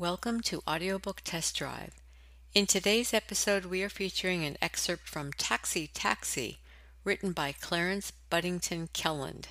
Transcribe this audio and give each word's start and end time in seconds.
Welcome 0.00 0.40
to 0.44 0.62
Audiobook 0.66 1.20
Test 1.24 1.54
Drive. 1.56 1.92
In 2.54 2.64
today's 2.64 3.12
episode, 3.12 3.66
we 3.66 3.82
are 3.82 3.90
featuring 3.90 4.46
an 4.46 4.56
excerpt 4.62 5.06
from 5.06 5.30
Taxi 5.34 5.90
Taxi, 5.92 6.60
written 7.04 7.32
by 7.32 7.52
Clarence 7.52 8.10
Buddington 8.30 8.88
Kelland. 8.94 9.48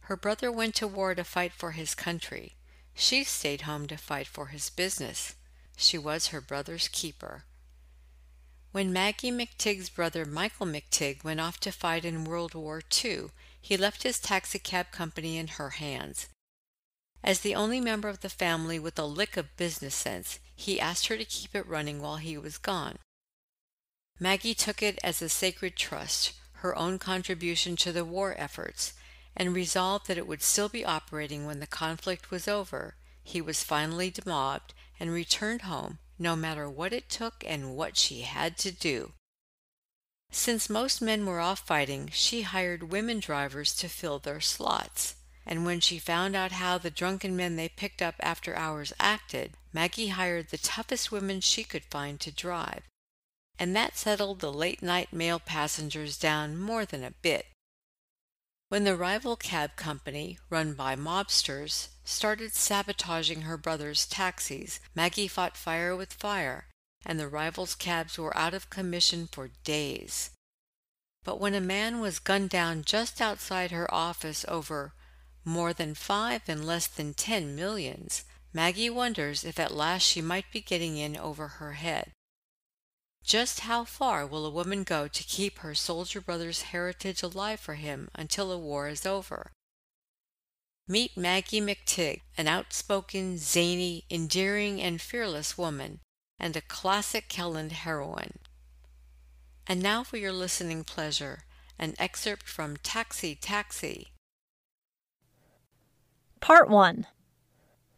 Her 0.00 0.16
brother 0.16 0.50
went 0.50 0.74
to 0.74 0.88
war 0.88 1.14
to 1.14 1.22
fight 1.22 1.52
for 1.52 1.70
his 1.70 1.94
country. 1.94 2.56
She 2.94 3.22
stayed 3.22 3.60
home 3.60 3.86
to 3.86 3.96
fight 3.96 4.26
for 4.26 4.46
his 4.46 4.70
business. 4.70 5.36
She 5.76 5.96
was 5.96 6.30
her 6.34 6.40
brother's 6.40 6.88
keeper. 6.88 7.44
When 8.72 8.92
Maggie 8.92 9.30
McTigg's 9.30 9.88
brother 9.88 10.24
Michael 10.24 10.66
McTigg 10.66 11.22
went 11.22 11.38
off 11.38 11.60
to 11.60 11.70
fight 11.70 12.04
in 12.04 12.24
World 12.24 12.56
War 12.56 12.82
II, 13.04 13.26
he 13.62 13.76
left 13.76 14.02
his 14.02 14.18
taxicab 14.18 14.90
company 14.90 15.36
in 15.36 15.46
her 15.46 15.70
hands. 15.70 16.26
As 17.22 17.40
the 17.40 17.54
only 17.54 17.80
member 17.80 18.08
of 18.08 18.20
the 18.20 18.30
family 18.30 18.78
with 18.78 18.98
a 18.98 19.04
lick 19.04 19.36
of 19.36 19.56
business 19.56 19.94
sense, 19.94 20.38
he 20.56 20.80
asked 20.80 21.08
her 21.08 21.18
to 21.18 21.24
keep 21.24 21.54
it 21.54 21.66
running 21.66 22.00
while 22.00 22.16
he 22.16 22.38
was 22.38 22.56
gone. 22.56 22.98
Maggie 24.18 24.54
took 24.54 24.82
it 24.82 24.98
as 25.04 25.20
a 25.20 25.28
sacred 25.28 25.76
trust, 25.76 26.32
her 26.54 26.76
own 26.76 26.98
contribution 26.98 27.76
to 27.76 27.92
the 27.92 28.04
war 28.04 28.34
efforts, 28.38 28.94
and 29.36 29.54
resolved 29.54 30.06
that 30.06 30.18
it 30.18 30.26
would 30.26 30.42
still 30.42 30.68
be 30.68 30.84
operating 30.84 31.44
when 31.44 31.60
the 31.60 31.66
conflict 31.66 32.30
was 32.30 32.48
over. 32.48 32.96
He 33.22 33.40
was 33.40 33.62
finally 33.62 34.10
demobbed 34.10 34.74
and 34.98 35.12
returned 35.12 35.62
home, 35.62 35.98
no 36.18 36.36
matter 36.36 36.68
what 36.68 36.92
it 36.92 37.08
took 37.08 37.44
and 37.46 37.76
what 37.76 37.96
she 37.96 38.22
had 38.22 38.56
to 38.58 38.72
do. 38.72 39.12
Since 40.30 40.70
most 40.70 41.02
men 41.02 41.26
were 41.26 41.40
off 41.40 41.66
fighting, 41.66 42.10
she 42.12 42.42
hired 42.42 42.90
women 42.90 43.20
drivers 43.20 43.74
to 43.76 43.88
fill 43.88 44.18
their 44.18 44.40
slots 44.40 45.16
and 45.50 45.66
when 45.66 45.80
she 45.80 45.98
found 45.98 46.36
out 46.36 46.52
how 46.52 46.78
the 46.78 46.92
drunken 46.92 47.36
men 47.36 47.56
they 47.56 47.68
picked 47.68 48.00
up 48.00 48.14
after 48.20 48.54
hours 48.54 48.92
acted, 49.00 49.50
Maggie 49.72 50.08
hired 50.08 50.48
the 50.48 50.58
toughest 50.58 51.10
women 51.10 51.40
she 51.40 51.64
could 51.64 51.84
find 51.86 52.20
to 52.20 52.30
drive. 52.30 52.84
And 53.58 53.74
that 53.74 53.96
settled 53.96 54.38
the 54.38 54.52
late 54.52 54.80
night 54.80 55.12
mail 55.12 55.40
passengers 55.40 56.16
down 56.16 56.56
more 56.56 56.84
than 56.84 57.02
a 57.02 57.10
bit. 57.10 57.46
When 58.68 58.84
the 58.84 58.94
rival 58.94 59.34
cab 59.34 59.74
company, 59.74 60.38
run 60.48 60.74
by 60.74 60.94
mobsters, 60.94 61.88
started 62.04 62.54
sabotaging 62.54 63.42
her 63.42 63.56
brother's 63.56 64.06
taxis, 64.06 64.78
Maggie 64.94 65.26
fought 65.26 65.56
fire 65.56 65.96
with 65.96 66.12
fire, 66.12 66.68
and 67.04 67.18
the 67.18 67.26
rivals' 67.26 67.74
cabs 67.74 68.16
were 68.16 68.36
out 68.36 68.54
of 68.54 68.70
commission 68.70 69.26
for 69.26 69.50
days. 69.64 70.30
But 71.24 71.40
when 71.40 71.54
a 71.54 71.60
man 71.60 71.98
was 71.98 72.20
gunned 72.20 72.50
down 72.50 72.84
just 72.84 73.20
outside 73.20 73.72
her 73.72 73.92
office 73.92 74.44
over 74.46 74.92
more 75.44 75.72
than 75.72 75.94
five 75.94 76.42
and 76.48 76.64
less 76.64 76.86
than 76.86 77.14
ten 77.14 77.56
millions, 77.56 78.24
Maggie 78.52 78.90
wonders 78.90 79.44
if 79.44 79.58
at 79.58 79.74
last 79.74 80.02
she 80.02 80.20
might 80.20 80.50
be 80.52 80.60
getting 80.60 80.96
in 80.96 81.16
over 81.16 81.48
her 81.48 81.74
head. 81.74 82.12
Just 83.22 83.60
how 83.60 83.84
far 83.84 84.26
will 84.26 84.46
a 84.46 84.50
woman 84.50 84.82
go 84.82 85.06
to 85.06 85.22
keep 85.22 85.58
her 85.58 85.74
soldier 85.74 86.20
brother's 86.20 86.62
heritage 86.62 87.22
alive 87.22 87.60
for 87.60 87.74
him 87.74 88.08
until 88.14 88.48
the 88.48 88.58
war 88.58 88.88
is 88.88 89.06
over? 89.06 89.52
Meet 90.88 91.16
Maggie 91.16 91.60
McTigg, 91.60 92.22
an 92.36 92.48
outspoken, 92.48 93.38
zany, 93.38 94.04
endearing, 94.10 94.80
and 94.80 95.00
fearless 95.00 95.56
woman, 95.56 96.00
and 96.38 96.56
a 96.56 96.60
classic 96.60 97.28
Kelland 97.28 97.72
heroine. 97.72 98.38
And 99.66 99.80
now 99.80 100.02
for 100.02 100.16
your 100.16 100.32
listening 100.32 100.82
pleasure, 100.82 101.44
an 101.78 101.94
excerpt 101.98 102.48
from 102.48 102.76
Taxi 102.78 103.36
Taxi 103.36 104.08
Part 106.40 106.70
1 106.70 107.06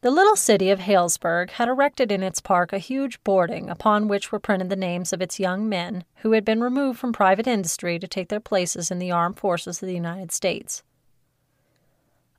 The 0.00 0.10
little 0.10 0.34
city 0.34 0.70
of 0.70 0.80
Halesburg 0.80 1.50
had 1.52 1.68
erected 1.68 2.10
in 2.10 2.24
its 2.24 2.40
park 2.40 2.72
a 2.72 2.78
huge 2.78 3.22
boarding 3.22 3.70
upon 3.70 4.08
which 4.08 4.32
were 4.32 4.40
printed 4.40 4.68
the 4.68 4.74
names 4.74 5.12
of 5.12 5.22
its 5.22 5.38
young 5.38 5.68
men 5.68 6.04
who 6.16 6.32
had 6.32 6.44
been 6.44 6.60
removed 6.60 6.98
from 6.98 7.12
private 7.12 7.46
industry 7.46 8.00
to 8.00 8.08
take 8.08 8.28
their 8.30 8.40
places 8.40 8.90
in 8.90 8.98
the 8.98 9.12
armed 9.12 9.38
forces 9.38 9.80
of 9.80 9.86
the 9.86 9.94
United 9.94 10.32
States. 10.32 10.82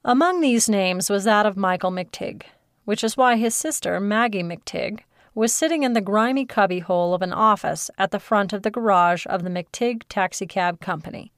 Among 0.04 0.42
these 0.42 0.68
names 0.68 1.10
was 1.10 1.24
that 1.24 1.46
of 1.46 1.56
Michael 1.56 1.92
McTigg, 1.92 2.44
which 2.84 3.02
is 3.02 3.16
why 3.16 3.38
his 3.38 3.56
sister, 3.56 4.02
Maggie 4.02 4.44
McTigg, 4.44 5.00
was 5.34 5.54
sitting 5.54 5.84
in 5.84 5.94
the 5.94 6.02
grimy 6.02 6.46
cubbyhole 6.46 7.14
of 7.14 7.22
an 7.22 7.32
office 7.32 7.90
at 7.98 8.12
the 8.12 8.20
front 8.20 8.52
of 8.52 8.64
the 8.64 8.72
garage 8.72 9.26
of 9.30 9.44
the 9.44 9.50
McTigg 9.50 10.04
Taxicab 10.10 10.82
Company. 10.82 11.32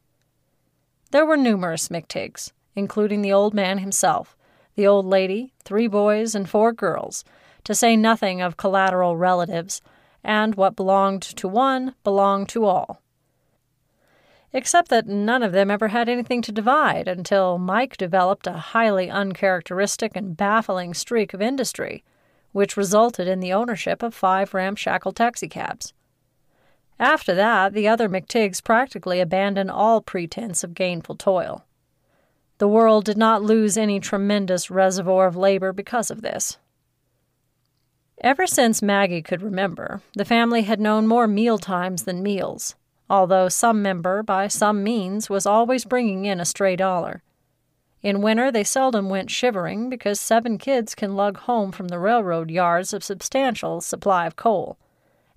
There 1.11 1.25
were 1.25 1.37
numerous 1.37 1.89
McTiggs, 1.89 2.51
including 2.75 3.21
the 3.21 3.31
old 3.31 3.53
man 3.53 3.77
himself, 3.77 4.34
the 4.75 4.87
old 4.87 5.05
lady, 5.05 5.53
three 5.63 5.87
boys, 5.87 6.35
and 6.35 6.49
four 6.49 6.73
girls, 6.73 7.23
to 7.63 7.73
say 7.73 7.95
nothing 7.95 8.41
of 8.41 8.57
collateral 8.57 9.17
relatives, 9.17 9.81
and 10.23 10.55
what 10.55 10.75
belonged 10.75 11.21
to 11.21 11.47
one 11.47 11.95
belonged 12.03 12.49
to 12.49 12.65
all. 12.65 13.01
Except 14.53 14.87
that 14.89 15.07
none 15.07 15.43
of 15.43 15.51
them 15.51 15.69
ever 15.69 15.89
had 15.89 16.07
anything 16.07 16.41
to 16.43 16.51
divide 16.51 17.07
until 17.07 17.57
Mike 17.57 17.97
developed 17.97 18.47
a 18.47 18.53
highly 18.53 19.09
uncharacteristic 19.09 20.15
and 20.15 20.37
baffling 20.37 20.93
streak 20.93 21.33
of 21.33 21.41
industry, 21.41 22.03
which 22.53 22.77
resulted 22.77 23.27
in 23.27 23.41
the 23.41 23.51
ownership 23.51 24.01
of 24.01 24.13
five 24.13 24.53
ramshackle 24.53 25.11
taxicabs. 25.11 25.93
After 26.97 27.35
that, 27.35 27.73
the 27.73 27.87
other 27.89 28.07
McTiggs 28.07 28.63
practically 28.63 29.19
abandoned 29.19 29.69
all 29.69 29.99
pretense 29.99 30.63
of 30.63 30.73
gainful 30.73 31.15
toil. 31.15 31.64
The 32.57 32.67
world 32.67 33.03
did 33.03 33.17
not 33.17 33.43
lose 33.43 33.77
any 33.77 33.99
tremendous 33.99 34.71
reservoir 34.71 35.27
of 35.27 35.35
labor 35.35 35.73
because 35.73 36.09
of 36.09 36.21
this. 36.21 36.57
Ever 38.21 38.47
since 38.47 38.81
Maggie 38.81 39.21
could 39.21 39.41
remember, 39.41 40.01
the 40.15 40.23
family 40.23 40.61
had 40.61 40.79
known 40.79 41.05
more 41.05 41.27
meal 41.27 41.57
times 41.57 42.03
than 42.03 42.23
meals, 42.23 42.75
although 43.09 43.49
some 43.49 43.81
member, 43.81 44.23
by 44.23 44.47
some 44.47 44.83
means, 44.83 45.29
was 45.29 45.45
always 45.45 45.83
bringing 45.83 46.23
in 46.23 46.39
a 46.39 46.45
stray 46.45 46.77
dollar. 46.77 47.21
In 48.01 48.21
winter, 48.21 48.51
they 48.51 48.63
seldom 48.63 49.09
went 49.09 49.31
shivering 49.31 49.89
because 49.89 50.19
seven 50.19 50.57
kids 50.57 50.95
can 50.95 51.15
lug 51.15 51.37
home 51.39 51.73
from 51.73 51.89
the 51.89 51.99
railroad 51.99 52.49
yards 52.49 52.93
a 52.93 53.01
substantial 53.01 53.81
supply 53.81 54.25
of 54.25 54.37
coal, 54.37 54.77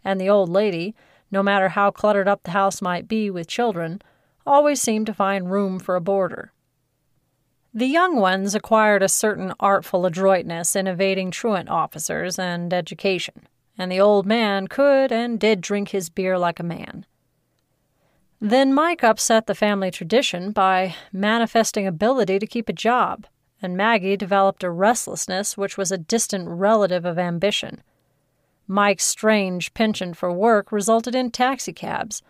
and 0.04 0.20
the 0.20 0.28
old 0.28 0.48
lady, 0.48 0.94
no 1.32 1.42
matter 1.42 1.70
how 1.70 1.90
cluttered 1.90 2.28
up 2.28 2.44
the 2.44 2.52
house 2.52 2.80
might 2.80 3.08
be 3.08 3.28
with 3.28 3.48
children, 3.48 4.00
always 4.46 4.80
seemed 4.80 5.06
to 5.06 5.14
find 5.14 5.50
room 5.50 5.80
for 5.80 5.96
a 5.96 6.00
boarder. 6.00 6.52
The 7.74 7.86
young 7.86 8.16
ones 8.16 8.54
acquired 8.54 9.02
a 9.02 9.08
certain 9.08 9.52
artful 9.60 10.06
adroitness 10.06 10.74
in 10.74 10.86
evading 10.86 11.30
truant 11.30 11.68
officers 11.68 12.38
and 12.38 12.72
education, 12.72 13.46
and 13.76 13.92
the 13.92 14.00
old 14.00 14.26
man 14.26 14.68
could 14.68 15.12
and 15.12 15.38
did 15.38 15.60
drink 15.60 15.90
his 15.90 16.08
beer 16.08 16.38
like 16.38 16.58
a 16.58 16.64
man. 16.64 17.04
Then 18.40 18.72
Mike 18.72 19.04
upset 19.04 19.46
the 19.46 19.54
family 19.54 19.90
tradition 19.90 20.52
by 20.52 20.94
manifesting 21.12 21.86
ability 21.86 22.38
to 22.38 22.46
keep 22.46 22.68
a 22.68 22.72
job, 22.72 23.26
and 23.60 23.76
Maggie 23.76 24.16
developed 24.16 24.64
a 24.64 24.70
restlessness 24.70 25.58
which 25.58 25.76
was 25.76 25.92
a 25.92 25.98
distant 25.98 26.48
relative 26.48 27.04
of 27.04 27.18
ambition. 27.18 27.82
Mike's 28.66 29.04
strange 29.04 29.74
penchant 29.74 30.16
for 30.16 30.32
work 30.32 30.72
resulted 30.72 31.14
in 31.14 31.30
taxicabs 31.30 32.22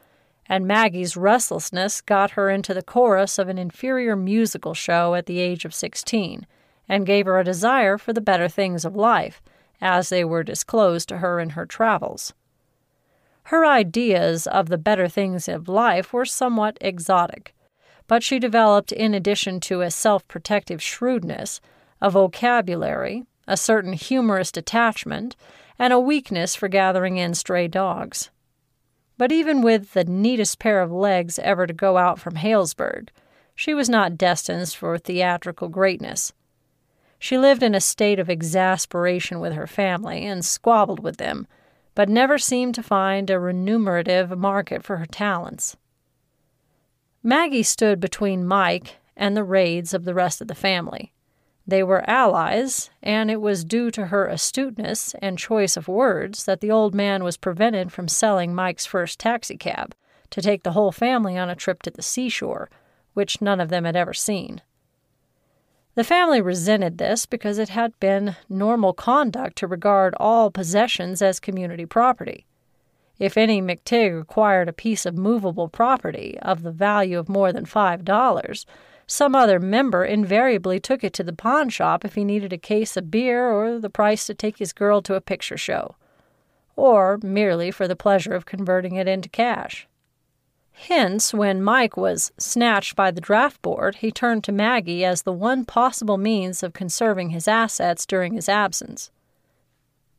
and 0.48 0.66
Maggie's 0.66 1.16
restlessness 1.16 2.00
got 2.00 2.32
her 2.32 2.48
into 2.48 2.72
the 2.72 2.82
chorus 2.82 3.38
of 3.38 3.48
an 3.48 3.58
inferior 3.58 4.16
musical 4.16 4.74
show 4.74 5.14
at 5.14 5.26
the 5.26 5.40
age 5.40 5.64
of 5.64 5.74
16 5.74 6.46
and 6.88 7.06
gave 7.06 7.26
her 7.26 7.38
a 7.38 7.44
desire 7.44 7.98
for 7.98 8.12
the 8.12 8.20
better 8.20 8.48
things 8.48 8.84
of 8.84 8.96
life, 8.96 9.42
as 9.80 10.08
they 10.08 10.24
were 10.24 10.42
disclosed 10.42 11.08
to 11.08 11.18
her 11.18 11.38
in 11.38 11.50
her 11.50 11.66
travels. 11.66 12.32
Her 13.44 13.64
ideas 13.64 14.46
of 14.46 14.68
the 14.68 14.78
better 14.78 15.08
things 15.08 15.48
of 15.48 15.68
life 15.68 16.12
were 16.12 16.24
somewhat 16.24 16.78
exotic, 16.80 17.54
but 18.06 18.22
she 18.22 18.38
developed, 18.38 18.90
in 18.90 19.14
addition 19.14 19.60
to 19.60 19.82
a 19.82 19.90
self 19.90 20.26
protective 20.28 20.82
shrewdness, 20.82 21.60
a 22.00 22.10
vocabulary, 22.10 23.24
a 23.46 23.56
certain 23.56 23.92
humorous 23.92 24.50
detachment, 24.50 25.36
and 25.78 25.92
a 25.92 26.00
weakness 26.00 26.54
for 26.54 26.68
gathering 26.68 27.18
in 27.18 27.34
stray 27.34 27.68
dogs. 27.68 28.30
But 29.18 29.32
even 29.32 29.62
with 29.62 29.92
the 29.92 30.04
neatest 30.04 30.60
pair 30.60 30.80
of 30.80 30.92
legs 30.92 31.38
ever 31.40 31.66
to 31.66 31.74
go 31.74 31.98
out 31.98 32.20
from 32.20 32.36
Halesburg, 32.36 33.10
she 33.54 33.74
was 33.74 33.88
not 33.88 34.16
destined 34.16 34.68
for 34.68 34.96
theatrical 34.96 35.68
greatness. 35.68 36.32
She 37.18 37.36
lived 37.36 37.64
in 37.64 37.74
a 37.74 37.80
state 37.80 38.20
of 38.20 38.30
exasperation 38.30 39.40
with 39.40 39.54
her 39.54 39.66
family 39.66 40.24
and 40.24 40.44
squabbled 40.44 41.00
with 41.00 41.16
them, 41.16 41.48
but 41.96 42.08
never 42.08 42.38
seemed 42.38 42.76
to 42.76 42.82
find 42.82 43.28
a 43.28 43.40
remunerative 43.40 44.38
market 44.38 44.84
for 44.84 44.98
her 44.98 45.06
talents. 45.06 45.76
Maggie 47.24 47.64
stood 47.64 47.98
between 47.98 48.46
Mike 48.46 48.98
and 49.16 49.36
the 49.36 49.42
raids 49.42 49.92
of 49.92 50.04
the 50.04 50.14
rest 50.14 50.40
of 50.40 50.46
the 50.46 50.54
family. 50.54 51.12
They 51.68 51.82
were 51.82 52.08
allies, 52.08 52.88
and 53.02 53.30
it 53.30 53.42
was 53.42 53.62
due 53.62 53.90
to 53.90 54.06
her 54.06 54.26
astuteness 54.26 55.14
and 55.20 55.38
choice 55.38 55.76
of 55.76 55.86
words 55.86 56.46
that 56.46 56.62
the 56.62 56.70
old 56.70 56.94
man 56.94 57.22
was 57.22 57.36
prevented 57.36 57.92
from 57.92 58.08
selling 58.08 58.54
Mike's 58.54 58.86
first 58.86 59.20
taxicab 59.20 59.94
to 60.30 60.40
take 60.40 60.62
the 60.62 60.72
whole 60.72 60.92
family 60.92 61.36
on 61.36 61.50
a 61.50 61.54
trip 61.54 61.82
to 61.82 61.90
the 61.90 62.00
seashore, 62.00 62.70
which 63.12 63.42
none 63.42 63.60
of 63.60 63.68
them 63.68 63.84
had 63.84 63.96
ever 63.96 64.14
seen. 64.14 64.62
The 65.94 66.04
family 66.04 66.40
resented 66.40 66.96
this 66.96 67.26
because 67.26 67.58
it 67.58 67.68
had 67.68 67.92
been 68.00 68.36
normal 68.48 68.94
conduct 68.94 69.56
to 69.56 69.66
regard 69.66 70.14
all 70.18 70.50
possessions 70.50 71.20
as 71.20 71.38
community 71.38 71.84
property. 71.84 72.46
If 73.18 73.36
any 73.36 73.60
McTigg 73.60 74.18
acquired 74.18 74.70
a 74.70 74.72
piece 74.72 75.04
of 75.04 75.18
movable 75.18 75.68
property 75.68 76.38
of 76.40 76.62
the 76.62 76.70
value 76.70 77.18
of 77.18 77.28
more 77.28 77.52
than 77.52 77.66
five 77.66 78.06
dollars, 78.06 78.64
some 79.10 79.34
other 79.34 79.58
member 79.58 80.04
invariably 80.04 80.78
took 80.78 81.02
it 81.02 81.14
to 81.14 81.24
the 81.24 81.32
pawn 81.32 81.70
shop 81.70 82.04
if 82.04 82.14
he 82.14 82.24
needed 82.24 82.52
a 82.52 82.58
case 82.58 82.94
of 82.94 83.10
beer 83.10 83.50
or 83.50 83.78
the 83.78 83.88
price 83.88 84.26
to 84.26 84.34
take 84.34 84.58
his 84.58 84.74
girl 84.74 85.00
to 85.00 85.14
a 85.14 85.20
picture 85.22 85.56
show, 85.56 85.96
or 86.76 87.18
merely 87.22 87.70
for 87.70 87.88
the 87.88 87.96
pleasure 87.96 88.34
of 88.34 88.44
converting 88.44 88.96
it 88.96 89.08
into 89.08 89.30
cash. 89.30 89.88
Hence, 90.72 91.32
when 91.32 91.62
Mike 91.62 91.96
was 91.96 92.32
snatched 92.38 92.94
by 92.94 93.10
the 93.10 93.22
draft 93.22 93.62
board, 93.62 93.96
he 93.96 94.12
turned 94.12 94.44
to 94.44 94.52
Maggie 94.52 95.06
as 95.06 95.22
the 95.22 95.32
one 95.32 95.64
possible 95.64 96.18
means 96.18 96.62
of 96.62 96.74
conserving 96.74 97.30
his 97.30 97.48
assets 97.48 98.04
during 98.04 98.34
his 98.34 98.48
absence. 98.48 99.10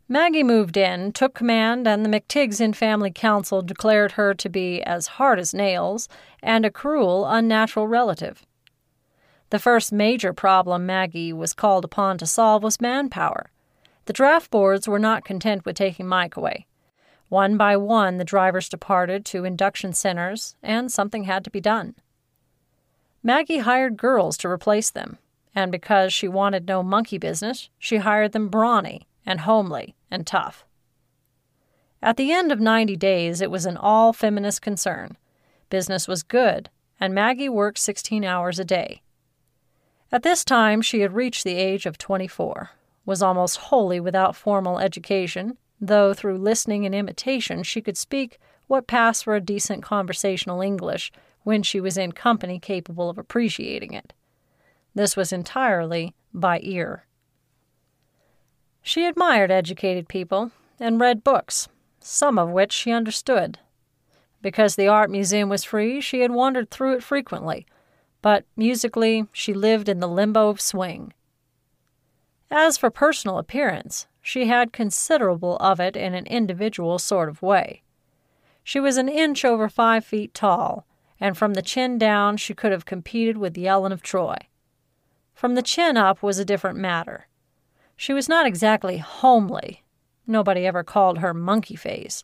Maggie 0.08 0.44
moved 0.44 0.76
in, 0.76 1.12
took 1.12 1.36
command, 1.36 1.88
and 1.88 2.04
the 2.04 2.10
McTiggs 2.10 2.60
in 2.60 2.74
family 2.74 3.12
council 3.12 3.62
declared 3.62 4.14
her 4.14 4.34
to 4.34 4.50
be 4.50 4.82
as 4.82 5.06
hard 5.06 5.38
as 5.38 5.54
nails 5.54 6.10
and 6.42 6.66
a 6.66 6.72
cruel, 6.72 7.28
unnatural 7.28 7.88
relative. 7.88 8.48
The 9.50 9.60
first 9.60 9.92
major 9.92 10.34
problem 10.34 10.86
Maggie 10.86 11.34
was 11.34 11.54
called 11.54 11.84
upon 11.84 12.18
to 12.19 12.25
solve 12.25 12.63
was 12.63 12.81
manpower. 12.81 13.50
The 14.06 14.13
draft 14.13 14.51
boards 14.51 14.88
were 14.88 15.00
not 15.00 15.25
content 15.25 15.66
with 15.66 15.75
taking 15.75 16.07
Mike 16.07 16.36
away. 16.36 16.68
One 17.30 17.57
by 17.57 17.78
one, 17.78 18.18
the 18.18 18.24
drivers 18.24 18.69
departed 18.69 19.25
to 19.25 19.46
induction 19.46 19.94
centers, 19.94 20.56
and 20.63 20.92
something 20.92 21.25
had 21.25 21.44
to 21.44 21.51
be 21.51 21.62
done. 21.62 21.96
Maggie 23.22 23.60
hired 23.60 23.98
girls 23.98 24.38
to 24.38 24.48
replace 24.48 24.90
them, 24.90 25.18
and 25.54 25.72
because 25.72 26.13
she 26.13 26.28
wanted 26.28 26.68
no 26.68 26.81
monkey 26.81 27.18
business, 27.18 27.69
she 27.78 27.98
hired 27.98 28.31
them 28.31 28.50
brawny 28.50 29.07
and 29.25 29.42
homely 29.42 29.95
and 30.10 30.25
tough. 30.25 30.66
At 32.02 32.18
the 32.18 32.31
end 32.31 32.52
of 32.52 32.60
90 32.60 32.95
days, 32.95 33.42
it 33.42 33.52
was 33.52 33.66
an 33.66 33.78
all 33.78 34.13
feminist 34.13 34.62
concern. 34.62 35.18
Business 35.69 36.07
was 36.07 36.24
good, 36.24 36.69
and 37.00 37.13
Maggie 37.13 37.50
worked 37.50 37.78
16 37.78 38.24
hours 38.24 38.57
a 38.57 38.66
day. 38.66 39.02
At 40.12 40.24
this 40.24 40.44
time, 40.44 40.82
she 40.82 41.02
had 41.02 41.14
reached 41.14 41.44
the 41.44 41.56
age 41.56 41.86
of 41.86 42.00
24, 42.00 42.72
was 43.06 43.22
almost 43.22 43.58
wholly 43.58 44.00
without 44.00 44.36
formal 44.36 44.80
education, 44.80 45.58
though 45.80 46.14
through 46.14 46.40
listening 46.40 46.86
and 46.86 46.96
imitation 46.96 47.62
she 47.62 47.82
could 47.82 47.98
speak 47.98 48.40
what 48.66 48.88
passed 48.88 49.24
for 49.24 49.36
a 49.36 49.42
decent 49.42 49.84
conversational 49.84 50.62
English 50.62 51.12
when 51.44 51.62
she 51.62 51.80
was 51.80 51.98
in 51.98 52.12
company 52.12 52.60
capable 52.60 53.10
of 53.10 53.18
appreciating 53.18 53.94
it. 53.94 54.14
This 54.96 55.16
was 55.16 55.32
entirely 55.32 56.16
by 56.34 56.60
ear. 56.64 57.06
She 58.82 59.06
admired 59.06 59.52
educated 59.52 60.08
people 60.08 60.52
and 60.80 61.00
read 61.00 61.24
books, 61.24 61.68
some 62.00 62.40
of 62.40 62.50
which 62.50 62.72
she 62.72 62.92
understood. 62.92 63.60
Because 64.42 64.76
the 64.76 64.88
art 64.88 65.12
museum 65.12 65.50
was 65.50 65.64
free, 65.64 66.02
she 66.02 66.22
had 66.22 66.32
wandered 66.32 66.72
through 66.72 66.96
it 66.96 67.04
frequently 67.04 67.68
but 68.21 68.45
musically, 68.56 69.25
she 69.31 69.54
lived 69.54 69.89
in 69.89 70.00
the 70.00 70.07
limbo 70.07 70.50
of 70.50 70.62
swing. 70.62 71.13
As 72.51 72.77
for 72.77 72.89
personal 72.89 73.38
appearance, 73.38 74.07
she 74.21 74.48
had 74.48 74.74
considerable 74.74 75.57
of 75.57 75.80
it 75.80 75.95
in 75.95 76.13
an 76.13 76.25
individual 76.25 77.00
sort 77.00 77.30
of 77.30 77.42
way. 77.42 77.83
She 78.63 78.80
was 78.80 78.98
an 78.98 79.10
inch 79.10 79.45
over 79.45 79.69
five 79.69 80.04
feet 80.04 80.33
tall, 80.33 80.86
and 81.19 81.38
from 81.38 81.54
the 81.54 81.62
chin 81.62 81.98
down 81.98 82.38
she 82.38 82.54
could 82.54 82.71
have 82.71 82.86
competed 82.86 83.38
with 83.38 83.54
the 83.54 83.66
Helen 83.66 83.92
of 83.92 84.01
Troy. 84.01 84.38
From 85.33 85.56
the 85.56 85.62
chin 85.62 85.95
up 85.95 86.21
was 86.21 86.38
a 86.38 86.45
different 86.45 86.77
matter. 86.77 87.27
She 87.95 88.13
was 88.13 88.30
not 88.30 88.45
exactly 88.45 88.98
homely. 88.98 89.83
Nobody 90.27 90.66
ever 90.66 90.83
called 90.83 91.19
her 91.19 91.33
monkey 91.33 91.75
face. 91.75 92.24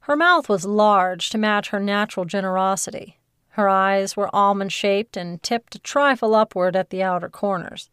Her 0.00 0.16
mouth 0.16 0.48
was 0.48 0.64
large 0.64 1.30
to 1.30 1.38
match 1.38 1.70
her 1.70 1.80
natural 1.80 2.24
generosity, 2.24 3.18
her 3.52 3.68
eyes 3.68 4.16
were 4.16 4.34
almond 4.34 4.72
shaped 4.72 5.16
and 5.16 5.42
tipped 5.42 5.74
a 5.74 5.78
trifle 5.78 6.34
upward 6.34 6.74
at 6.74 6.90
the 6.90 7.02
outer 7.02 7.28
corners. 7.28 7.90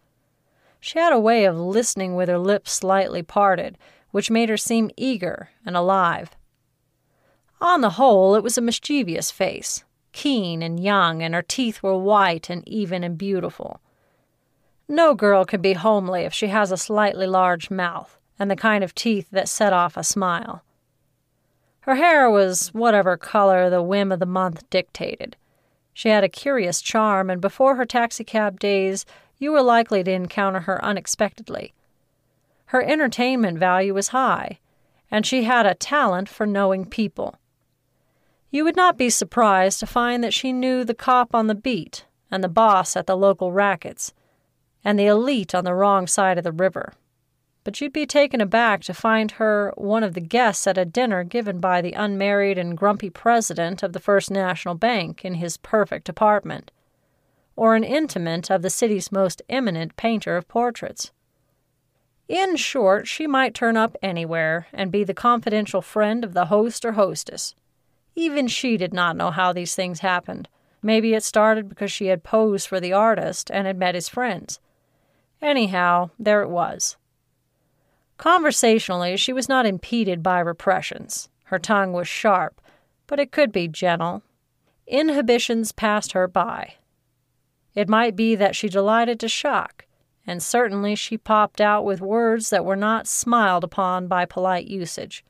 She 0.80 1.00
had 1.00 1.12
a 1.12 1.20
way 1.20 1.44
of 1.44 1.58
listening 1.58 2.16
with 2.16 2.30
her 2.30 2.38
lips 2.38 2.72
slightly 2.72 3.22
parted, 3.22 3.78
which 4.12 4.32
made 4.32 4.48
her 4.48 4.58
seem 4.58 4.90
eager 4.96 5.50
and 5.66 5.76
alive. 5.76 6.32
On 7.60 7.82
the 7.82 7.92
whole, 7.92 8.36
it 8.36 8.44
was 8.44 8.58
a 8.58 8.62
mischievous 8.62 9.32
face, 9.32 9.84
keen 10.14 10.62
and 10.62 10.80
young, 10.80 11.22
and 11.22 11.36
her 11.36 11.42
teeth 11.42 11.84
were 11.84 11.98
white 11.98 12.50
and 12.50 12.66
even 12.66 13.04
and 13.04 13.18
beautiful. 13.18 13.82
No 14.88 15.14
girl 15.14 15.44
can 15.44 15.62
be 15.62 15.74
homely 15.74 16.22
if 16.22 16.34
she 16.34 16.48
has 16.48 16.72
a 16.72 16.78
slightly 16.78 17.28
large 17.28 17.70
mouth 17.70 18.18
and 18.40 18.50
the 18.50 18.56
kind 18.56 18.82
of 18.82 18.96
teeth 18.96 19.28
that 19.32 19.50
set 19.50 19.74
off 19.74 19.98
a 19.98 20.06
smile. 20.06 20.64
Her 21.82 21.96
hair 21.96 22.30
was 22.30 22.70
whatever 22.70 23.18
color 23.18 23.70
the 23.70 23.84
whim 23.84 24.12
of 24.14 24.20
the 24.20 24.26
month 24.26 24.70
dictated. 24.70 25.36
She 26.00 26.08
had 26.08 26.24
a 26.24 26.30
curious 26.30 26.82
charm, 26.82 27.30
and 27.30 27.42
before 27.42 27.76
her 27.76 27.84
taxicab 27.84 28.58
days, 28.58 29.06
you 29.38 29.52
were 29.52 29.62
likely 29.62 30.02
to 30.02 30.12
encounter 30.14 30.62
her 30.62 30.82
unexpectedly. 30.82 31.74
Her 32.68 32.82
entertainment 32.82 33.60
value 33.60 33.94
was 33.94 34.16
high, 34.16 34.60
and 35.12 35.26
she 35.26 35.44
had 35.44 35.66
a 35.66 35.76
talent 35.76 36.30
for 36.30 36.46
knowing 36.46 36.86
people. 36.86 37.36
You 38.50 38.64
would 38.64 38.78
not 38.78 38.98
be 38.98 39.10
surprised 39.10 39.82
to 39.82 39.86
find 39.86 40.24
that 40.24 40.34
she 40.34 40.54
knew 40.54 40.86
the 40.86 40.94
cop 40.94 41.36
on 41.36 41.48
the 41.48 41.54
beat, 41.54 42.06
and 42.32 42.42
the 42.42 42.48
boss 42.48 42.96
at 42.96 43.06
the 43.06 43.18
local 43.18 43.52
rackets, 43.52 44.14
and 44.86 44.98
the 44.98 45.08
elite 45.08 45.54
on 45.54 45.66
the 45.66 45.76
wrong 45.76 46.08
side 46.08 46.38
of 46.38 46.46
the 46.46 46.54
river 46.54 46.94
but 47.70 47.80
you'd 47.80 47.94
be 47.94 48.08
taken 48.08 48.42
aback 48.42 48.82
to 48.82 48.96
find 48.96 49.34
her 49.34 49.72
one 49.78 50.04
of 50.04 50.16
the 50.16 50.20
guests 50.20 50.66
at 50.66 50.76
a 50.76 50.84
dinner 50.84 51.24
given 51.24 51.60
by 51.60 51.84
the 51.84 51.94
unmarried 51.94 52.58
and 52.58 52.76
grumpy 52.76 53.12
president 53.12 53.84
of 53.84 53.94
the 53.94 54.00
First 54.00 54.32
National 54.32 54.74
Bank 54.74 55.24
in 55.24 55.36
his 55.36 55.58
perfect 55.58 56.10
apartment, 56.10 56.72
or 57.56 57.76
an 57.76 57.84
intimate 57.84 58.50
of 58.50 58.64
the 58.64 58.72
city's 58.72 59.12
most 59.12 59.44
eminent 59.48 59.96
painter 59.98 60.36
of 60.36 60.48
portraits. 60.48 61.12
In 62.28 62.56
short, 62.56 63.08
she 63.08 63.28
might 63.28 63.54
turn 63.54 63.78
up 63.78 63.96
anywhere 64.02 64.66
and 64.74 64.92
be 64.92 65.04
the 65.04 65.14
confidential 65.14 65.84
friend 65.84 66.24
of 66.24 66.34
the 66.34 66.46
host 66.46 66.84
or 66.84 66.94
hostess. 66.94 67.54
Even 68.16 68.48
she 68.48 68.78
did 68.78 68.96
not 68.96 69.16
know 69.16 69.30
how 69.30 69.54
these 69.54 69.76
things 69.76 70.00
happened. 70.00 70.50
Maybe 70.82 71.14
it 71.14 71.22
started 71.22 71.70
because 71.70 71.92
she 71.92 72.08
had 72.08 72.24
posed 72.24 72.68
for 72.68 72.80
the 72.80 72.94
artist 72.94 73.52
and 73.52 73.68
had 73.68 73.78
met 73.78 73.94
his 73.94 74.10
friends. 74.10 74.60
Anyhow, 75.40 76.10
there 76.18 76.42
it 76.42 76.50
was 76.50 76.98
Conversationally, 78.20 79.16
she 79.16 79.32
was 79.32 79.48
not 79.48 79.66
impeded 79.66 80.22
by 80.22 80.40
repressions. 80.40 81.30
Her 81.46 81.58
tongue 81.58 81.94
was 81.94 82.06
sharp, 82.06 82.60
but 83.08 83.18
it 83.18 83.32
could 83.32 83.50
be 83.50 83.70
gentle. 83.70 84.24
Inhibitions 84.86 85.72
passed 85.72 86.12
her 86.12 86.28
by. 86.28 86.74
It 87.74 87.88
might 87.88 88.18
be 88.18 88.36
that 88.36 88.58
she 88.58 88.68
delighted 88.68 89.22
to 89.22 89.30
shock, 89.30 89.86
and 90.28 90.44
certainly 90.44 90.96
she 90.96 91.18
popped 91.18 91.62
out 91.62 91.86
with 91.86 92.02
words 92.02 92.50
that 92.50 92.66
were 92.66 92.76
not 92.76 93.08
smiled 93.08 93.64
upon 93.64 94.08
by 94.08 94.26
polite 94.26 94.68
usage. 94.68 95.24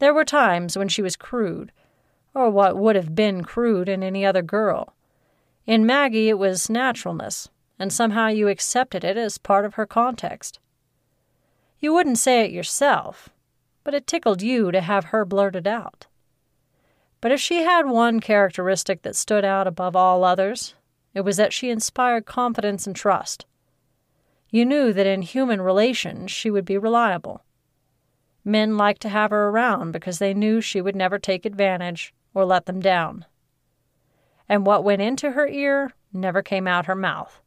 There 0.00 0.12
were 0.12 0.24
times 0.24 0.76
when 0.76 0.88
she 0.88 1.00
was 1.00 1.14
crude, 1.14 1.70
or 2.34 2.50
what 2.50 2.76
would 2.76 2.96
have 2.96 3.14
been 3.14 3.44
crude 3.44 3.88
in 3.88 4.02
any 4.02 4.26
other 4.26 4.42
girl. 4.42 4.96
In 5.64 5.86
Maggie, 5.86 6.28
it 6.28 6.40
was 6.40 6.68
naturalness, 6.68 7.50
and 7.78 7.92
somehow 7.92 8.26
you 8.26 8.48
accepted 8.48 9.04
it 9.04 9.16
as 9.16 9.38
part 9.38 9.64
of 9.64 9.74
her 9.74 9.86
context. 9.86 10.58
You 11.80 11.92
wouldn't 11.92 12.18
say 12.18 12.44
it 12.44 12.50
yourself, 12.50 13.28
but 13.84 13.94
it 13.94 14.06
tickled 14.06 14.42
you 14.42 14.72
to 14.72 14.80
have 14.80 15.06
her 15.06 15.24
blurt 15.24 15.54
it 15.54 15.66
out. 15.66 16.06
But 17.20 17.32
if 17.32 17.40
she 17.40 17.62
had 17.62 17.86
one 17.86 18.20
characteristic 18.20 19.02
that 19.02 19.16
stood 19.16 19.44
out 19.44 19.66
above 19.66 19.94
all 19.94 20.24
others, 20.24 20.74
it 21.14 21.22
was 21.22 21.36
that 21.36 21.52
she 21.52 21.70
inspired 21.70 22.26
confidence 22.26 22.86
and 22.86 22.96
trust. 22.96 23.46
You 24.50 24.64
knew 24.64 24.92
that 24.92 25.06
in 25.06 25.22
human 25.22 25.60
relations 25.60 26.30
she 26.30 26.50
would 26.50 26.64
be 26.64 26.78
reliable. 26.78 27.44
Men 28.44 28.76
liked 28.76 29.02
to 29.02 29.08
have 29.08 29.30
her 29.30 29.48
around 29.48 29.92
because 29.92 30.18
they 30.18 30.34
knew 30.34 30.60
she 30.60 30.80
would 30.80 30.96
never 30.96 31.18
take 31.18 31.44
advantage 31.44 32.12
or 32.34 32.44
let 32.44 32.66
them 32.66 32.80
down. 32.80 33.24
And 34.48 34.66
what 34.66 34.84
went 34.84 35.02
into 35.02 35.32
her 35.32 35.46
ear 35.46 35.92
never 36.12 36.42
came 36.42 36.66
out 36.66 36.86
her 36.86 36.94
mouth. 36.94 37.40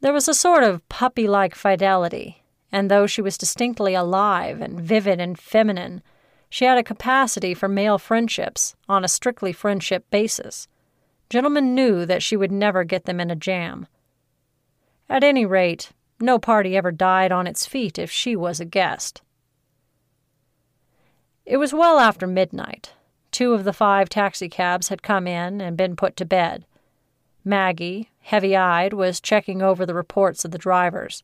There 0.00 0.12
was 0.12 0.28
a 0.28 0.34
sort 0.34 0.62
of 0.62 0.88
puppy 0.88 1.26
like 1.26 1.54
fidelity 1.54 2.37
and 2.70 2.90
though 2.90 3.06
she 3.06 3.22
was 3.22 3.38
distinctly 3.38 3.94
alive 3.94 4.60
and 4.60 4.80
vivid 4.80 5.20
and 5.20 5.38
feminine, 5.38 6.02
she 6.50 6.64
had 6.64 6.78
a 6.78 6.82
capacity 6.82 7.54
for 7.54 7.68
male 7.68 7.98
friendships 7.98 8.74
on 8.88 9.04
a 9.04 9.08
strictly 9.08 9.52
friendship 9.52 10.08
basis. 10.10 10.68
Gentlemen 11.30 11.74
knew 11.74 12.06
that 12.06 12.22
she 12.22 12.36
would 12.36 12.52
never 12.52 12.84
get 12.84 13.04
them 13.04 13.20
in 13.20 13.30
a 13.30 13.36
jam. 13.36 13.86
At 15.08 15.24
any 15.24 15.44
rate, 15.44 15.90
no 16.20 16.38
party 16.38 16.76
ever 16.76 16.90
died 16.90 17.32
on 17.32 17.46
its 17.46 17.66
feet 17.66 17.98
if 17.98 18.10
she 18.10 18.34
was 18.34 18.60
a 18.60 18.64
guest. 18.64 19.22
It 21.44 21.56
was 21.58 21.72
well 21.72 21.98
after 21.98 22.26
midnight. 22.26 22.92
Two 23.30 23.54
of 23.54 23.64
the 23.64 23.72
five 23.72 24.08
taxicabs 24.08 24.88
had 24.88 25.02
come 25.02 25.26
in 25.26 25.60
and 25.60 25.76
been 25.76 25.96
put 25.96 26.16
to 26.16 26.24
bed. 26.24 26.66
Maggie, 27.44 28.10
heavy 28.20 28.56
eyed, 28.56 28.92
was 28.92 29.20
checking 29.20 29.62
over 29.62 29.86
the 29.86 29.94
reports 29.94 30.44
of 30.44 30.50
the 30.50 30.58
drivers. 30.58 31.22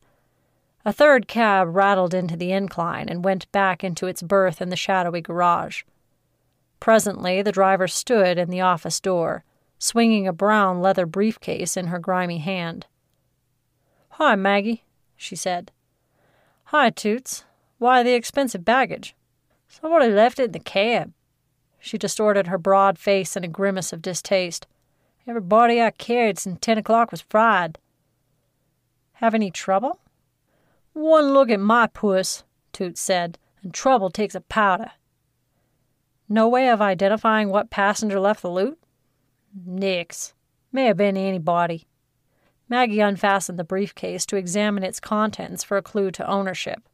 A 0.87 0.93
third 0.93 1.27
cab 1.27 1.75
rattled 1.75 2.13
into 2.13 2.37
the 2.37 2.51
incline 2.51 3.09
and 3.09 3.25
went 3.25 3.51
back 3.51 3.83
into 3.83 4.05
its 4.05 4.21
berth 4.21 4.61
in 4.61 4.69
the 4.69 4.75
shadowy 4.75 5.19
garage. 5.19 5.81
Presently, 6.79 7.41
the 7.41 7.51
driver 7.51 7.87
stood 7.87 8.37
in 8.37 8.51
the 8.51 8.61
office 8.61 8.99
door, 8.99 9.43
swinging 9.79 10.27
a 10.27 10.33
brown 10.33 10.81
leather 10.81 11.07
briefcase 11.07 11.75
in 11.75 11.87
her 11.87 11.97
grimy 11.97 12.37
hand. 12.37 12.85
Hi, 14.09 14.35
Maggie, 14.35 14.83
she 15.15 15.35
said. 15.35 15.71
Hi, 16.65 16.91
Toots. 16.91 17.45
Why 17.79 18.03
the 18.03 18.13
expensive 18.13 18.63
baggage? 18.63 19.15
Somebody 19.67 20.09
left 20.09 20.39
it 20.39 20.45
in 20.45 20.51
the 20.51 20.59
cab. 20.59 21.13
She 21.79 21.97
distorted 21.97 22.47
her 22.47 22.59
broad 22.59 22.99
face 22.99 23.35
in 23.35 23.43
a 23.43 23.47
grimace 23.47 23.91
of 23.91 24.03
distaste. 24.03 24.67
Everybody 25.27 25.81
I 25.81 25.89
carried 25.89 26.37
since 26.37 26.59
ten 26.61 26.77
o'clock 26.77 27.09
was 27.09 27.21
fried. 27.21 27.79
Have 29.13 29.33
any 29.33 29.49
trouble? 29.49 29.99
One 30.95 31.33
look 31.33 31.49
at 31.49 31.59
my 31.59 31.87
puss, 31.87 32.45
Toots 32.71 33.01
said, 33.01 33.37
and 33.61 33.73
trouble 33.73 34.09
takes 34.09 34.33
a 34.33 34.39
powder. 34.39 34.91
No 36.29 36.47
way 36.47 36.69
of 36.69 36.81
identifying 36.81 37.49
what 37.49 37.69
passenger 37.69 38.17
left 38.17 38.41
the 38.41 38.49
loot? 38.49 38.79
Nix. 39.53 40.33
May 40.71 40.85
have 40.85 40.95
been 40.95 41.17
anybody. 41.17 41.85
Maggie 42.69 43.01
unfastened 43.01 43.59
the 43.59 43.65
briefcase 43.65 44.25
to 44.27 44.37
examine 44.37 44.83
its 44.83 45.01
contents 45.01 45.65
for 45.65 45.75
a 45.75 45.81
clue 45.81 46.11
to 46.11 46.25
ownership. 46.29 46.87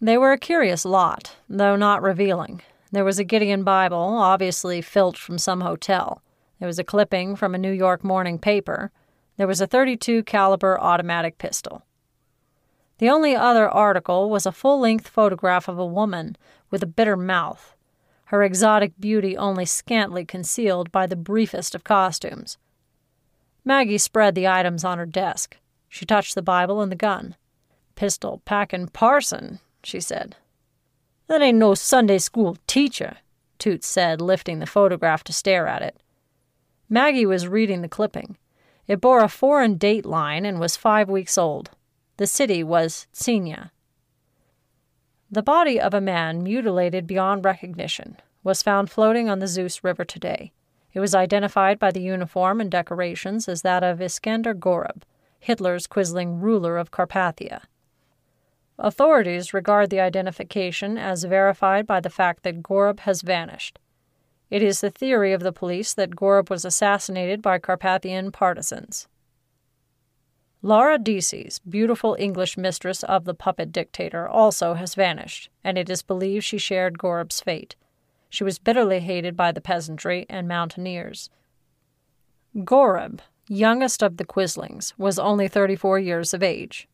They 0.00 0.16
were 0.16 0.30
a 0.30 0.38
curious 0.38 0.84
lot, 0.84 1.34
though 1.48 1.74
not 1.74 2.02
revealing. 2.02 2.62
There 2.92 3.04
was 3.04 3.18
a 3.18 3.24
Gideon 3.24 3.64
Bible, 3.64 3.98
obviously 3.98 4.80
filched 4.80 5.20
from 5.20 5.38
some 5.38 5.62
hotel. 5.62 6.22
There 6.60 6.68
was 6.68 6.78
a 6.78 6.84
clipping 6.84 7.34
from 7.34 7.52
a 7.52 7.58
New 7.58 7.72
York 7.72 8.04
morning 8.04 8.38
paper. 8.38 8.92
There 9.38 9.48
was 9.48 9.60
a 9.60 9.66
32 9.66 10.22
caliber 10.22 10.80
automatic 10.80 11.38
pistol. 11.38 11.82
The 12.98 13.08
only 13.08 13.34
other 13.34 13.68
article 13.68 14.30
was 14.30 14.46
a 14.46 14.52
full 14.52 14.80
length 14.80 15.08
photograph 15.08 15.68
of 15.68 15.78
a 15.78 15.86
woman 15.86 16.36
with 16.70 16.82
a 16.82 16.86
bitter 16.86 17.16
mouth, 17.16 17.74
her 18.26 18.42
exotic 18.42 18.92
beauty 18.98 19.36
only 19.36 19.64
scantly 19.64 20.24
concealed 20.24 20.92
by 20.92 21.06
the 21.06 21.16
briefest 21.16 21.74
of 21.74 21.84
costumes. 21.84 22.58
Maggie 23.64 23.98
spread 23.98 24.34
the 24.34 24.48
items 24.48 24.84
on 24.84 24.98
her 24.98 25.06
desk. 25.06 25.56
She 25.88 26.06
touched 26.06 26.34
the 26.34 26.42
Bible 26.42 26.80
and 26.80 26.90
the 26.90 26.96
gun. 26.96 27.36
Pistol 27.94 28.40
packin' 28.44 28.88
parson, 28.88 29.60
she 29.84 30.00
said. 30.00 30.36
That 31.26 31.42
ain't 31.42 31.58
no 31.58 31.74
Sunday 31.74 32.18
school 32.18 32.56
teacher, 32.66 33.18
Toots 33.62 33.86
said, 33.86 34.20
lifting 34.20 34.58
the 34.58 34.66
photograph 34.66 35.22
to 35.22 35.32
stare 35.32 35.68
at 35.68 35.82
it. 35.82 36.02
Maggie 36.88 37.24
was 37.24 37.46
reading 37.46 37.80
the 37.80 37.88
clipping. 37.88 38.36
It 38.88 39.00
bore 39.00 39.22
a 39.22 39.28
foreign 39.28 39.76
date 39.76 40.04
line 40.04 40.44
and 40.44 40.58
was 40.58 40.76
five 40.76 41.08
weeks 41.08 41.38
old. 41.38 41.70
The 42.22 42.28
city 42.28 42.62
was 42.62 43.08
Tsenia. 43.12 43.72
The 45.28 45.42
body 45.42 45.80
of 45.80 45.92
a 45.92 46.00
man 46.00 46.44
mutilated 46.44 47.04
beyond 47.04 47.44
recognition 47.44 48.16
was 48.44 48.62
found 48.62 48.92
floating 48.92 49.28
on 49.28 49.40
the 49.40 49.48
Zeus 49.48 49.82
River 49.82 50.04
today. 50.04 50.52
It 50.92 51.00
was 51.00 51.16
identified 51.16 51.80
by 51.80 51.90
the 51.90 52.00
uniform 52.00 52.60
and 52.60 52.70
decorations 52.70 53.48
as 53.48 53.62
that 53.62 53.82
of 53.82 54.00
Iskander 54.00 54.54
Gorub, 54.54 55.02
Hitler's 55.40 55.88
quisling 55.88 56.40
ruler 56.40 56.76
of 56.76 56.92
Carpathia. 56.92 57.62
Authorities 58.78 59.52
regard 59.52 59.90
the 59.90 59.98
identification 59.98 60.96
as 60.96 61.24
verified 61.24 61.88
by 61.88 61.98
the 61.98 62.08
fact 62.08 62.44
that 62.44 62.62
Gorub 62.62 63.00
has 63.00 63.22
vanished. 63.22 63.80
It 64.48 64.62
is 64.62 64.80
the 64.80 64.90
theory 64.90 65.32
of 65.32 65.42
the 65.42 65.50
police 65.50 65.92
that 65.94 66.14
Gorub 66.14 66.50
was 66.50 66.64
assassinated 66.64 67.42
by 67.42 67.58
Carpathian 67.58 68.30
partisans. 68.30 69.08
Laura 70.64 70.96
Deasy's 70.96 71.58
beautiful 71.68 72.16
English 72.20 72.56
mistress 72.56 73.02
of 73.02 73.24
the 73.24 73.34
puppet 73.34 73.72
dictator 73.72 74.28
also 74.28 74.74
has 74.74 74.94
vanished, 74.94 75.50
and 75.64 75.76
it 75.76 75.90
is 75.90 76.02
believed 76.02 76.44
she 76.44 76.56
shared 76.56 76.98
Gorub's 76.98 77.40
fate. 77.40 77.74
She 78.30 78.44
was 78.44 78.60
bitterly 78.60 79.00
hated 79.00 79.36
by 79.36 79.50
the 79.50 79.60
peasantry 79.60 80.24
and 80.30 80.46
mountaineers. 80.46 81.30
Gorub, 82.58 83.20
youngest 83.48 84.04
of 84.04 84.18
the 84.18 84.24
Quislings, 84.24 84.94
was 84.96 85.18
only 85.18 85.48
34 85.48 85.98
years 85.98 86.32
of 86.32 86.44
age. 86.44 86.86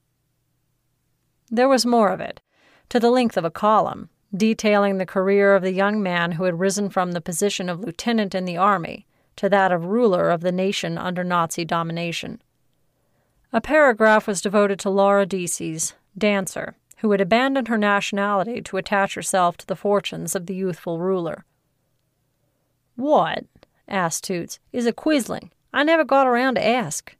There 1.50 1.68
was 1.68 1.84
more 1.84 2.08
of 2.08 2.20
it, 2.20 2.40
to 2.88 2.98
the 2.98 3.10
length 3.10 3.36
of 3.36 3.44
a 3.44 3.50
column, 3.50 4.08
detailing 4.34 4.96
the 4.96 5.04
career 5.04 5.54
of 5.54 5.62
the 5.62 5.72
young 5.72 6.02
man 6.02 6.32
who 6.32 6.44
had 6.44 6.58
risen 6.58 6.88
from 6.88 7.12
the 7.12 7.20
position 7.20 7.68
of 7.68 7.80
lieutenant 7.80 8.34
in 8.34 8.46
the 8.46 8.56
army 8.56 9.06
to 9.36 9.50
that 9.50 9.72
of 9.72 9.84
ruler 9.84 10.30
of 10.30 10.40
the 10.40 10.52
nation 10.52 10.96
under 10.96 11.22
Nazi 11.22 11.66
domination. 11.66 12.42
A 13.52 13.60
paragraph 13.62 14.26
was 14.26 14.42
devoted 14.42 14.78
to 14.80 14.90
Laura 14.90 15.24
Deasy's 15.24 15.94
dancer, 16.16 16.76
who 16.98 17.10
had 17.12 17.20
abandoned 17.20 17.68
her 17.68 17.78
nationality 17.78 18.60
to 18.60 18.76
attach 18.76 19.14
herself 19.14 19.56
to 19.56 19.66
the 19.66 19.76
fortunes 19.76 20.34
of 20.34 20.46
the 20.46 20.54
youthful 20.54 20.98
ruler. 20.98 21.44
What, 22.96 23.44
asked 23.86 24.24
Toots, 24.24 24.58
is 24.72 24.86
a 24.86 24.92
quisling? 24.92 25.50
I 25.72 25.82
never 25.82 26.04
got 26.04 26.26
around 26.26 26.56
to 26.56 26.66
ask. 26.66 27.16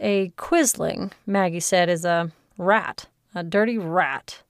A 0.00 0.30
quisling, 0.36 1.12
Maggie 1.26 1.60
said, 1.60 1.88
is 1.90 2.04
a 2.04 2.32
rat, 2.56 3.06
a 3.34 3.42
dirty 3.42 3.76
rat. 3.76 4.42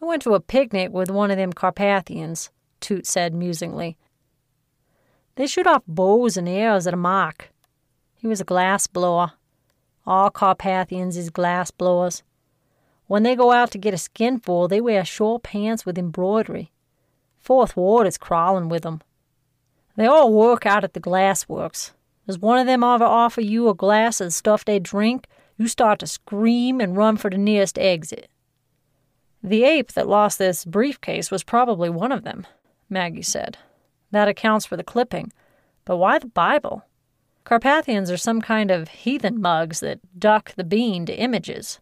I 0.00 0.04
went 0.04 0.22
to 0.22 0.34
a 0.34 0.40
picnic 0.40 0.92
with 0.92 1.10
one 1.10 1.30
of 1.30 1.36
them 1.36 1.52
Carpathians, 1.52 2.50
Toots 2.80 3.10
said 3.10 3.34
musingly. 3.34 3.96
They 5.34 5.46
shoot 5.46 5.66
off 5.66 5.82
bows 5.86 6.36
and 6.36 6.48
arrows 6.48 6.86
at 6.86 6.94
a 6.94 6.98
mark. 6.98 7.50
He 8.26 8.28
was 8.28 8.40
a 8.40 8.44
glass 8.44 8.88
blower. 8.88 9.34
All 10.04 10.30
Carpathians 10.30 11.16
is 11.16 11.30
glass 11.30 11.70
blowers. 11.70 12.24
When 13.06 13.22
they 13.22 13.36
go 13.36 13.52
out 13.52 13.70
to 13.70 13.78
get 13.78 13.94
a 13.94 13.98
skinful, 13.98 14.66
they 14.66 14.80
wear 14.80 15.04
short 15.04 15.44
pants 15.44 15.86
with 15.86 15.96
embroidery. 15.96 16.72
Fourth 17.38 17.76
Ward 17.76 18.04
is 18.04 18.18
crawling 18.18 18.68
with 18.68 18.82
them. 18.82 19.00
They 19.94 20.06
all 20.06 20.32
work 20.32 20.66
out 20.66 20.82
at 20.82 20.92
the 20.92 20.98
glass 20.98 21.48
works. 21.48 21.92
Does 22.26 22.40
one 22.40 22.58
of 22.58 22.66
them 22.66 22.82
ever 22.82 23.04
offer 23.04 23.42
you 23.42 23.68
a 23.68 23.74
glass 23.74 24.20
of 24.20 24.26
the 24.26 24.30
stuff 24.32 24.64
they 24.64 24.80
drink, 24.80 25.28
you 25.56 25.68
start 25.68 26.00
to 26.00 26.08
scream 26.08 26.80
and 26.80 26.96
run 26.96 27.16
for 27.16 27.30
the 27.30 27.38
nearest 27.38 27.78
exit. 27.78 28.28
The 29.40 29.62
ape 29.62 29.92
that 29.92 30.08
lost 30.08 30.40
this 30.40 30.64
briefcase 30.64 31.30
was 31.30 31.44
probably 31.44 31.90
one 31.90 32.10
of 32.10 32.24
them, 32.24 32.44
Maggie 32.90 33.22
said. 33.22 33.56
That 34.10 34.26
accounts 34.26 34.66
for 34.66 34.76
the 34.76 34.82
clipping. 34.82 35.32
But 35.84 35.98
why 35.98 36.18
the 36.18 36.26
Bible? 36.26 36.82
Carpathians 37.46 38.10
are 38.10 38.16
some 38.16 38.42
kind 38.42 38.72
of 38.72 38.88
heathen 38.88 39.40
mugs 39.40 39.78
that 39.78 40.00
duck 40.18 40.52
the 40.56 40.64
bean 40.64 41.06
to 41.06 41.14
images. 41.14 41.78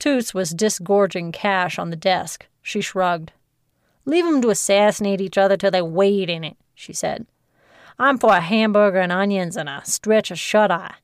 Toots 0.00 0.34
was 0.34 0.50
disgorging 0.50 1.30
cash 1.30 1.78
on 1.78 1.90
the 1.90 1.96
desk. 1.96 2.48
She 2.60 2.80
shrugged. 2.80 3.30
Leave 4.04 4.26
'em 4.26 4.42
to 4.42 4.50
assassinate 4.50 5.20
each 5.20 5.38
other 5.38 5.56
till 5.56 5.70
they 5.70 5.80
wade 5.80 6.28
in 6.28 6.42
it, 6.42 6.56
she 6.74 6.92
said. 6.92 7.28
I'm 7.96 8.18
for 8.18 8.30
a 8.30 8.40
hamburger 8.40 8.98
and 8.98 9.12
onions 9.12 9.56
and 9.56 9.68
a 9.68 9.82
stretch 9.84 10.32
of 10.32 10.38
shut 10.40 10.72
eye. 10.72 10.96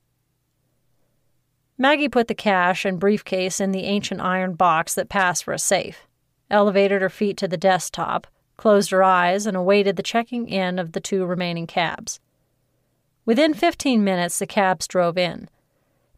Maggie 1.78 2.08
put 2.08 2.26
the 2.26 2.34
cash 2.34 2.84
and 2.84 2.98
briefcase 2.98 3.60
in 3.60 3.70
the 3.70 3.84
ancient 3.84 4.20
iron 4.20 4.54
box 4.54 4.96
that 4.96 5.08
passed 5.08 5.44
for 5.44 5.54
a 5.54 5.58
safe, 5.60 6.08
elevated 6.50 7.00
her 7.00 7.08
feet 7.08 7.36
to 7.36 7.46
the 7.46 7.56
desktop, 7.56 8.26
closed 8.56 8.90
her 8.90 9.04
eyes, 9.04 9.46
and 9.46 9.56
awaited 9.56 9.94
the 9.94 10.02
checking 10.02 10.48
in 10.48 10.80
of 10.80 10.90
the 10.90 11.00
two 11.00 11.24
remaining 11.24 11.68
cabs. 11.68 12.18
Within 13.30 13.54
15 13.54 14.02
minutes, 14.02 14.40
the 14.40 14.46
cabs 14.48 14.88
drove 14.88 15.16
in. 15.16 15.48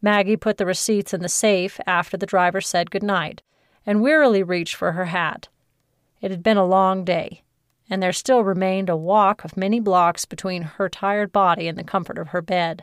Maggie 0.01 0.35
put 0.35 0.57
the 0.57 0.65
receipts 0.65 1.13
in 1.13 1.21
the 1.21 1.29
safe 1.29 1.79
after 1.87 2.17
the 2.17 2.25
driver 2.25 2.63
said 2.63 2.91
good 2.91 3.03
night 3.03 3.43
and 3.85 4.01
wearily 4.01 4.43
reached 4.43 4.75
for 4.75 4.93
her 4.93 5.05
hat. 5.05 5.49
It 6.23 6.31
had 6.31 6.43
been 6.43 6.57
a 6.57 6.65
long 6.65 7.05
day, 7.05 7.43
and 7.91 8.03
there 8.03 8.15
still 8.15 8.43
remained 8.43 8.89
a 8.89 8.97
walk 8.97 9.45
of 9.45 9.59
many 9.59 9.79
blocks 9.79 10.25
between 10.25 10.63
her 10.63 10.89
tired 10.89 11.33
body 11.33 11.69
and 11.69 11.77
the 11.77 11.85
comfort 11.85 12.17
of 12.17 12.29
her 12.29 12.41
bed. 12.41 12.83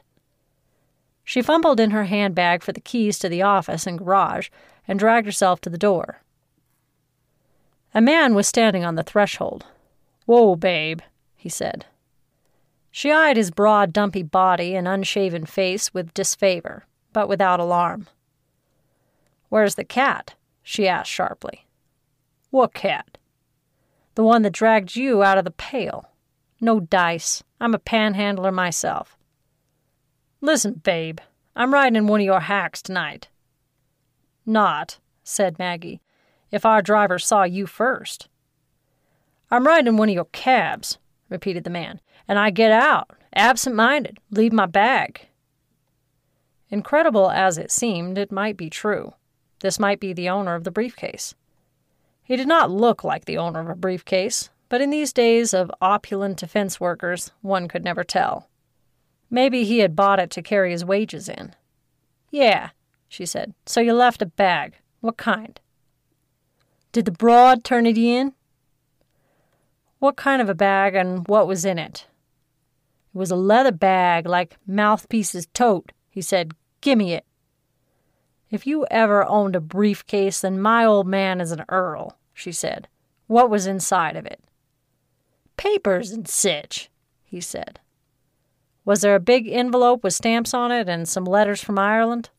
She 1.23 1.41
fumbled 1.41 1.79
in 1.79 1.89
her 1.89 2.03
handbag 2.03 2.61
for 2.61 2.71
the 2.71 2.81
keys 2.81 3.17
to 3.17 3.29
the 3.29 3.41
office 3.41 3.87
and 3.87 3.97
garage 3.97 4.49
and 4.87 4.99
dragged 4.99 5.25
herself 5.25 5.59
to 5.61 5.71
the 5.71 5.77
door. 5.79 6.21
A 7.95 7.99
man 7.99 8.35
was 8.35 8.45
standing 8.45 8.85
on 8.85 8.93
the 8.93 9.01
threshold. 9.01 9.65
Whoa, 10.27 10.55
babe, 10.55 10.99
he 11.35 11.49
said. 11.49 11.87
She 12.91 13.11
eyed 13.11 13.37
his 13.37 13.51
broad, 13.51 13.93
dumpy 13.93 14.23
body 14.23 14.75
and 14.75 14.87
unshaven 14.87 15.45
face 15.45 15.93
with 15.93 16.13
disfavor, 16.13 16.85
but 17.13 17.29
without 17.29 17.59
alarm. 17.59 18.07
Where's 19.49 19.75
the 19.75 19.83
cat? 19.83 20.35
she 20.63 20.87
asked 20.87 21.11
sharply. 21.11 21.67
What 22.49 22.73
cat? 22.73 23.17
The 24.15 24.23
one 24.23 24.41
that 24.41 24.53
dragged 24.53 24.95
you 24.95 25.23
out 25.23 25.37
of 25.37 25.45
the 25.45 25.51
pail. 25.51 26.09
No 26.59 26.79
dice. 26.79 27.43
I'm 27.59 27.73
a 27.73 27.79
panhandler 27.79 28.51
myself. 28.51 29.17
Listen, 30.41 30.73
babe, 30.73 31.19
I'm 31.55 31.73
riding 31.73 31.95
in 31.95 32.07
one 32.07 32.21
of 32.21 32.25
your 32.25 32.39
hacks 32.41 32.81
tonight. 32.81 33.29
Not, 34.45 34.99
said 35.23 35.59
Maggie, 35.59 36.01
if 36.51 36.65
our 36.65 36.81
driver 36.81 37.19
saw 37.19 37.43
you 37.43 37.67
first. 37.67 38.27
I'm 39.51 39.67
riding 39.67 39.87
in 39.87 39.97
one 39.97 40.09
of 40.09 40.15
your 40.15 40.25
cabs, 40.25 40.97
repeated 41.29 41.63
the 41.63 41.69
man 41.69 42.01
and 42.29 42.39
I 42.39 42.49
get 42.51 42.71
out 42.71 43.11
Absent 43.33 43.75
minded. 43.75 44.19
Leave 44.31 44.53
my 44.53 44.65
bag. 44.65 45.27
Incredible 46.69 47.29
as 47.29 47.57
it 47.57 47.71
seemed, 47.71 48.17
it 48.17 48.31
might 48.31 48.57
be 48.57 48.69
true. 48.69 49.13
This 49.59 49.79
might 49.79 49.99
be 49.99 50.13
the 50.13 50.29
owner 50.29 50.55
of 50.55 50.63
the 50.63 50.71
briefcase. 50.71 51.35
He 52.23 52.35
did 52.35 52.47
not 52.47 52.71
look 52.71 53.03
like 53.03 53.25
the 53.25 53.37
owner 53.37 53.59
of 53.59 53.69
a 53.69 53.75
briefcase, 53.75 54.49
but 54.67 54.81
in 54.81 54.89
these 54.89 55.13
days 55.13 55.53
of 55.53 55.71
opulent 55.81 56.37
defense 56.37 56.79
workers, 56.79 57.31
one 57.41 57.67
could 57.67 57.83
never 57.83 58.03
tell. 58.03 58.49
Maybe 59.29 59.63
he 59.63 59.79
had 59.79 59.95
bought 59.95 60.19
it 60.19 60.29
to 60.31 60.41
carry 60.41 60.71
his 60.71 60.85
wages 60.85 61.27
in. 61.27 61.55
Yeah, 62.31 62.69
she 63.07 63.25
said. 63.25 63.53
So 63.65 63.81
you 63.81 63.93
left 63.93 64.21
a 64.21 64.27
bag. 64.27 64.75
What 65.01 65.17
kind? 65.17 65.59
Did 66.91 67.05
the 67.05 67.11
broad 67.11 67.63
turn 67.63 67.85
it 67.85 67.97
in? 67.97 68.33
What 69.99 70.15
kind 70.15 70.41
of 70.41 70.49
a 70.49 70.55
bag 70.55 70.95
and 70.95 71.27
what 71.27 71.47
was 71.47 71.65
in 71.65 71.77
it? 71.77 72.05
It 73.13 73.17
was 73.17 73.31
a 73.31 73.35
leather 73.35 73.71
bag 73.71 74.27
like 74.27 74.57
Mouthpiece's 74.67 75.47
tote, 75.53 75.91
he 76.09 76.21
said. 76.21 76.53
Gimme 76.81 77.13
it. 77.13 77.25
If 78.49 78.65
you 78.65 78.85
ever 78.89 79.25
owned 79.25 79.55
a 79.55 79.61
briefcase, 79.61 80.41
then 80.41 80.61
my 80.61 80.85
old 80.85 81.07
man 81.07 81.41
is 81.41 81.51
an 81.51 81.65
earl, 81.69 82.17
she 82.33 82.51
said. 82.51 82.87
What 83.27 83.49
was 83.49 83.67
inside 83.67 84.15
of 84.15 84.25
it? 84.25 84.41
Papers 85.57 86.11
and 86.11 86.27
sich, 86.27 86.89
he 87.23 87.41
said. 87.41 87.79
Was 88.85 89.01
there 89.01 89.15
a 89.15 89.19
big 89.19 89.47
envelope 89.47 90.03
with 90.03 90.13
stamps 90.13 90.53
on 90.53 90.71
it 90.71 90.89
and 90.89 91.07
some 91.07 91.25
letters 91.25 91.61
from 91.61 91.77
Ireland? 91.77 92.29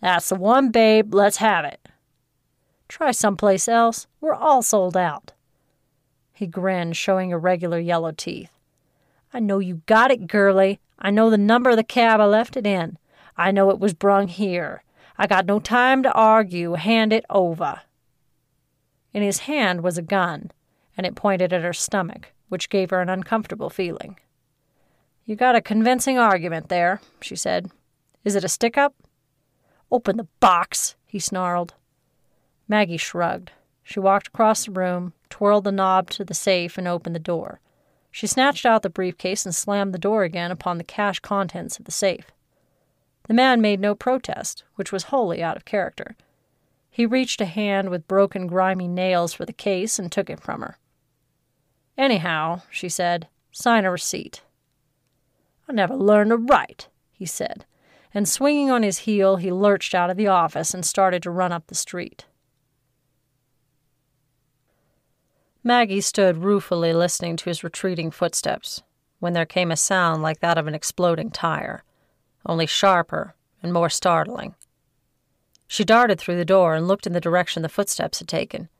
That's 0.00 0.28
the 0.28 0.36
one, 0.36 0.70
babe. 0.70 1.14
Let's 1.14 1.38
have 1.38 1.64
it. 1.64 1.88
Try 2.86 3.10
someplace 3.10 3.66
else. 3.66 4.06
We're 4.20 4.34
all 4.34 4.62
sold 4.62 4.96
out. 4.96 5.32
He 6.32 6.46
grinned, 6.46 6.96
showing 6.96 7.30
irregular 7.30 7.78
yellow 7.78 8.12
teeth. 8.12 8.50
I 9.32 9.40
know 9.40 9.58
you 9.58 9.82
got 9.86 10.10
it, 10.10 10.26
girlie. 10.26 10.80
I 10.98 11.10
know 11.10 11.30
the 11.30 11.38
number 11.38 11.70
of 11.70 11.76
the 11.76 11.84
cab 11.84 12.20
I 12.20 12.24
left 12.24 12.56
it 12.56 12.66
in. 12.66 12.98
I 13.36 13.50
know 13.50 13.70
it 13.70 13.78
was 13.78 13.94
brung 13.94 14.28
here. 14.28 14.82
I 15.16 15.26
got 15.26 15.46
no 15.46 15.60
time 15.60 16.02
to 16.02 16.12
argue. 16.12 16.74
Hand 16.74 17.12
it 17.12 17.24
over. 17.30 17.82
In 19.12 19.22
his 19.22 19.40
hand 19.40 19.82
was 19.82 19.98
a 19.98 20.02
gun, 20.02 20.50
and 20.96 21.06
it 21.06 21.14
pointed 21.14 21.52
at 21.52 21.62
her 21.62 21.72
stomach, 21.72 22.32
which 22.48 22.70
gave 22.70 22.90
her 22.90 23.00
an 23.00 23.08
uncomfortable 23.08 23.70
feeling. 23.70 24.18
You 25.24 25.36
got 25.36 25.56
a 25.56 25.60
convincing 25.60 26.18
argument 26.18 26.68
there, 26.68 27.00
she 27.20 27.36
said. 27.36 27.70
Is 28.24 28.34
it 28.34 28.44
a 28.44 28.48
stick 28.48 28.76
up? 28.76 28.94
Open 29.90 30.16
the 30.16 30.28
box, 30.40 30.96
he 31.06 31.18
snarled. 31.18 31.74
Maggie 32.68 32.96
shrugged. 32.96 33.52
She 33.82 34.00
walked 34.00 34.28
across 34.28 34.66
the 34.66 34.72
room, 34.72 35.12
twirled 35.28 35.64
the 35.64 35.72
knob 35.72 36.10
to 36.10 36.24
the 36.24 36.34
safe, 36.34 36.78
and 36.78 36.86
opened 36.86 37.14
the 37.14 37.20
door. 37.20 37.60
She 38.10 38.26
snatched 38.26 38.66
out 38.66 38.82
the 38.82 38.90
briefcase 38.90 39.44
and 39.44 39.54
slammed 39.54 39.94
the 39.94 39.98
door 39.98 40.24
again 40.24 40.50
upon 40.50 40.78
the 40.78 40.84
cash 40.84 41.20
contents 41.20 41.78
of 41.78 41.84
the 41.84 41.92
safe. 41.92 42.30
The 43.28 43.34
man 43.34 43.60
made 43.60 43.80
no 43.80 43.94
protest, 43.94 44.64
which 44.74 44.90
was 44.90 45.04
wholly 45.04 45.42
out 45.42 45.56
of 45.56 45.64
character. 45.64 46.16
He 46.90 47.06
reached 47.06 47.40
a 47.40 47.46
hand 47.46 47.88
with 47.88 48.08
broken, 48.08 48.48
grimy 48.48 48.88
nails 48.88 49.32
for 49.32 49.46
the 49.46 49.52
case 49.52 49.98
and 49.98 50.10
took 50.10 50.28
it 50.28 50.40
from 50.40 50.60
her. 50.60 50.78
Anyhow, 51.96 52.62
she 52.70 52.88
said, 52.88 53.28
sign 53.52 53.84
a 53.84 53.90
receipt. 53.90 54.42
I 55.68 55.72
never 55.72 55.94
learned 55.94 56.30
to 56.30 56.36
write, 56.36 56.88
he 57.12 57.26
said, 57.26 57.64
and 58.12 58.28
swinging 58.28 58.70
on 58.70 58.82
his 58.82 58.98
heel, 58.98 59.36
he 59.36 59.52
lurched 59.52 59.94
out 59.94 60.10
of 60.10 60.16
the 60.16 60.26
office 60.26 60.74
and 60.74 60.84
started 60.84 61.22
to 61.22 61.30
run 61.30 61.52
up 61.52 61.68
the 61.68 61.76
street. 61.76 62.24
Maggie 65.62 66.00
stood 66.00 66.38
ruefully 66.38 66.92
listening 66.92 67.36
to 67.36 67.50
his 67.50 67.62
retreating 67.62 68.10
footsteps 68.10 68.82
when 69.18 69.34
there 69.34 69.44
came 69.44 69.70
a 69.70 69.76
sound 69.76 70.22
like 70.22 70.40
that 70.40 70.56
of 70.56 70.66
an 70.66 70.74
exploding 70.74 71.30
tire, 71.30 71.84
only 72.46 72.66
sharper 72.66 73.34
and 73.62 73.72
more 73.72 73.90
startling. 73.90 74.54
She 75.68 75.84
darted 75.84 76.18
through 76.18 76.36
the 76.36 76.44
door 76.46 76.74
and 76.74 76.88
looked 76.88 77.06
in 77.06 77.12
the 77.12 77.20
direction 77.20 77.62
the 77.62 77.68
footsteps 77.68 78.20
had 78.20 78.28
taken. 78.28 78.70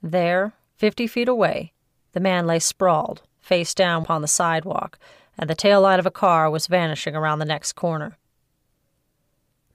There, 0.00 0.52
fifty 0.76 1.08
feet 1.08 1.28
away, 1.28 1.72
the 2.12 2.20
man 2.20 2.46
lay 2.46 2.60
sprawled, 2.60 3.22
face 3.40 3.74
down 3.74 4.02
upon 4.02 4.22
the 4.22 4.28
sidewalk, 4.28 4.98
and 5.36 5.50
the 5.50 5.56
tail 5.56 5.80
light 5.80 5.98
of 5.98 6.06
a 6.06 6.12
car 6.12 6.48
was 6.48 6.68
vanishing 6.68 7.16
around 7.16 7.40
the 7.40 7.44
next 7.44 7.72
corner. 7.72 8.16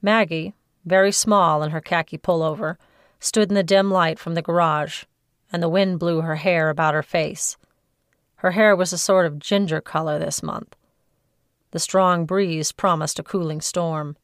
Maggie, 0.02 0.54
very 0.86 1.12
small 1.12 1.62
in 1.62 1.72
her 1.72 1.82
khaki 1.82 2.18
pullover, 2.18 2.78
stood 3.20 3.50
in 3.50 3.56
the 3.56 3.64
dim 3.64 3.92
light 3.92 4.18
from 4.18 4.36
the 4.36 4.42
garage, 4.42 5.04
and 5.52 5.62
the 5.62 5.70
wind 5.70 6.00
blew 6.00 6.22
her 6.22 6.36
hair 6.36 6.70
about 6.70 6.94
her 6.94 7.04
face. 7.04 7.58
Her 8.38 8.52
hair 8.52 8.76
was 8.76 8.94
a 8.94 8.98
sort 8.98 9.26
of 9.26 9.40
ginger 9.40 9.82
color 9.82 10.18
this 10.18 10.42
month. 10.42 10.76
The 11.72 11.80
strong 11.80 12.26
breeze 12.26 12.72
promised 12.72 13.20
a 13.20 13.24
cooling 13.24 13.62
storm. 13.62 14.18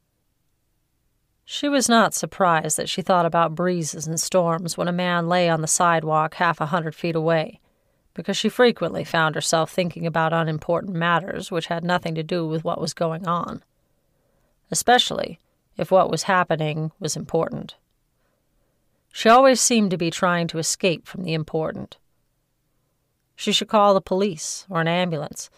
She 1.44 1.70
was 1.70 1.88
not 1.88 2.14
surprised 2.14 2.78
that 2.78 2.90
she 2.90 3.02
thought 3.04 3.26
about 3.26 3.54
breezes 3.54 4.08
and 4.08 4.20
storms 4.20 4.78
when 4.78 4.88
a 4.88 4.94
man 4.94 5.30
lay 5.30 5.48
on 5.48 5.62
the 5.62 5.68
sidewalk 5.68 6.36
half 6.36 6.60
a 6.60 6.68
hundred 6.68 6.96
feet 6.96 7.16
away, 7.16 7.60
because 8.16 8.36
she 8.36 8.50
frequently 8.50 9.04
found 9.04 9.36
herself 9.36 9.70
thinking 9.70 10.08
about 10.08 10.34
unimportant 10.34 10.96
matters 10.96 11.52
which 11.52 11.68
had 11.68 11.84
nothing 11.84 12.16
to 12.16 12.24
do 12.24 12.48
with 12.48 12.64
what 12.64 12.82
was 12.82 12.94
going 12.94 13.28
on. 13.28 13.62
Especially 14.72 15.40
if 15.78 15.92
what 15.92 16.10
was 16.10 16.24
happening 16.24 16.92
was 17.00 17.16
important. 17.16 17.76
She 19.18 19.30
always 19.30 19.62
seemed 19.62 19.92
to 19.92 19.98
be 19.98 20.12
trying 20.12 20.48
to 20.48 20.58
escape 20.58 21.08
from 21.08 21.24
the 21.24 21.34
important. 21.34 21.96
She 23.38 23.54
should 23.54 23.70
call 23.70 23.94
the 23.94 24.02
police 24.02 24.66
or 24.70 24.82
an 24.82 24.90
ambulance. 24.90 25.50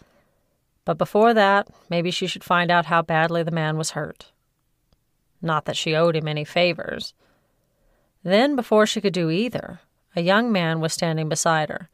But 0.85 0.99
before 0.99 1.33
that, 1.33 1.67
maybe 1.89 2.11
she 2.11 2.27
should 2.27 2.43
find 2.43 2.69
out 2.69 2.85
how 2.85 3.01
badly 3.01 3.41
the 3.41 3.49
man 3.49 3.75
was 3.75 3.91
hurt. 3.97 4.31
Not 5.41 5.65
that 5.65 5.75
she 5.75 5.95
owed 5.95 6.15
him 6.15 6.27
any 6.27 6.45
favors. 6.45 7.15
Then, 8.21 8.55
before 8.55 8.85
she 8.85 9.01
could 9.01 9.11
do 9.11 9.31
either, 9.31 9.79
a 10.15 10.21
young 10.21 10.51
man 10.51 10.79
was 10.79 10.93
standing 10.93 11.27
beside 11.27 11.69
her. 11.69 11.89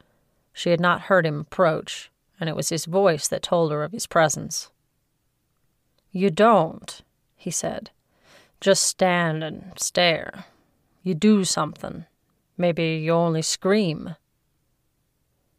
She 0.51 0.71
had 0.71 0.81
not 0.81 1.03
heard 1.03 1.25
him 1.25 1.39
approach, 1.39 2.11
and 2.41 2.49
it 2.49 2.57
was 2.57 2.67
his 2.67 2.83
voice 2.83 3.29
that 3.29 3.41
told 3.41 3.71
her 3.71 3.85
of 3.85 3.93
his 3.93 4.05
presence. 4.05 4.69
You 6.11 6.29
don't, 6.29 7.03
he 7.37 7.51
said. 7.51 7.89
Just 8.59 8.83
stand 8.83 9.45
and 9.45 9.71
stare. 9.77 10.43
You 11.03 11.13
do 11.13 11.43
something. 11.43 12.05
Maybe 12.57 13.01
you 13.03 13.11
only 13.11 13.41
scream. 13.41 14.15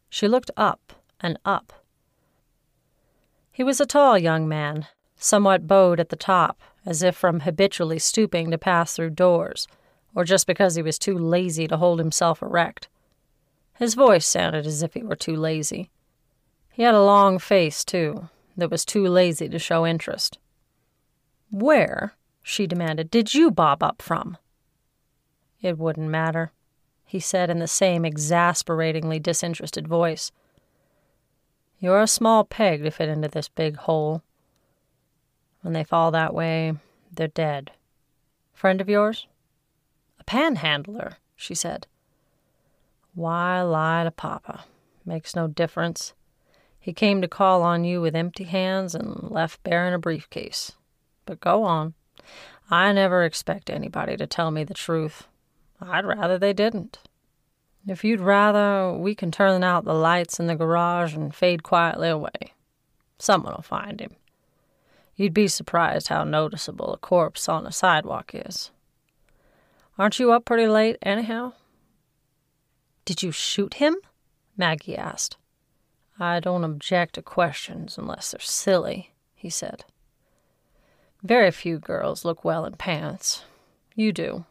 She 0.09 0.27
looked 0.27 0.51
up 0.57 0.93
and 1.19 1.37
up. 1.45 1.71
He 3.51 3.63
was 3.63 3.79
a 3.79 3.85
tall 3.85 4.17
young 4.17 4.47
man, 4.47 4.87
somewhat 5.17 5.67
bowed 5.67 5.99
at 5.99 6.09
the 6.09 6.15
top, 6.15 6.59
as 6.85 7.03
if 7.03 7.15
from 7.15 7.41
habitually 7.41 7.99
stooping 7.99 8.49
to 8.51 8.57
pass 8.57 8.95
through 8.95 9.11
doors, 9.11 9.67
or 10.15 10.23
just 10.23 10.47
because 10.47 10.75
he 10.75 10.81
was 10.81 10.97
too 10.97 11.17
lazy 11.17 11.67
to 11.67 11.77
hold 11.77 11.99
himself 11.99 12.41
erect. 12.41 12.89
His 13.77 13.93
voice 13.93 14.25
sounded 14.25 14.65
as 14.65 14.81
if 14.81 14.93
he 14.93 15.03
were 15.03 15.15
too 15.15 15.35
lazy. 15.35 15.91
He 16.71 16.83
had 16.83 16.95
a 16.95 17.03
long 17.03 17.39
face, 17.39 17.85
too, 17.85 18.29
that 18.57 18.71
was 18.71 18.83
too 18.83 19.07
lazy 19.07 19.47
to 19.49 19.59
show 19.59 19.85
interest. 19.85 20.39
Where, 21.51 22.15
she 22.41 22.67
demanded, 22.67 23.11
did 23.11 23.33
you 23.33 23.51
bob 23.51 23.83
up 23.83 24.01
from? 24.01 24.37
It 25.65 25.79
wouldn't 25.79 26.11
matter, 26.11 26.51
he 27.05 27.19
said 27.19 27.49
in 27.49 27.57
the 27.57 27.67
same 27.67 28.05
exasperatingly 28.05 29.17
disinterested 29.17 29.87
voice. 29.87 30.31
You're 31.79 32.03
a 32.03 32.07
small 32.07 32.43
peg 32.43 32.83
to 32.83 32.91
fit 32.91 33.09
into 33.09 33.29
this 33.29 33.49
big 33.49 33.75
hole. 33.77 34.21
When 35.61 35.73
they 35.73 35.83
fall 35.83 36.11
that 36.11 36.35
way, 36.35 36.73
they're 37.11 37.27
dead. 37.27 37.71
Friend 38.53 38.79
of 38.79 38.87
yours? 38.87 39.25
A 40.19 40.23
panhandler, 40.25 41.17
she 41.35 41.55
said. 41.55 41.87
Why 43.15 43.63
lie 43.63 44.03
to 44.03 44.11
Papa? 44.11 44.65
Makes 45.03 45.35
no 45.35 45.47
difference. 45.47 46.13
He 46.79 46.93
came 46.93 47.23
to 47.23 47.27
call 47.27 47.63
on 47.63 47.83
you 47.83 48.01
with 48.01 48.15
empty 48.15 48.43
hands 48.43 48.93
and 48.93 49.31
left 49.31 49.63
bearing 49.63 49.95
a 49.95 49.97
briefcase. 49.97 50.73
But 51.25 51.39
go 51.39 51.63
on. 51.63 51.95
I 52.69 52.93
never 52.93 53.23
expect 53.23 53.71
anybody 53.71 54.15
to 54.17 54.27
tell 54.27 54.51
me 54.51 54.63
the 54.63 54.75
truth. 54.75 55.27
I'd 55.81 56.05
rather 56.05 56.37
they 56.37 56.53
didn't. 56.53 56.99
If 57.87 58.03
you'd 58.03 58.19
rather, 58.19 58.93
we 58.93 59.13
can 59.13 59.31
turn 59.31 59.63
out 59.63 59.85
the 59.85 59.93
lights 59.93 60.39
in 60.39 60.47
the 60.47 60.55
garage 60.55 61.15
and 61.15 61.33
fade 61.33 61.63
quietly 61.63 62.09
away. 62.09 62.53
Someone'll 63.19 63.61
find 63.61 63.99
him. 63.99 64.15
You'd 65.15 65.33
be 65.33 65.47
surprised 65.47 66.07
how 66.07 66.23
noticeable 66.23 66.93
a 66.93 66.97
corpse 66.97 67.47
on 67.47 67.65
a 67.65 67.71
sidewalk 67.71 68.31
is. 68.33 68.71
Aren't 69.97 70.19
you 70.19 70.31
up 70.31 70.45
pretty 70.45 70.67
late, 70.67 70.97
anyhow? 71.01 71.53
Did 73.05 73.23
you 73.23 73.31
shoot 73.31 73.75
him? 73.75 73.95
Maggie 74.57 74.97
asked. 74.97 75.37
I 76.19 76.39
don't 76.39 76.63
object 76.63 77.15
to 77.15 77.21
questions 77.21 77.97
unless 77.97 78.31
they're 78.31 78.39
silly, 78.39 79.11
he 79.35 79.49
said. 79.49 79.85
Very 81.23 81.51
few 81.51 81.77
girls 81.77 82.25
look 82.25 82.43
well 82.43 82.65
in 82.65 82.73
pants. 82.73 83.43
You 83.95 84.11
do. 84.11 84.45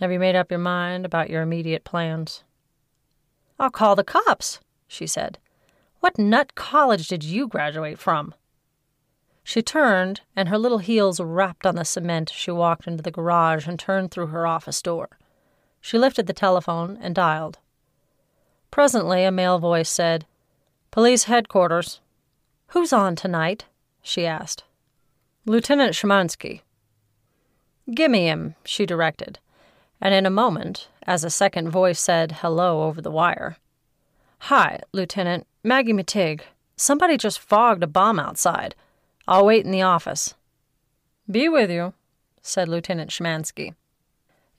Have 0.00 0.12
you 0.12 0.18
made 0.18 0.36
up 0.36 0.50
your 0.50 0.60
mind 0.60 1.06
about 1.06 1.30
your 1.30 1.42
immediate 1.42 1.82
plans? 1.82 2.44
I'll 3.58 3.70
call 3.70 3.96
the 3.96 4.04
cops, 4.04 4.60
she 4.86 5.06
said. 5.06 5.38
What 6.00 6.18
nut 6.18 6.54
college 6.54 7.08
did 7.08 7.24
you 7.24 7.48
graduate 7.48 7.98
from? 7.98 8.34
She 9.42 9.62
turned, 9.62 10.20
and 10.34 10.48
her 10.48 10.58
little 10.58 10.78
heels 10.78 11.18
rapped 11.18 11.64
on 11.64 11.76
the 11.76 11.84
cement 11.84 12.30
she 12.34 12.50
walked 12.50 12.86
into 12.86 13.02
the 13.02 13.10
garage 13.10 13.66
and 13.66 13.78
turned 13.78 14.10
through 14.10 14.26
her 14.26 14.46
office 14.46 14.82
door. 14.82 15.18
She 15.80 15.98
lifted 15.98 16.26
the 16.26 16.32
telephone 16.32 16.98
and 17.00 17.14
dialed. 17.14 17.58
Presently, 18.70 19.24
a 19.24 19.30
male 19.30 19.58
voice 19.58 19.88
said, 19.88 20.26
Police 20.90 21.24
headquarters. 21.24 22.00
Who's 22.68 22.92
on 22.92 23.16
tonight? 23.16 23.64
she 24.02 24.26
asked. 24.26 24.64
Lieutenant 25.46 25.94
Shemansky. 25.94 26.62
Gimme 27.94 28.26
him, 28.26 28.56
she 28.64 28.84
directed, 28.84 29.38
and 30.00 30.14
in 30.14 30.26
a 30.26 30.30
moment, 30.30 30.88
as 31.06 31.24
a 31.24 31.30
second 31.30 31.70
voice 31.70 32.00
said 32.00 32.38
hello 32.40 32.82
over 32.84 33.00
the 33.00 33.10
wire, 33.10 33.56
Hi, 34.40 34.80
Lieutenant, 34.92 35.46
Maggie 35.64 35.92
McTigg. 35.92 36.42
Somebody 36.76 37.16
just 37.16 37.38
fogged 37.38 37.82
a 37.82 37.86
bomb 37.86 38.20
outside. 38.20 38.74
I'll 39.26 39.46
wait 39.46 39.64
in 39.64 39.72
the 39.72 39.82
office. 39.82 40.34
Be 41.28 41.48
with 41.48 41.70
you, 41.70 41.94
said 42.42 42.68
Lieutenant 42.68 43.10
Shemansky. 43.10 43.74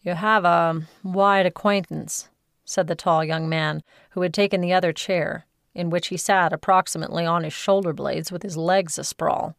You 0.02 0.15
have 0.15 0.45
a 0.45 0.88
wide 1.04 1.45
acquaintance, 1.45 2.30
said 2.65 2.88
the 2.88 2.95
tall 2.95 3.23
young 3.23 3.47
man, 3.47 3.84
who 4.12 4.21
had 4.21 4.34
taken 4.34 4.62
the 4.62 4.73
other 4.73 4.91
chair, 4.91 5.45
in 5.73 5.89
which 5.89 6.08
he 6.08 6.17
sat 6.17 6.52
approximately 6.52 7.26
on 7.26 7.43
his 7.43 7.54
shoulder 7.54 7.93
blades 7.93 8.32
with 8.32 8.43
his 8.43 8.58
legs 8.58 8.97
asprawl. 8.97 9.54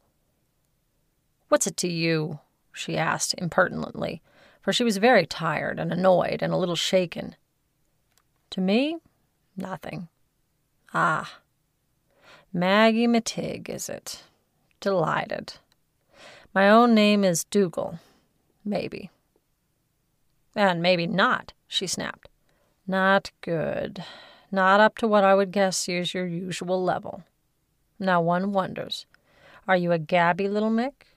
What's 1.48 1.66
it 1.66 1.76
to 1.78 1.88
you? 1.88 2.40
she 2.72 2.96
asked 2.96 3.34
impertinently, 3.38 4.20
for 4.68 4.72
she 4.74 4.84
was 4.84 4.98
very 4.98 5.24
tired 5.24 5.80
and 5.80 5.90
annoyed 5.90 6.42
and 6.42 6.52
a 6.52 6.56
little 6.58 6.76
shaken. 6.76 7.34
To 8.50 8.60
me, 8.60 8.98
nothing. 9.56 10.08
Ah, 10.92 11.38
Maggie 12.52 13.06
McTigg, 13.06 13.70
is 13.70 13.88
it? 13.88 14.24
Delighted. 14.80 15.54
My 16.52 16.68
own 16.68 16.94
name 16.94 17.24
is 17.24 17.44
Dougal. 17.44 17.98
Mabey. 18.62 19.08
And 20.54 20.82
maybe 20.82 21.06
not, 21.06 21.54
she 21.66 21.86
snapped. 21.86 22.28
Not 22.86 23.30
good. 23.40 24.04
Not 24.52 24.80
up 24.80 24.98
to 24.98 25.08
what 25.08 25.24
I 25.24 25.34
would 25.34 25.50
guess 25.50 25.88
is 25.88 26.12
your 26.12 26.26
usual 26.26 26.84
level. 26.84 27.24
Now 27.98 28.20
one 28.20 28.52
wonders 28.52 29.06
are 29.66 29.78
you 29.78 29.92
a 29.92 29.98
gabby 29.98 30.46
little 30.46 30.70
Mick? 30.70 31.07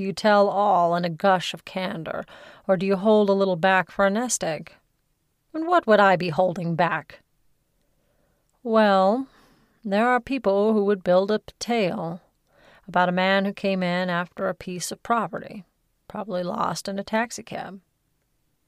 Do 0.00 0.06
you 0.06 0.14
tell 0.14 0.48
all 0.48 0.96
in 0.96 1.04
a 1.04 1.10
gush 1.10 1.52
of 1.52 1.66
candor, 1.66 2.24
or 2.66 2.78
do 2.78 2.86
you 2.86 2.96
hold 2.96 3.28
a 3.28 3.34
little 3.34 3.54
back 3.54 3.90
for 3.90 4.06
a 4.06 4.10
nest 4.10 4.42
egg? 4.42 4.72
And 5.52 5.66
what 5.66 5.86
would 5.86 6.00
I 6.00 6.16
be 6.16 6.30
holding 6.30 6.74
back? 6.74 7.20
Well, 8.62 9.26
there 9.84 10.08
are 10.08 10.18
people 10.18 10.72
who 10.72 10.86
would 10.86 11.04
build 11.04 11.30
up 11.30 11.50
a 11.50 11.52
tale 11.62 12.22
about 12.88 13.10
a 13.10 13.12
man 13.12 13.44
who 13.44 13.52
came 13.52 13.82
in 13.82 14.08
after 14.08 14.48
a 14.48 14.54
piece 14.54 14.90
of 14.90 15.02
property, 15.02 15.64
probably 16.08 16.42
lost 16.42 16.88
in 16.88 16.98
a 16.98 17.04
taxicab. 17.04 17.82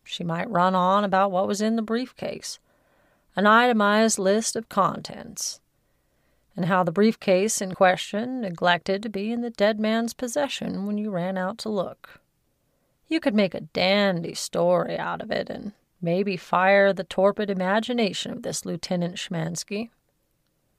She 0.04 0.22
might 0.22 0.50
run 0.50 0.74
on 0.74 1.02
about 1.02 1.32
what 1.32 1.48
was 1.48 1.62
in 1.62 1.76
the 1.76 1.80
briefcase, 1.80 2.58
an 3.36 3.46
itemized 3.46 4.18
list 4.18 4.54
of 4.54 4.68
contents, 4.68 5.61
and 6.56 6.66
how 6.66 6.82
the 6.82 6.92
briefcase 6.92 7.60
in 7.60 7.74
question 7.74 8.40
neglected 8.40 9.02
to 9.02 9.08
be 9.08 9.32
in 9.32 9.40
the 9.40 9.50
dead 9.50 9.80
man's 9.80 10.12
possession 10.12 10.86
when 10.86 10.98
you 10.98 11.10
ran 11.10 11.38
out 11.38 11.58
to 11.58 11.68
look. 11.68 12.20
You 13.08 13.20
could 13.20 13.34
make 13.34 13.54
a 13.54 13.60
dandy 13.60 14.34
story 14.34 14.98
out 14.98 15.22
of 15.22 15.30
it 15.30 15.48
and 15.48 15.72
maybe 16.00 16.36
fire 16.36 16.92
the 16.92 17.04
torpid 17.04 17.48
imagination 17.50 18.32
of 18.32 18.42
this 18.42 18.66
Lieutenant 18.66 19.16
Shemansky. 19.16 19.90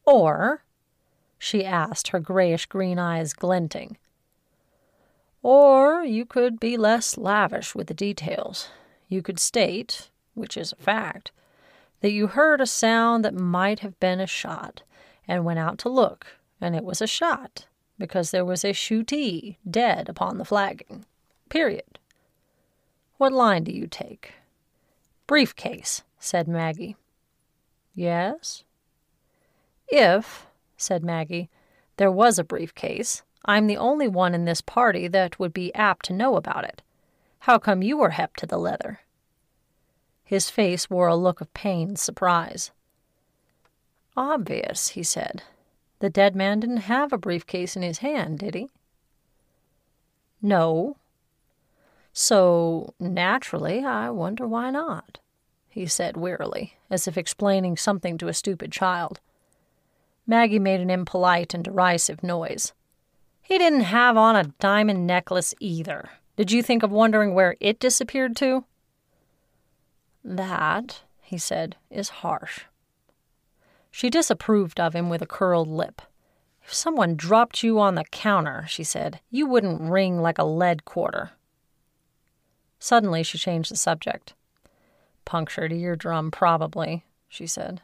Or 0.05 0.63
she 1.39 1.65
asked, 1.65 2.09
her 2.09 2.19
grayish 2.19 2.67
green 2.67 2.99
eyes 2.99 3.33
glinting. 3.33 3.97
Or 5.41 6.03
you 6.03 6.25
could 6.25 6.59
be 6.59 6.77
less 6.77 7.17
lavish 7.17 7.75
with 7.75 7.88
the 7.88 7.93
details. 7.93 8.69
You 9.09 9.21
could 9.21 9.39
state, 9.39 10.09
which 10.36 10.55
is 10.55 10.71
a 10.71 10.81
fact, 10.81 11.31
that 12.01 12.12
you 12.12 12.27
heard 12.27 12.62
a 12.62 12.65
sound 12.65 13.25
that 13.25 13.33
might 13.33 13.79
have 13.79 13.99
been 13.99 14.19
a 14.19 14.27
shot 14.27 14.83
and 15.27 15.45
went 15.45 15.59
out 15.59 15.77
to 15.79 15.89
look, 15.89 16.27
and 16.59 16.75
it 16.75 16.83
was 16.83 17.01
a 17.01 17.07
shot 17.07 17.67
because 17.97 18.31
there 18.31 18.45
was 18.45 18.63
a 18.63 18.73
shootee 18.73 19.57
dead 19.69 20.09
upon 20.09 20.38
the 20.38 20.45
flagging. 20.45 21.05
Period. 21.49 21.99
What 23.17 23.31
line 23.31 23.63
do 23.63 23.71
you 23.71 23.88
take? 23.88 24.33
Briefcase, 25.27 26.03
said 26.19 26.47
Maggie. 26.47 26.97
Yes? 27.95 28.63
If, 29.88 30.47
said 30.77 31.03
Maggie. 31.03 31.49
There 31.97 32.12
was 32.12 32.39
a 32.39 32.43
briefcase. 32.43 33.23
I'm 33.45 33.67
the 33.67 33.77
only 33.77 34.07
one 34.07 34.33
in 34.33 34.45
this 34.45 34.62
party 34.62 35.07
that 35.09 35.39
would 35.39 35.53
be 35.53 35.73
apt 35.75 36.05
to 36.07 36.13
know 36.13 36.36
about 36.36 36.63
it. 36.63 36.81
How 37.39 37.59
come 37.59 37.83
you 37.83 37.97
were 37.97 38.12
hep 38.12 38.36
to 38.38 38.45
the 38.45 38.57
leather? 38.57 39.01
His 40.23 40.49
face 40.49 40.89
wore 40.89 41.07
a 41.07 41.15
look 41.15 41.41
of 41.41 41.53
pained 41.53 41.99
surprise. 41.99 42.71
Obvious, 44.15 44.89
he 44.89 45.04
said. 45.04 45.43
The 45.99 46.10
dead 46.10 46.36
man 46.36 46.60
didn't 46.60 46.78
have 46.78 47.13
a 47.13 47.17
briefcase 47.17 47.76
in 47.76 47.82
his 47.82 47.99
hand, 47.99 48.39
did 48.39 48.56
he? 48.56 48.69
No. 50.41 50.97
So, 52.12 52.93
naturally, 52.99 53.84
I 53.84 54.10
wonder 54.10 54.47
why 54.47 54.69
not, 54.69 55.19
he 55.69 55.88
said 55.88 56.17
wearily, 56.17 56.76
as 56.89 57.08
if 57.08 57.17
explaining 57.17 57.78
something 57.78 58.17
to 58.17 58.28
a 58.28 58.34
stupid 58.34 58.71
child. 58.71 59.19
Maggie 60.28 60.60
made 60.60 60.80
an 60.80 60.89
impolite 60.89 61.54
and 61.54 61.63
derisive 61.63 62.21
noise. 62.21 62.73
He 63.41 63.58
didn't 63.58 63.82
have 63.82 64.15
on 64.15 64.36
a 64.36 64.54
diamond 64.60 65.08
necklace 65.08 65.56
either. 65.60 66.12
Did 66.38 66.52
you 66.52 66.62
think 66.62 66.84
of 66.84 66.91
wondering 66.91 67.34
where 67.34 67.56
it 67.60 67.80
disappeared 67.80 68.36
to? 68.38 68.65
That, 70.23 71.02
he 71.21 71.38
said, 71.38 71.76
is 71.89 72.10
harsh. 72.10 72.62
She 73.95 74.10
disapproved 74.10 74.79
of 74.79 74.95
him 74.95 75.08
with 75.08 75.21
a 75.21 75.27
curled 75.27 75.67
lip. 75.67 76.01
If 76.63 76.73
someone 76.73 77.15
dropped 77.15 77.62
you 77.62 77.79
on 77.79 77.93
the 77.93 78.03
counter, 78.06 78.65
she 78.67 78.84
said, 78.84 79.19
you 79.29 79.45
wouldn't 79.45 79.82
ring 79.84 80.19
like 80.19 80.39
a 80.39 80.43
lead 80.43 80.84
quarter. 80.84 81.34
Suddenly 82.79 83.21
she 83.21 83.38
changed 83.38 83.69
the 83.69 83.75
subject. 83.75 84.34
Punctured 85.25 85.71
eardrum, 85.71 86.32
probably, 86.32 87.06
she 87.29 87.45
said. 87.45 87.84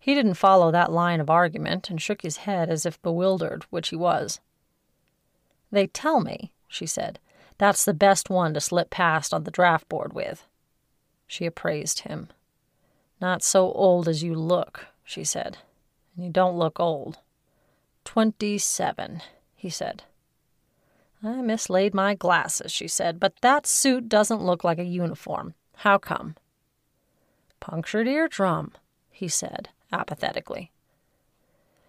He 0.00 0.14
didn't 0.14 0.34
follow 0.34 0.70
that 0.70 0.90
line 0.90 1.20
of 1.20 1.28
argument 1.28 1.90
and 1.90 2.00
shook 2.00 2.22
his 2.22 2.38
head 2.38 2.70
as 2.70 2.86
if 2.86 3.00
bewildered, 3.02 3.64
which 3.68 3.90
he 3.90 3.96
was. 3.96 4.40
They 5.70 5.88
tell 5.88 6.20
me, 6.20 6.52
she 6.68 6.86
said, 6.86 7.18
that's 7.58 7.84
the 7.84 7.92
best 7.92 8.30
one 8.30 8.54
to 8.54 8.62
slip 8.62 8.88
past 8.88 9.34
on 9.34 9.44
the 9.44 9.50
draft 9.50 9.90
board 9.90 10.14
with. 10.14 10.46
She 11.26 11.44
appraised 11.44 12.00
him. 12.00 12.30
Not 13.20 13.42
so 13.42 13.72
old 13.72 14.08
as 14.08 14.22
you 14.22 14.34
look, 14.34 14.86
she 15.04 15.24
said. 15.24 15.58
And 16.14 16.24
you 16.24 16.30
don't 16.30 16.58
look 16.58 16.78
old. 16.78 17.18
Twenty 18.04 18.58
seven, 18.58 19.22
he 19.54 19.70
said. 19.70 20.04
I 21.22 21.40
mislaid 21.40 21.94
my 21.94 22.14
glasses, 22.14 22.70
she 22.70 22.88
said, 22.88 23.18
but 23.18 23.34
that 23.40 23.66
suit 23.66 24.08
doesn't 24.08 24.44
look 24.44 24.62
like 24.62 24.78
a 24.78 24.84
uniform. 24.84 25.54
How 25.76 25.98
come? 25.98 26.36
Punctured 27.58 28.06
eardrum, 28.06 28.72
he 29.10 29.28
said 29.28 29.70
apathetically. 29.92 30.72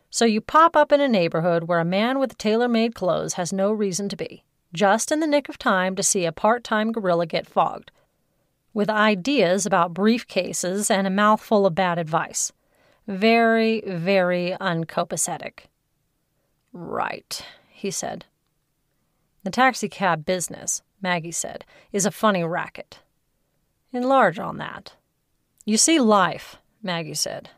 So 0.10 0.26
you 0.26 0.42
pop 0.42 0.76
up 0.76 0.92
in 0.92 1.02
a 1.02 1.08
neighborhood 1.08 1.66
where 1.66 1.80
a 1.80 1.86
man 1.86 2.20
with 2.20 2.38
tailor 2.38 2.68
made 2.68 2.96
clothes 2.96 3.34
has 3.34 3.52
no 3.52 3.72
reason 3.72 4.10
to 4.10 4.16
be, 4.16 4.44
just 4.74 5.12
in 5.12 5.20
the 5.20 5.28
nick 5.28 5.50
of 5.50 5.58
time 5.58 5.96
to 5.96 6.04
see 6.04 6.26
a 6.26 6.32
part 6.32 6.64
time 6.64 6.92
gorilla 6.92 7.26
get 7.26 7.48
fogged, 7.48 7.92
with 8.74 8.90
ideas 8.90 9.66
about 9.66 9.94
briefcases 9.94 10.92
and 10.92 11.08
a 11.08 11.12
mouthful 11.12 11.66
of 11.66 11.76
bad 11.76 11.98
advice. 11.98 12.52
Very, 13.08 13.82
very 13.88 14.56
uncopacetic. 14.60 15.66
Right, 16.74 17.42
he 17.70 17.90
said. 17.90 18.26
The 19.44 19.50
taxicab 19.50 20.26
business, 20.26 20.82
Maggie 21.02 21.32
said, 21.32 21.66
is 21.92 22.06
a 22.06 22.12
funny 22.12 22.44
racket. 22.44 23.00
Enlarge 23.94 24.40
on 24.40 24.58
that. 24.58 24.94
You 25.66 25.78
see 25.78 26.00
life, 26.00 26.58
Maggie 26.84 27.14
said. 27.14 27.50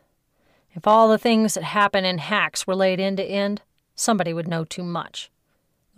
If 0.73 0.87
all 0.87 1.09
the 1.09 1.17
things 1.17 1.55
that 1.55 1.63
happen 1.63 2.05
in 2.05 2.19
hacks 2.19 2.67
were 2.67 2.75
laid 2.75 2.99
end 2.99 3.17
to 3.17 3.23
end, 3.23 3.61
somebody 3.95 4.33
would 4.33 4.47
know 4.47 4.63
too 4.63 4.83
much. 4.83 5.31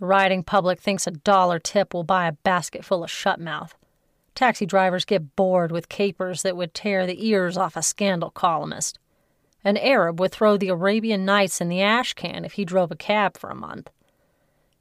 The 0.00 0.06
riding 0.06 0.42
public 0.42 0.80
thinks 0.80 1.06
a 1.06 1.12
dollar 1.12 1.58
tip 1.58 1.94
will 1.94 2.04
buy 2.04 2.26
a 2.26 2.32
basket 2.32 2.84
full 2.84 3.04
of 3.04 3.10
shutmouth. 3.10 3.72
Taxi 4.34 4.66
drivers 4.66 5.04
get 5.04 5.36
bored 5.36 5.70
with 5.70 5.88
capers 5.88 6.42
that 6.42 6.56
would 6.56 6.74
tear 6.74 7.06
the 7.06 7.26
ears 7.26 7.56
off 7.56 7.76
a 7.76 7.82
scandal 7.82 8.30
columnist. 8.30 8.98
An 9.64 9.76
Arab 9.76 10.18
would 10.18 10.32
throw 10.32 10.56
the 10.56 10.68
Arabian 10.68 11.24
Nights 11.24 11.60
in 11.60 11.68
the 11.68 11.82
ash 11.82 12.14
can 12.14 12.44
if 12.44 12.54
he 12.54 12.64
drove 12.64 12.90
a 12.90 12.96
cab 12.96 13.36
for 13.36 13.50
a 13.50 13.54
month. 13.54 13.90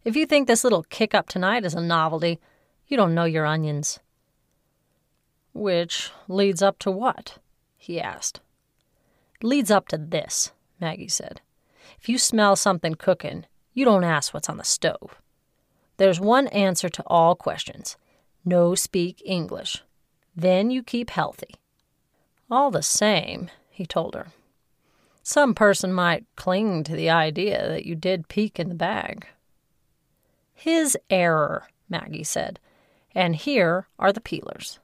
If 0.04 0.16
you 0.16 0.26
think 0.26 0.48
this 0.48 0.64
little 0.64 0.84
kick 0.84 1.14
up 1.14 1.28
tonight 1.28 1.66
is 1.66 1.76
a 1.76 1.82
novelty, 1.82 2.40
you 2.88 2.98
don't 2.98 3.14
know 3.14 3.26
your 3.26 3.46
onions. 3.46 4.00
Which 5.54 6.12
leads 6.28 6.62
up 6.62 6.80
to 6.80 6.92
what? 6.92 7.38
he 7.78 8.00
asked 8.00 8.42
leads 9.44 9.72
up 9.72 9.88
to 9.90 9.98
this, 9.98 10.52
Maggie 10.80 11.08
said. 11.08 11.42
If 12.00 12.10
you 12.10 12.18
smell 12.18 12.56
something 12.56 12.96
cooking, 12.96 13.46
you 13.74 13.86
don't 13.86 14.04
ask 14.04 14.34
what's 14.34 14.50
on 14.50 14.58
the 14.58 14.64
stove. 14.64 15.22
There's 15.98 16.20
one 16.20 16.48
answer 16.48 16.90
to 16.90 17.04
all 17.08 17.36
questions 17.36 17.98
no 18.46 18.76
speak 18.76 19.22
English. 19.26 19.84
Then 20.36 20.72
you 20.72 20.84
keep 20.84 21.10
healthy. 21.10 21.56
All 22.50 22.72
the 22.72 22.84
same, 22.84 23.50
he 23.70 23.86
told 23.86 24.16
her, 24.16 24.28
some 25.24 25.54
person 25.54 25.94
might 25.94 26.26
cling 26.36 26.84
to 26.84 26.96
the 26.96 27.10
idea 27.10 27.68
that 27.70 27.86
you 27.86 27.96
did 27.96 28.28
peek 28.28 28.60
in 28.60 28.70
the 28.70 28.76
bag. 28.76 29.28
His 30.54 30.98
error, 31.10 31.68
Maggie 31.90 32.24
said, 32.24 32.60
and 33.14 33.36
here 33.36 33.88
are 34.00 34.12
the 34.12 34.22
peelers. 34.22 34.80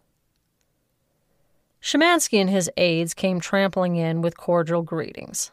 Shemansky 1.82 2.40
and 2.40 2.50
his 2.50 2.70
aides 2.78 3.14
came 3.14 3.40
trampling 3.40 3.96
in 3.96 4.22
with 4.22 4.38
cordial 4.38 4.82
greetings. 4.82 5.52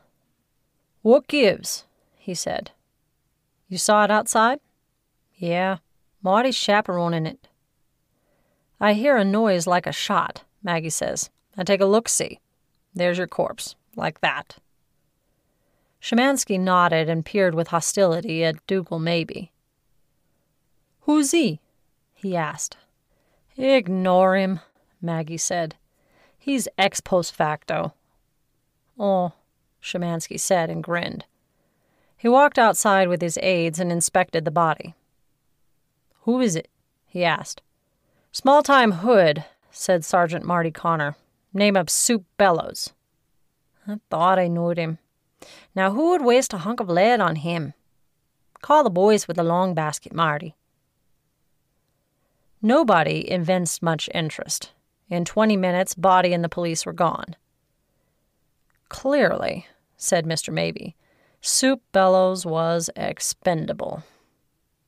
What 1.03 1.29
gives? 1.29 1.85
he 2.17 2.35
said. 2.35 2.71
You 3.69 3.79
saw 3.79 4.05
it 4.05 4.11
outside? 4.11 4.61
Yeah, 5.37 5.79
Marty's 6.23 6.57
chaperoning 6.57 7.27
it. 7.27 7.49
I 8.81 8.95
hear 8.95 9.17
a 9.17 9.25
noise 9.25 9.67
like 9.67 9.87
a 9.87 9.93
shot, 9.93 10.43
Maggie 10.63 10.91
says. 10.91 11.31
I 11.57 11.65
take 11.65 11.81
a 11.81 11.87
look 11.87 12.09
see. 12.09 12.41
There's 12.95 13.19
your 13.19 13.27
corpse, 13.27 13.77
like 13.97 14.21
that. 14.21 14.57
Szymanski 16.03 16.61
nodded 16.61 17.09
and 17.09 17.25
peered 17.25 17.55
with 17.55 17.69
hostility 17.69 18.45
at 18.45 18.65
Dougal 18.67 18.99
Mabey. 18.99 19.51
Who's 21.03 21.31
he? 21.31 21.61
he 22.15 22.37
asked. 22.37 22.77
Ignore 23.57 24.37
him, 24.37 24.61
Maggie 25.01 25.37
said. 25.37 25.77
He's 26.39 26.69
ex 26.77 27.01
post 27.01 27.35
facto. 27.35 27.95
Oh, 28.99 29.33
Szymanski 29.83 30.39
said 30.39 30.71
and 30.71 30.83
grinned. 30.83 31.25
He 32.17 32.29
walked 32.29 32.59
outside 32.59 33.09
with 33.09 33.21
his 33.21 33.39
aides 33.43 33.79
and 33.79 33.93
inspected 33.93 34.45
the 34.45 34.51
body. 34.51 34.95
Who 36.23 36.41
is 36.41 36.57
it? 36.57 36.69
he 37.07 37.25
asked. 37.25 37.63
Small 38.35 38.64
time 38.64 38.90
hood, 38.90 39.44
said 39.70 40.05
Sergeant 40.05 40.44
Marty 40.44 40.73
Connor. 40.73 41.14
Name 41.53 41.77
of 41.77 41.88
Soup 41.88 42.25
Bellows. 42.37 42.92
I 43.87 44.01
thought 44.11 44.40
I 44.40 44.49
knowed 44.49 44.77
him. 44.77 44.99
Now 45.77 45.92
who 45.92 46.11
would 46.11 46.25
waste 46.25 46.53
a 46.53 46.59
hunk 46.59 46.81
of 46.81 46.88
lead 46.88 47.20
on 47.20 47.37
him? 47.37 47.75
Call 48.61 48.83
the 48.83 48.90
boys 48.90 49.29
with 49.29 49.37
the 49.37 49.44
long 49.44 49.73
basket, 49.73 50.12
Marty. 50.12 50.57
Nobody 52.61 53.31
evinced 53.31 53.85
much 53.85 54.11
interest. 54.12 54.73
In 55.09 55.25
20 55.25 55.57
minutes, 55.57 55.94
Body 55.94 56.33
and 56.33 56.42
the 56.42 56.49
police 56.49 56.85
were 56.85 56.92
gone. 56.92 57.37
Clearly, 58.88 59.68
said 59.97 60.27
Mr. 60.27 60.53
Mabey, 60.53 60.97
Soup 61.40 61.81
Bellows 61.92 62.44
was 62.44 62.90
expendable. 62.97 64.03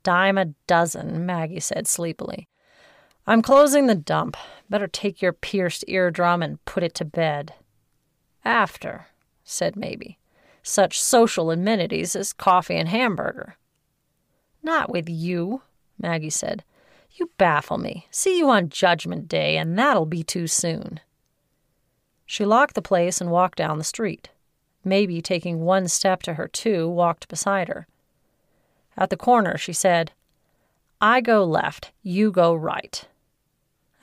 Dime 0.03 0.37
a 0.37 0.47
dozen, 0.67 1.25
Maggie 1.25 1.61
said 1.61 1.87
sleepily. 1.87 2.49
I'm 3.29 3.43
closing 3.43 3.87
the 3.87 3.97
dump. 3.97 4.37
Better 4.71 4.87
take 4.87 5.21
your 5.21 5.33
pierced 5.33 5.85
eardrum 5.89 6.43
and 6.43 6.65
put 6.65 6.85
it 6.85 6.95
to 6.95 7.05
bed. 7.05 7.55
After, 8.45 9.07
said 9.43 9.75
Mabey. 9.75 10.19
Such 10.63 11.01
social 11.01 11.51
amenities 11.51 12.15
as 12.15 12.33
coffee 12.33 12.77
and 12.77 12.89
hamburger. 12.89 13.57
Not 14.63 14.91
with 14.91 15.09
you, 15.09 15.63
Maggie 15.99 16.31
said. 16.31 16.63
You 17.13 17.31
baffle 17.39 17.79
me. 17.79 18.07
See 18.11 18.39
you 18.39 18.49
on 18.49 18.69
Judgment 18.69 19.27
Day, 19.27 19.57
and 19.57 19.77
that'll 19.79 20.07
be 20.07 20.23
too 20.23 20.47
soon. 20.47 21.01
She 22.27 22.45
locked 22.45 22.75
the 22.75 22.83
place 22.83 23.21
and 23.21 23.31
walked 23.31 23.59
down 23.59 23.79
the 23.79 23.85
street. 23.85 24.31
Mabey, 24.85 25.21
taking 25.21 25.61
one 25.61 25.89
step 25.89 26.23
to 26.23 26.35
her 26.35 26.47
two, 26.47 26.89
walked 26.89 27.27
beside 27.29 27.69
her. 27.69 27.87
At 28.97 29.11
the 29.11 29.17
corner, 29.17 29.59
she 29.59 29.73
said, 29.73 30.13
I 31.01 31.21
go 31.21 31.45
left, 31.45 31.93
you 32.03 32.31
go 32.31 32.55
right. 32.55 33.07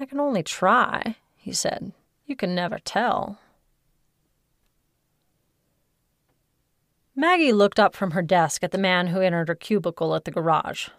I 0.03 0.05
can 0.05 0.19
only 0.19 0.43
try, 0.43 1.15
he 1.37 1.53
said. 1.53 1.93
You 2.25 2.35
can 2.35 2.53
never 2.53 2.77
tell. 2.77 3.39
Maggie 7.15 7.53
looked 7.53 7.79
up 7.79 7.95
from 7.95 8.11
her 8.11 8.21
desk 8.21 8.65
at 8.65 8.73
the 8.73 8.77
man 8.77 9.07
who 9.07 9.21
entered 9.21 9.47
her 9.47 9.55
cubicle 9.55 10.13
at 10.13 10.25
the 10.25 10.31
garage. 10.31 10.89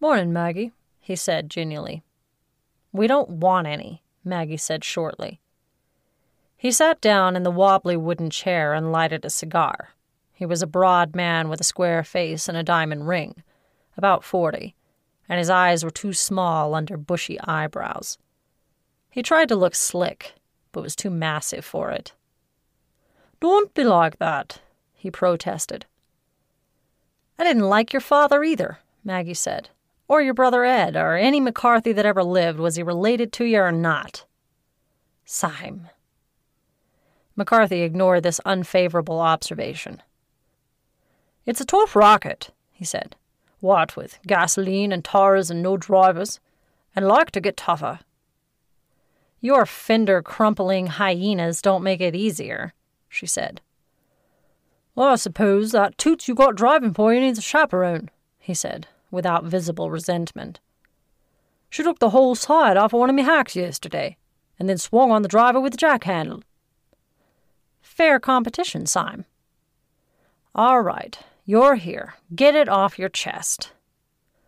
Morning, 0.00 0.34
Maggie, 0.34 0.72
he 1.00 1.16
said 1.16 1.48
genially. 1.48 2.02
We 2.92 3.06
don't 3.06 3.30
want 3.30 3.66
any, 3.66 4.02
Maggie 4.22 4.58
said 4.58 4.84
shortly. 4.84 5.40
He 6.58 6.70
sat 6.70 7.00
down 7.00 7.36
in 7.36 7.42
the 7.42 7.50
wobbly 7.50 7.96
wooden 7.96 8.28
chair 8.28 8.74
and 8.74 8.92
lighted 8.92 9.24
a 9.24 9.30
cigar. 9.30 9.94
He 10.34 10.44
was 10.44 10.60
a 10.60 10.66
broad 10.66 11.16
man 11.16 11.48
with 11.48 11.62
a 11.62 11.64
square 11.64 12.04
face 12.04 12.50
and 12.50 12.58
a 12.58 12.62
diamond 12.62 13.08
ring, 13.08 13.42
about 13.96 14.24
forty, 14.24 14.74
and 15.28 15.38
his 15.38 15.50
eyes 15.50 15.84
were 15.84 15.90
too 15.90 16.12
small 16.12 16.74
under 16.74 16.96
bushy 16.96 17.40
eyebrows. 17.40 18.18
He 19.10 19.22
tried 19.22 19.48
to 19.48 19.56
look 19.56 19.74
slick, 19.74 20.34
but 20.72 20.82
was 20.82 20.96
too 20.96 21.10
massive 21.10 21.64
for 21.64 21.90
it. 21.90 22.12
Don't 23.40 23.74
be 23.74 23.84
like 23.84 24.18
that, 24.18 24.60
he 24.94 25.10
protested. 25.10 25.86
I 27.38 27.44
didn't 27.44 27.68
like 27.68 27.92
your 27.92 28.00
father 28.00 28.44
either, 28.44 28.78
Maggie 29.04 29.34
said. 29.34 29.68
Or 30.08 30.20
your 30.20 30.34
brother 30.34 30.64
Ed, 30.64 30.96
or 30.96 31.16
any 31.16 31.40
McCarthy 31.40 31.92
that 31.92 32.06
ever 32.06 32.22
lived. 32.22 32.58
Was 32.58 32.76
he 32.76 32.82
related 32.82 33.32
to 33.34 33.44
you 33.44 33.60
or 33.60 33.72
not? 33.72 34.24
Syme. 35.24 35.88
McCarthy 37.34 37.82
ignored 37.82 38.22
this 38.22 38.40
unfavorable 38.44 39.20
observation. 39.20 40.02
It's 41.46 41.60
a 41.60 41.64
tough 41.64 41.96
rocket, 41.96 42.50
he 42.70 42.84
said. 42.84 43.16
What 43.62 43.96
with 43.96 44.18
gasoline 44.26 44.90
and 44.90 45.04
tars 45.04 45.48
and 45.48 45.62
no 45.62 45.76
drivers, 45.76 46.40
and 46.96 47.06
like 47.06 47.30
to 47.30 47.40
get 47.40 47.56
tougher. 47.56 48.00
Your 49.40 49.66
fender 49.66 50.20
crumpling 50.20 50.88
hyenas 50.88 51.62
don't 51.62 51.84
make 51.84 52.00
it 52.00 52.16
easier, 52.16 52.74
she 53.08 53.24
said. 53.24 53.60
Well, 54.96 55.10
I 55.10 55.14
suppose 55.14 55.70
that 55.70 55.96
toots 55.96 56.26
you 56.26 56.34
got 56.34 56.56
driving 56.56 56.92
for 56.92 57.14
you 57.14 57.20
needs 57.20 57.38
a 57.38 57.42
chaperone, 57.42 58.10
he 58.40 58.52
said, 58.52 58.88
without 59.12 59.44
visible 59.44 59.92
resentment. 59.92 60.58
She 61.70 61.84
took 61.84 62.00
the 62.00 62.10
whole 62.10 62.34
side 62.34 62.76
off 62.76 62.92
of 62.92 62.98
one 62.98 63.10
of 63.10 63.14
me 63.14 63.22
hacks 63.22 63.54
yesterday, 63.54 64.16
and 64.58 64.68
then 64.68 64.76
swung 64.76 65.12
on 65.12 65.22
the 65.22 65.28
driver 65.28 65.60
with 65.60 65.70
the 65.70 65.78
jack 65.78 66.02
handle. 66.02 66.42
Fair 67.80 68.18
competition, 68.18 68.86
Syme. 68.86 69.24
All 70.52 70.82
right, 70.82 71.16
you're 71.44 71.74
here. 71.74 72.14
Get 72.34 72.54
it 72.54 72.68
off 72.68 72.98
your 72.98 73.08
chest. 73.08 73.72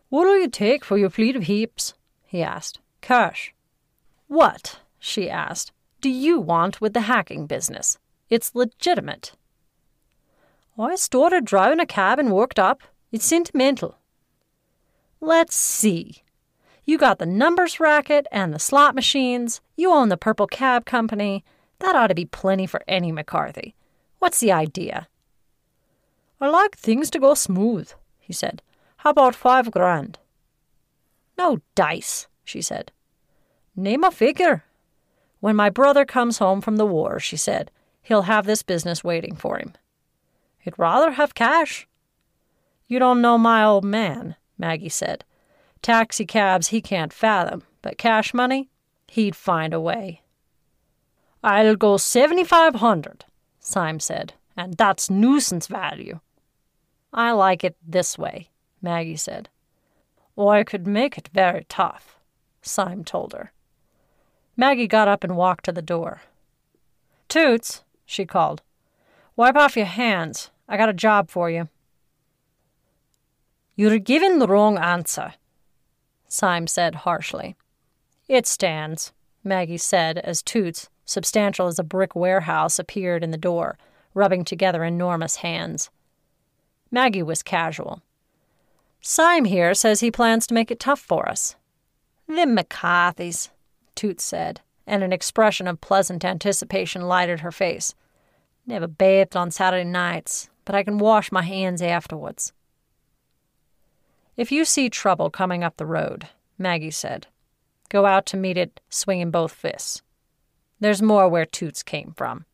What'll 0.08 0.38
you 0.38 0.48
take 0.48 0.84
for 0.84 0.96
your 0.96 1.10
fleet 1.10 1.36
of 1.36 1.44
heaps? 1.44 1.94
he 2.24 2.42
asked. 2.42 2.80
Cash. 3.00 3.54
What, 4.28 4.80
she 4.98 5.28
asked, 5.28 5.72
do 6.00 6.08
you 6.08 6.40
want 6.40 6.80
with 6.80 6.92
the 6.92 7.02
hacking 7.02 7.46
business? 7.46 7.98
It's 8.30 8.54
legitimate. 8.54 9.32
I 10.78 10.96
started 10.96 11.44
driving 11.44 11.80
a 11.80 11.86
cab 11.86 12.18
and 12.18 12.32
worked 12.32 12.58
up. 12.58 12.82
It's 13.12 13.24
sentimental. 13.24 13.98
Let's 15.20 15.56
see. 15.56 16.22
You 16.84 16.98
got 16.98 17.18
the 17.18 17.26
numbers 17.26 17.80
racket 17.80 18.26
and 18.30 18.52
the 18.52 18.58
slot 18.58 18.94
machines. 18.94 19.60
You 19.76 19.92
own 19.92 20.10
the 20.10 20.16
Purple 20.16 20.46
Cab 20.46 20.84
Company. 20.84 21.44
That 21.78 21.96
ought 21.96 22.08
to 22.08 22.14
be 22.14 22.26
plenty 22.26 22.66
for 22.66 22.82
any 22.86 23.12
McCarthy. 23.12 23.74
What's 24.18 24.40
the 24.40 24.52
idea? 24.52 25.08
I 26.40 26.48
like 26.48 26.76
things 26.76 27.10
to 27.10 27.18
go 27.18 27.34
smooth, 27.34 27.90
he 28.18 28.32
said. 28.32 28.62
How 28.98 29.10
about 29.10 29.34
five 29.34 29.70
grand? 29.70 30.18
No 31.36 31.60
dice, 31.74 32.26
she 32.44 32.60
said. 32.60 32.92
Name 33.76 34.04
a 34.04 34.10
figure. 34.10 34.64
When 35.40 35.56
my 35.56 35.70
brother 35.70 36.04
comes 36.04 36.38
home 36.38 36.60
from 36.60 36.76
the 36.76 36.86
war, 36.86 37.18
she 37.20 37.36
said, 37.36 37.70
he'll 38.02 38.22
have 38.22 38.46
this 38.46 38.62
business 38.62 39.02
waiting 39.02 39.36
for 39.36 39.58
him. 39.58 39.72
He'd 40.58 40.78
rather 40.78 41.12
have 41.12 41.34
cash. 41.34 41.86
You 42.86 42.98
don't 42.98 43.20
know 43.20 43.36
my 43.38 43.64
old 43.64 43.84
man. 43.84 44.36
Maggie 44.56 44.88
said. 44.88 45.24
Taxicabs 45.82 46.68
he 46.68 46.80
can't 46.80 47.12
fathom, 47.12 47.62
but 47.82 47.98
cash 47.98 48.32
money, 48.32 48.70
he'd 49.08 49.36
find 49.36 49.74
a 49.74 49.80
way. 49.80 50.22
I'll 51.42 51.76
go 51.76 51.98
seventy 51.98 52.44
five 52.44 52.76
hundred, 52.76 53.26
Syme 53.60 54.00
said, 54.00 54.32
and 54.56 54.74
that's 54.74 55.10
nuisance 55.10 55.66
value. 55.66 56.20
I 57.12 57.32
like 57.32 57.64
it 57.64 57.76
this 57.86 58.18
way, 58.18 58.50
Maggie 58.82 59.16
said. 59.16 59.48
Or 60.36 60.54
I 60.54 60.64
could 60.64 60.86
make 60.86 61.16
it 61.16 61.30
very 61.32 61.64
tough, 61.68 62.18
Syme 62.62 63.04
told 63.04 63.32
her. 63.32 63.52
Maggie 64.56 64.88
got 64.88 65.08
up 65.08 65.24
and 65.24 65.36
walked 65.36 65.64
to 65.64 65.72
the 65.72 65.82
door. 65.82 66.22
Toots, 67.28 67.82
she 68.06 68.24
called. 68.24 68.62
Wipe 69.36 69.56
off 69.56 69.76
your 69.76 69.86
hands. 69.86 70.50
I 70.68 70.76
got 70.76 70.88
a 70.88 70.94
job 70.94 71.30
for 71.30 71.50
you. 71.50 71.68
You're 73.76 73.98
giving 73.98 74.38
the 74.38 74.46
wrong 74.46 74.78
answer, 74.78 75.34
Syme 76.28 76.68
said 76.68 76.94
harshly. 76.96 77.56
It 78.28 78.46
stands, 78.46 79.12
Maggie 79.42 79.78
said 79.78 80.18
as 80.18 80.42
Toots, 80.42 80.88
substantial 81.04 81.66
as 81.66 81.78
a 81.78 81.84
brick 81.84 82.14
warehouse, 82.14 82.78
appeared 82.78 83.24
in 83.24 83.32
the 83.32 83.36
door, 83.36 83.76
rubbing 84.14 84.44
together 84.44 84.84
enormous 84.84 85.36
hands. 85.36 85.90
Maggie 86.90 87.22
was 87.22 87.42
casual. 87.42 88.02
Syme 89.00 89.44
here 89.44 89.74
says 89.74 90.00
he 90.00 90.10
plans 90.10 90.46
to 90.46 90.54
make 90.54 90.70
it 90.70 90.80
tough 90.80 91.00
for 91.00 91.28
us. 91.28 91.56
Them 92.26 92.56
McCarthys, 92.56 93.50
Toots 93.94 94.24
said, 94.24 94.60
and 94.86 95.02
an 95.02 95.12
expression 95.12 95.66
of 95.66 95.80
pleasant 95.80 96.24
anticipation 96.24 97.02
lighted 97.02 97.40
her 97.40 97.52
face. 97.52 97.94
Never 98.66 98.86
bathed 98.86 99.36
on 99.36 99.50
Saturday 99.50 99.84
nights, 99.84 100.48
but 100.64 100.74
I 100.74 100.82
can 100.82 100.98
wash 100.98 101.30
my 101.30 101.42
hands 101.42 101.82
afterwards. 101.82 102.52
If 104.36 104.50
you 104.50 104.64
see 104.64 104.88
trouble 104.88 105.30
coming 105.30 105.62
up 105.62 105.76
the 105.76 105.86
road, 105.86 106.28
Maggie 106.58 106.90
said, 106.90 107.26
go 107.88 108.06
out 108.06 108.26
to 108.26 108.36
meet 108.36 108.56
it 108.56 108.80
swinging 108.88 109.30
both 109.30 109.52
fists. 109.52 110.02
There's 110.80 111.02
more 111.02 111.28
where 111.28 111.46
Toots 111.46 111.82
came 111.82 112.14
from. 112.16 112.46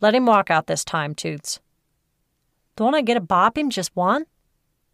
Let 0.00 0.14
him 0.14 0.26
walk 0.26 0.50
out 0.50 0.66
this 0.66 0.84
time, 0.84 1.14
Toots. 1.14 1.60
Don't 2.76 2.94
I 2.94 3.02
get 3.02 3.14
to 3.14 3.20
bop 3.20 3.58
him 3.58 3.70
just 3.70 3.94
one? 3.96 4.26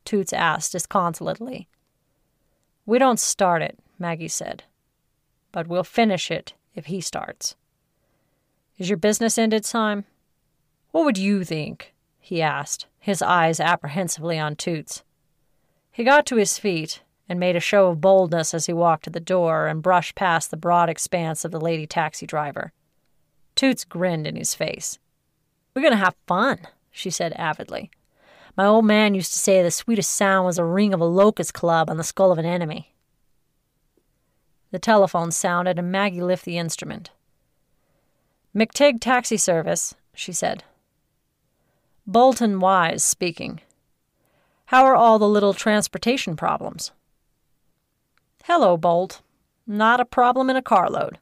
Toots 0.04 0.32
asked 0.32 0.72
disconsolately. 0.72 1.68
We 2.86 2.98
don't 2.98 3.20
start 3.20 3.62
it, 3.62 3.78
Maggie 3.98 4.28
said, 4.28 4.64
but 5.52 5.66
we'll 5.66 5.84
finish 5.84 6.30
it 6.30 6.54
if 6.74 6.86
he 6.86 7.00
starts. 7.00 7.56
Is 8.78 8.88
your 8.88 8.98
business 8.98 9.38
ended, 9.38 9.64
Syme? 9.64 10.04
What 10.90 11.04
would 11.04 11.18
you 11.18 11.44
think? 11.44 11.94
he 12.18 12.40
asked, 12.40 12.86
his 12.98 13.20
eyes 13.20 13.60
apprehensively 13.60 14.38
on 14.38 14.56
Toots. 14.56 15.02
He 15.92 16.04
got 16.04 16.24
to 16.26 16.36
his 16.36 16.58
feet 16.58 17.02
and 17.28 17.38
made 17.38 17.56
a 17.56 17.60
show 17.60 17.88
of 17.88 18.00
boldness 18.00 18.54
as 18.54 18.66
he 18.66 18.72
walked 18.72 19.04
to 19.04 19.10
the 19.10 19.20
door 19.20 19.66
and 19.66 19.82
brushed 19.82 20.14
past 20.14 20.50
the 20.50 20.56
broad 20.56 20.88
expanse 20.88 21.44
of 21.44 21.50
the 21.50 21.60
lady 21.60 21.86
taxi 21.86 22.26
driver. 22.26 22.72
Toots 23.54 23.84
grinned 23.84 24.26
in 24.26 24.36
his 24.36 24.54
face. 24.54 24.98
We're 25.74 25.82
going 25.82 25.92
to 25.92 25.98
have 25.98 26.16
fun, 26.26 26.60
she 26.90 27.10
said 27.10 27.32
avidly. 27.34 27.90
My 28.56 28.66
old 28.66 28.84
man 28.84 29.14
used 29.14 29.32
to 29.32 29.38
say 29.38 29.62
the 29.62 29.70
sweetest 29.70 30.10
sound 30.10 30.46
was 30.46 30.56
the 30.56 30.64
ring 30.64 30.94
of 30.94 31.00
a 31.00 31.04
locust 31.04 31.54
club 31.54 31.90
on 31.90 31.96
the 31.96 32.04
skull 32.04 32.30
of 32.30 32.38
an 32.38 32.44
enemy. 32.44 32.94
The 34.70 34.78
telephone 34.78 35.30
sounded, 35.30 35.78
and 35.78 35.90
Maggie 35.90 36.20
lifted 36.20 36.46
the 36.46 36.58
instrument. 36.58 37.10
McTigg 38.54 39.00
Taxi 39.00 39.36
Service, 39.36 39.94
she 40.14 40.32
said. 40.32 40.62
Bolton 42.06 42.60
Wise 42.60 43.04
speaking. 43.04 43.60
How 44.66 44.84
are 44.84 44.94
all 44.94 45.18
the 45.18 45.28
little 45.28 45.54
transportation 45.54 46.36
problems? 46.36 46.92
Hello, 48.44 48.76
Bolt. 48.76 49.22
Not 49.66 50.00
a 50.00 50.04
problem 50.04 50.50
in 50.50 50.56
a 50.56 50.62
carload. 50.62 51.18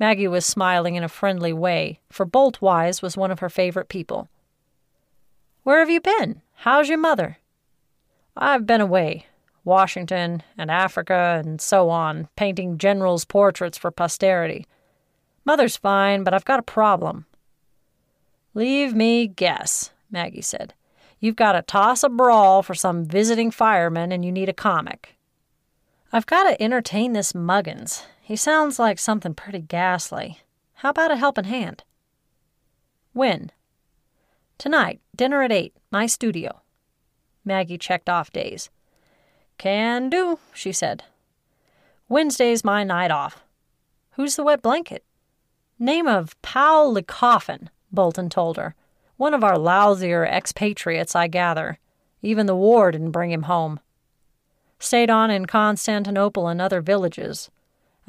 Maggie 0.00 0.26
was 0.26 0.46
smiling 0.46 0.94
in 0.94 1.04
a 1.04 1.08
friendly 1.08 1.52
way, 1.52 2.00
for 2.08 2.24
Bolt 2.24 2.62
Wise 2.62 3.02
was 3.02 3.18
one 3.18 3.30
of 3.30 3.40
her 3.40 3.50
favorite 3.50 3.90
people. 3.90 4.28
Where 5.62 5.80
have 5.80 5.90
you 5.90 6.00
been? 6.00 6.40
How's 6.54 6.88
your 6.88 6.96
mother? 6.96 7.36
I've 8.34 8.66
been 8.66 8.80
away. 8.80 9.26
Washington 9.62 10.42
and 10.56 10.70
Africa 10.70 11.42
and 11.44 11.60
so 11.60 11.90
on, 11.90 12.28
painting 12.34 12.78
generals' 12.78 13.26
portraits 13.26 13.76
for 13.76 13.90
posterity. 13.90 14.66
Mother's 15.44 15.76
fine, 15.76 16.24
but 16.24 16.32
I've 16.32 16.46
got 16.46 16.58
a 16.58 16.62
problem. 16.62 17.26
Leave 18.54 18.94
me 18.94 19.26
guess, 19.26 19.90
Maggie 20.10 20.40
said. 20.40 20.72
You've 21.20 21.36
got 21.36 21.52
to 21.52 21.62
toss 21.62 22.02
a 22.02 22.08
brawl 22.08 22.62
for 22.62 22.74
some 22.74 23.04
visiting 23.04 23.50
fireman 23.50 24.12
and 24.12 24.24
you 24.24 24.32
need 24.32 24.48
a 24.48 24.54
comic. 24.54 25.16
I've 26.10 26.26
got 26.26 26.44
to 26.44 26.60
entertain 26.62 27.12
this 27.12 27.34
Muggins. 27.34 28.04
He 28.30 28.36
sounds 28.36 28.78
like 28.78 29.00
something 29.00 29.34
pretty 29.34 29.58
ghastly. 29.58 30.38
How 30.74 30.90
about 30.90 31.10
a 31.10 31.16
helping 31.16 31.46
hand? 31.46 31.82
When? 33.12 33.50
Tonight, 34.56 35.00
dinner 35.16 35.42
at 35.42 35.50
eight, 35.50 35.74
my 35.90 36.06
studio. 36.06 36.60
Maggie 37.44 37.76
checked 37.76 38.08
off 38.08 38.32
days. 38.32 38.70
Can 39.58 40.08
do, 40.10 40.38
she 40.54 40.70
said. 40.70 41.02
Wednesday's 42.08 42.62
my 42.62 42.84
night 42.84 43.10
off. 43.10 43.42
Who's 44.12 44.36
the 44.36 44.44
wet 44.44 44.62
blanket? 44.62 45.02
Name 45.76 46.06
of 46.06 46.40
Powell 46.40 46.94
LeCoffin, 46.94 47.66
Bolton 47.90 48.30
told 48.30 48.58
her. 48.58 48.76
One 49.16 49.34
of 49.34 49.42
our 49.42 49.56
lousier 49.56 50.24
expatriates, 50.24 51.16
I 51.16 51.26
gather. 51.26 51.80
Even 52.22 52.46
the 52.46 52.54
war 52.54 52.92
didn't 52.92 53.10
bring 53.10 53.32
him 53.32 53.50
home. 53.50 53.80
Stayed 54.78 55.10
on 55.10 55.32
in 55.32 55.46
Constantinople 55.46 56.46
and 56.46 56.60
other 56.60 56.80
villages. 56.80 57.50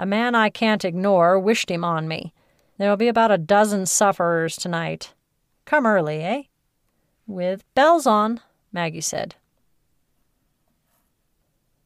A 0.02 0.06
man 0.08 0.34
I 0.34 0.50
can't 0.50 0.84
ignore 0.84 1.38
wished 1.38 1.70
him 1.70 1.86
on 1.86 2.08
me. 2.08 2.34
There'll 2.80 2.98
be 2.98 3.08
about 3.08 3.30
a 3.30 3.38
dozen 3.38 3.86
sufferers 3.86 4.56
tonight. 4.56 5.14
Come 5.66 5.86
early, 5.86 6.24
eh? 6.24 6.42
With 7.28 7.64
bells 7.76 8.08
on, 8.08 8.40
Maggie 8.74 9.00
said. 9.00 9.36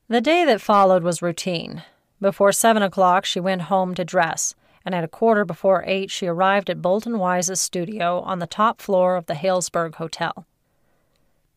The 0.08 0.22
day 0.22 0.46
that 0.46 0.62
followed 0.62 1.04
was 1.04 1.22
routine. 1.22 1.84
Before 2.22 2.54
seven 2.54 2.82
o'clock, 2.82 3.26
she 3.26 3.42
went 3.42 3.64
home 3.64 3.94
to 3.96 4.06
dress, 4.06 4.56
and 4.86 4.96
at 4.96 5.04
a 5.04 5.10
quarter 5.10 5.44
before 5.44 5.84
eight, 5.86 6.10
she 6.10 6.26
arrived 6.26 6.70
at 6.70 6.82
Bolton 6.82 7.20
Wise's 7.20 7.60
studio 7.60 8.22
on 8.22 8.40
the 8.40 8.48
top 8.48 8.80
floor 8.80 9.18
of 9.18 9.26
the 9.26 9.36
Halesburg 9.36 9.96
Hotel. 9.96 10.46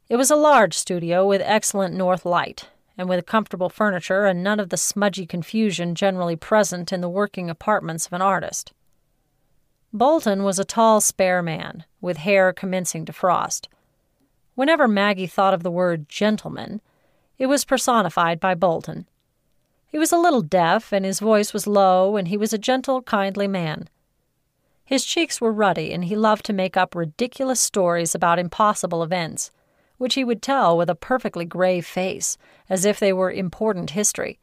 It 0.08 0.16
was 0.16 0.32
a 0.32 0.34
large 0.34 0.74
studio 0.74 1.24
with 1.24 1.40
excellent 1.44 1.94
north 1.94 2.26
light, 2.26 2.68
and 2.98 3.08
with 3.08 3.24
comfortable 3.24 3.70
furniture 3.70 4.26
and 4.26 4.42
none 4.42 4.58
of 4.58 4.70
the 4.70 4.76
smudgy 4.76 5.24
confusion 5.24 5.94
generally 5.94 6.36
present 6.36 6.92
in 6.92 7.00
the 7.00 7.08
working 7.08 7.48
apartments 7.48 8.06
of 8.06 8.12
an 8.12 8.20
artist. 8.20 8.72
Bolton 9.92 10.42
was 10.42 10.58
a 10.58 10.64
tall, 10.64 11.00
spare 11.00 11.40
man, 11.42 11.84
with 12.00 12.18
hair 12.18 12.52
commencing 12.52 13.04
to 13.06 13.12
frost. 13.12 13.68
Whenever 14.56 14.88
Maggie 14.88 15.28
thought 15.28 15.54
of 15.54 15.62
the 15.62 15.70
word 15.70 16.08
gentleman, 16.08 16.80
it 17.38 17.46
was 17.46 17.64
personified 17.64 18.40
by 18.40 18.54
Bolton. 18.54 19.06
He 19.86 19.98
was 19.98 20.12
a 20.12 20.18
little 20.18 20.42
deaf, 20.42 20.92
and 20.92 21.04
his 21.04 21.20
voice 21.20 21.54
was 21.54 21.66
low, 21.66 22.16
and 22.16 22.28
he 22.28 22.36
was 22.36 22.52
a 22.52 22.58
gentle, 22.58 23.00
kindly 23.02 23.46
man. 23.46 23.88
His 24.84 25.04
cheeks 25.04 25.40
were 25.40 25.52
ruddy, 25.52 25.92
and 25.92 26.06
he 26.06 26.16
loved 26.16 26.44
to 26.46 26.52
make 26.52 26.76
up 26.76 26.94
ridiculous 26.94 27.60
stories 27.60 28.14
about 28.14 28.38
impossible 28.38 29.02
events, 29.02 29.50
which 29.98 30.14
he 30.14 30.24
would 30.24 30.40
tell 30.40 30.76
with 30.76 30.88
a 30.88 30.94
perfectly 30.94 31.44
grave 31.44 31.84
face, 31.84 32.38
as 32.68 32.84
if 32.84 32.98
they 32.98 33.12
were 33.12 33.30
important 33.30 33.90
history. 33.90 34.38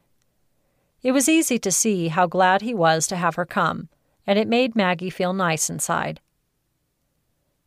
It 1.02 1.12
was 1.12 1.30
easy 1.30 1.58
to 1.60 1.72
see 1.72 2.10
how 2.10 2.28
glad 2.28 2.62
he 2.62 2.74
was 2.74 3.08
to 3.08 3.16
have 3.16 3.36
her 3.36 3.46
come, 3.46 3.90
and 4.28 4.38
it 4.38 4.48
made 4.48 4.76
Maggie 4.76 5.10
feel 5.10 5.34
nice 5.34 5.70
inside. 5.70 6.20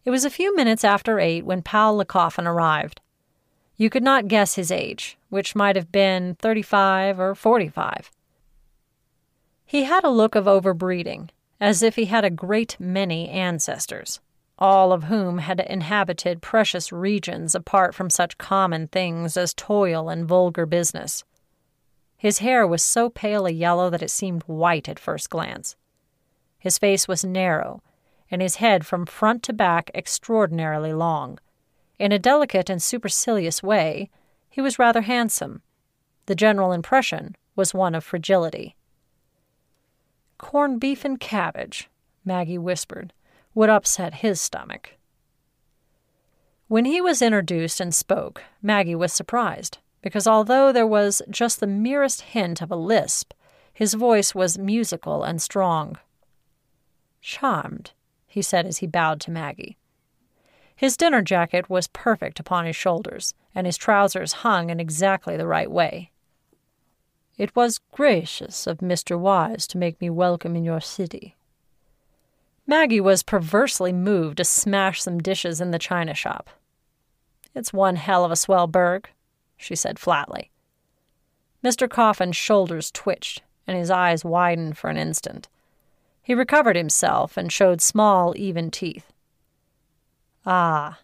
It 0.05 0.11
was 0.11 0.25
a 0.25 0.31
few 0.31 0.55
minutes 0.57 0.85
after 0.85 1.19
eight 1.19 1.45
when 1.45 1.63
Powell 1.63 2.03
LeCoffin 2.03 2.47
arrived. 2.47 3.01
You 3.77 3.91
could 3.91 4.03
not 4.03 4.27
guess 4.27 4.55
his 4.57 4.73
age, 4.73 5.17
which 5.29 5.55
might 5.55 5.77
have 5.77 5.93
been 5.93 6.35
35 6.41 7.21
or 7.21 7.35
45. 7.35 8.11
He 9.65 9.85
had 9.85 10.03
a 10.03 10.11
look 10.11 10.35
of 10.35 10.47
overbreeding, 10.47 11.29
as 11.61 11.83
if 11.83 11.97
he 11.97 12.07
had 12.07 12.25
a 12.25 12.31
great 12.31 12.77
many 12.81 13.29
ancestors, 13.29 14.21
all 14.59 14.93
of 14.93 15.05
whom 15.05 15.39
had 15.39 15.61
inhabited 15.61 16.43
precious 16.43 16.93
regions 16.93 17.55
apart 17.55 17.95
from 17.95 18.11
such 18.11 18.39
common 18.39 18.89
things 18.89 19.37
as 19.37 19.55
toil 19.55 20.09
and 20.09 20.27
vulgar 20.27 20.67
business. 20.67 21.25
His 22.17 22.39
hair 22.39 22.67
was 22.67 22.83
so 22.83 23.09
pale 23.09 23.47
a 23.47 23.51
yellow 23.51 23.91
that 23.91 24.03
it 24.03 24.11
seemed 24.11 24.43
white 24.43 24.89
at 24.89 24.99
first 24.99 25.31
glance. 25.31 25.77
His 26.59 26.79
face 26.79 27.07
was 27.07 27.25
narrow, 27.25 27.83
and 28.31 28.43
his 28.43 28.57
head 28.57 28.85
from 28.85 29.07
front 29.07 29.43
to 29.45 29.53
back 29.53 29.91
extraordinarily 29.95 30.93
long 30.93 31.39
in 31.99 32.13
a 32.13 32.19
delicate 32.19 32.71
and 32.71 32.83
supercilious 32.83 33.63
way, 33.63 34.11
he 34.49 34.61
was 34.61 34.79
rather 34.79 35.03
handsome. 35.03 35.63
The 36.27 36.37
general 36.37 36.73
impression 36.73 37.35
was 37.57 37.75
one 37.75 37.95
of 37.95 38.05
fragility. 38.05 38.77
Corned 40.39 40.81
beef 40.81 41.05
and 41.05 41.19
cabbage, 41.19 41.91
Maggie 42.25 42.59
whispered, 42.59 43.13
would 43.59 43.69
upset 43.69 44.15
his 44.15 44.41
stomach. 44.41 44.95
When 46.69 46.85
he 46.85 47.01
was 47.01 47.21
introduced 47.21 47.81
and 47.81 47.93
spoke, 47.93 48.45
Maggie 48.63 48.95
was 48.95 49.13
surprised, 49.13 49.79
because 50.01 50.29
although 50.29 50.71
there 50.71 50.87
was 50.87 51.23
just 51.29 51.59
the 51.59 51.67
merest 51.67 52.21
hint 52.21 52.63
of 52.63 52.71
a 52.71 52.77
lisp, 52.77 53.35
his 53.73 53.95
voice 53.95 54.33
was 54.33 54.57
musical 54.57 55.25
and 55.25 55.43
strong. 55.43 55.99
Charmed, 57.21 57.91
he 58.29 58.43
said 58.43 58.65
as 58.65 58.79
he 58.79 58.87
bowed 58.87 59.21
to 59.23 59.33
Maggie. 59.33 59.77
His 60.77 60.97
dinner 60.97 61.21
jacket 61.21 61.69
was 61.69 61.89
perfect 61.89 62.39
upon 62.39 62.65
his 62.65 62.77
shoulders, 62.77 63.35
and 63.57 63.67
his 63.67 63.77
trousers 63.77 64.45
hung 64.45 64.71
in 64.71 64.79
exactly 64.79 65.37
the 65.37 65.49
right 65.49 65.69
way. 65.69 66.13
It 67.37 67.57
was 67.57 67.81
gracious 67.91 68.69
of 68.69 68.79
Mr. 68.79 69.19
Wise 69.19 69.67
to 69.67 69.79
make 69.79 70.01
me 70.01 70.11
welcome 70.11 70.55
in 70.55 70.63
your 70.65 70.81
city. 70.81 71.35
Maggie 72.69 73.01
was 73.01 73.23
perversely 73.23 73.95
moved 73.95 74.37
to 74.37 74.45
smash 74.45 75.03
some 75.03 75.21
dishes 75.21 75.59
in 75.59 75.71
the 75.71 75.79
china 75.79 76.13
shop. 76.13 76.51
It's 77.55 77.73
one 77.73 77.97
hell 77.97 78.27
of 78.27 78.31
a 78.31 78.37
swell 78.37 78.67
burg, 78.67 79.09
she 79.57 79.75
said 79.75 79.99
flatly. 79.99 80.51
Mr. 81.65 81.89
Coffin's 81.89 82.37
shoulders 82.37 82.91
twitched, 82.91 83.41
and 83.67 83.75
his 83.75 83.91
eyes 83.91 84.23
widened 84.23 84.77
for 84.77 84.91
an 84.91 84.99
instant. 84.99 85.49
He 86.23 86.35
recovered 86.35 86.77
himself 86.77 87.39
and 87.39 87.51
showed 87.51 87.81
small, 87.81 88.35
even 88.37 88.71
teeth. 88.71 89.15
Ah, 90.45 90.99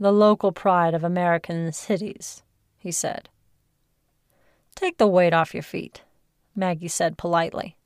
the 0.00 0.12
local 0.12 0.50
pride 0.50 0.94
of 0.94 1.04
American 1.04 1.72
cities, 1.72 2.42
he 2.76 2.90
said. 2.90 3.28
Take 4.74 4.98
the 4.98 5.06
weight 5.06 5.32
off 5.32 5.54
your 5.54 5.62
feet, 5.62 6.02
Maggie 6.56 6.88
said 6.88 7.16
politely. 7.16 7.76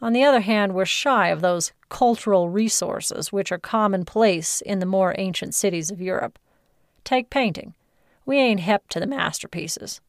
On 0.00 0.14
the 0.14 0.24
other 0.24 0.40
hand, 0.40 0.74
we're 0.74 0.86
shy 0.86 1.28
of 1.28 1.42
those 1.42 1.72
cultural 1.90 2.48
resources 2.48 3.30
which 3.30 3.52
are 3.52 3.58
commonplace 3.58 4.62
in 4.62 4.78
the 4.78 4.86
more 4.86 5.14
ancient 5.18 5.54
cities 5.54 5.90
of 5.90 6.00
Europe. 6.00 6.38
Take 7.04 7.28
painting. 7.28 7.74
We 8.24 8.38
ain't 8.38 8.60
hep 8.60 8.88
to 8.90 9.00
the 9.00 9.06
masterpieces. 9.06 10.00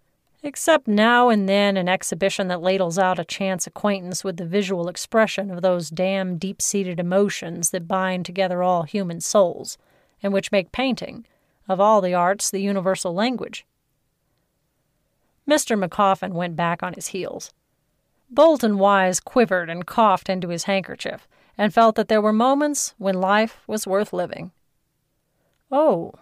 Except 0.44 0.88
now 0.88 1.30
and 1.30 1.48
then 1.48 1.78
an 1.78 1.88
exhibition 1.88 2.48
that 2.48 2.62
ladles 2.62 2.98
out 2.98 3.20
a 3.20 3.26
chance 3.26 3.68
acquaintance 3.68 4.24
with 4.24 4.38
the 4.38 4.46
visual 4.46 4.88
expression 4.88 5.52
of 5.52 5.62
those 5.62 5.90
damn 5.90 6.38
deep 6.38 6.62
seated 6.62 7.00
emotions 7.00 7.70
that 7.70 7.88
bind 7.88 8.26
together 8.26 8.64
all 8.64 8.84
human 8.84 9.22
souls, 9.22 9.78
and 10.24 10.34
which 10.34 10.52
make 10.52 10.72
painting, 10.72 11.26
of 11.68 11.80
all 11.80 12.02
the 12.02 12.14
arts, 12.14 12.50
the 12.50 12.62
universal 12.62 13.14
language. 13.14 13.66
Mr. 15.48 15.78
LeCoffin 15.78 16.32
went 16.32 16.56
back 16.56 16.82
on 16.82 16.94
his 16.94 17.08
heels. 17.08 17.52
Bolton 18.30 18.78
Wise 18.78 19.20
quivered 19.20 19.70
and 19.70 19.86
coughed 19.86 20.30
into 20.30 20.50
his 20.50 20.64
handkerchief, 20.64 21.28
and 21.62 21.76
felt 21.76 21.94
that 21.94 22.08
there 22.08 22.24
were 22.24 22.34
moments 22.34 22.96
when 22.98 23.22
life 23.22 23.62
was 23.68 23.86
worth 23.86 24.12
living. 24.12 24.52
Oh, 25.72 26.16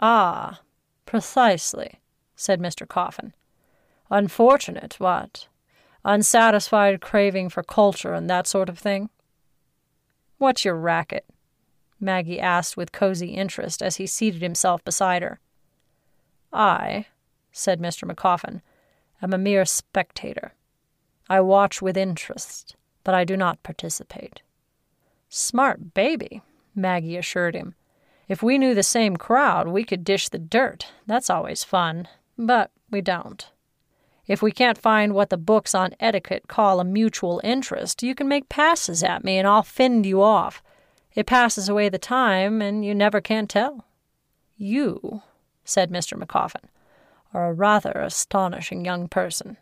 ah, 0.00 0.62
precisely, 1.04 2.00
said 2.34 2.60
Mr. 2.60 2.88
Coffin. 2.88 3.34
Unfortunate, 4.10 4.94
what? 4.98 5.48
Unsatisfied 6.02 7.02
craving 7.02 7.50
for 7.50 7.62
culture 7.62 8.14
and 8.14 8.30
that 8.30 8.46
sort 8.46 8.70
of 8.70 8.78
thing? 8.78 9.10
What's 10.38 10.64
your 10.64 10.76
racket? 10.76 11.26
Maggie 12.00 12.40
asked 12.40 12.78
with 12.78 12.90
cozy 12.90 13.34
interest 13.34 13.82
as 13.82 13.96
he 13.96 14.06
seated 14.06 14.40
himself 14.40 14.82
beside 14.82 15.20
her. 15.20 15.40
I, 16.54 17.04
said 17.52 17.80
Mr. 17.80 18.10
LeCoffin, 18.10 18.62
am 19.20 19.34
a 19.34 19.38
mere 19.38 19.66
spectator. 19.66 20.54
I 21.28 21.42
watch 21.42 21.82
with 21.82 21.98
interest, 21.98 22.76
but 23.04 23.14
I 23.14 23.24
do 23.24 23.36
not 23.36 23.62
participate. 23.62 24.40
Smart 25.32 25.94
baby, 25.94 26.42
Maggie 26.74 27.16
assured 27.16 27.54
him. 27.54 27.76
If 28.28 28.42
we 28.42 28.58
knew 28.58 28.74
the 28.74 28.82
same 28.82 29.16
crowd, 29.16 29.68
we 29.68 29.84
could 29.84 30.04
dish 30.04 30.28
the 30.28 30.40
dirt. 30.40 30.88
That's 31.06 31.30
always 31.30 31.62
fun. 31.62 32.08
But 32.36 32.72
we 32.90 33.00
don't. 33.00 33.48
If 34.26 34.42
we 34.42 34.50
can't 34.50 34.76
find 34.76 35.14
what 35.14 35.30
the 35.30 35.36
books 35.36 35.72
on 35.72 35.94
etiquette 36.00 36.48
call 36.48 36.80
a 36.80 36.84
mutual 36.84 37.40
interest, 37.44 38.02
you 38.02 38.14
can 38.14 38.26
make 38.26 38.48
passes 38.48 39.04
at 39.04 39.22
me 39.22 39.38
and 39.38 39.46
I'll 39.46 39.62
fend 39.62 40.04
you 40.04 40.20
off. 40.20 40.62
It 41.14 41.26
passes 41.26 41.68
away 41.68 41.88
the 41.88 41.98
time, 41.98 42.62
and 42.62 42.84
you 42.84 42.94
never 42.94 43.20
can 43.20 43.46
tell. 43.46 43.84
You, 44.56 45.22
said 45.64 45.90
Mr. 45.90 46.20
LeCoffin, 46.20 46.68
are 47.32 47.50
a 47.50 47.52
rather 47.52 47.92
astonishing 47.92 48.84
young 48.84 49.08
person. 49.08 49.56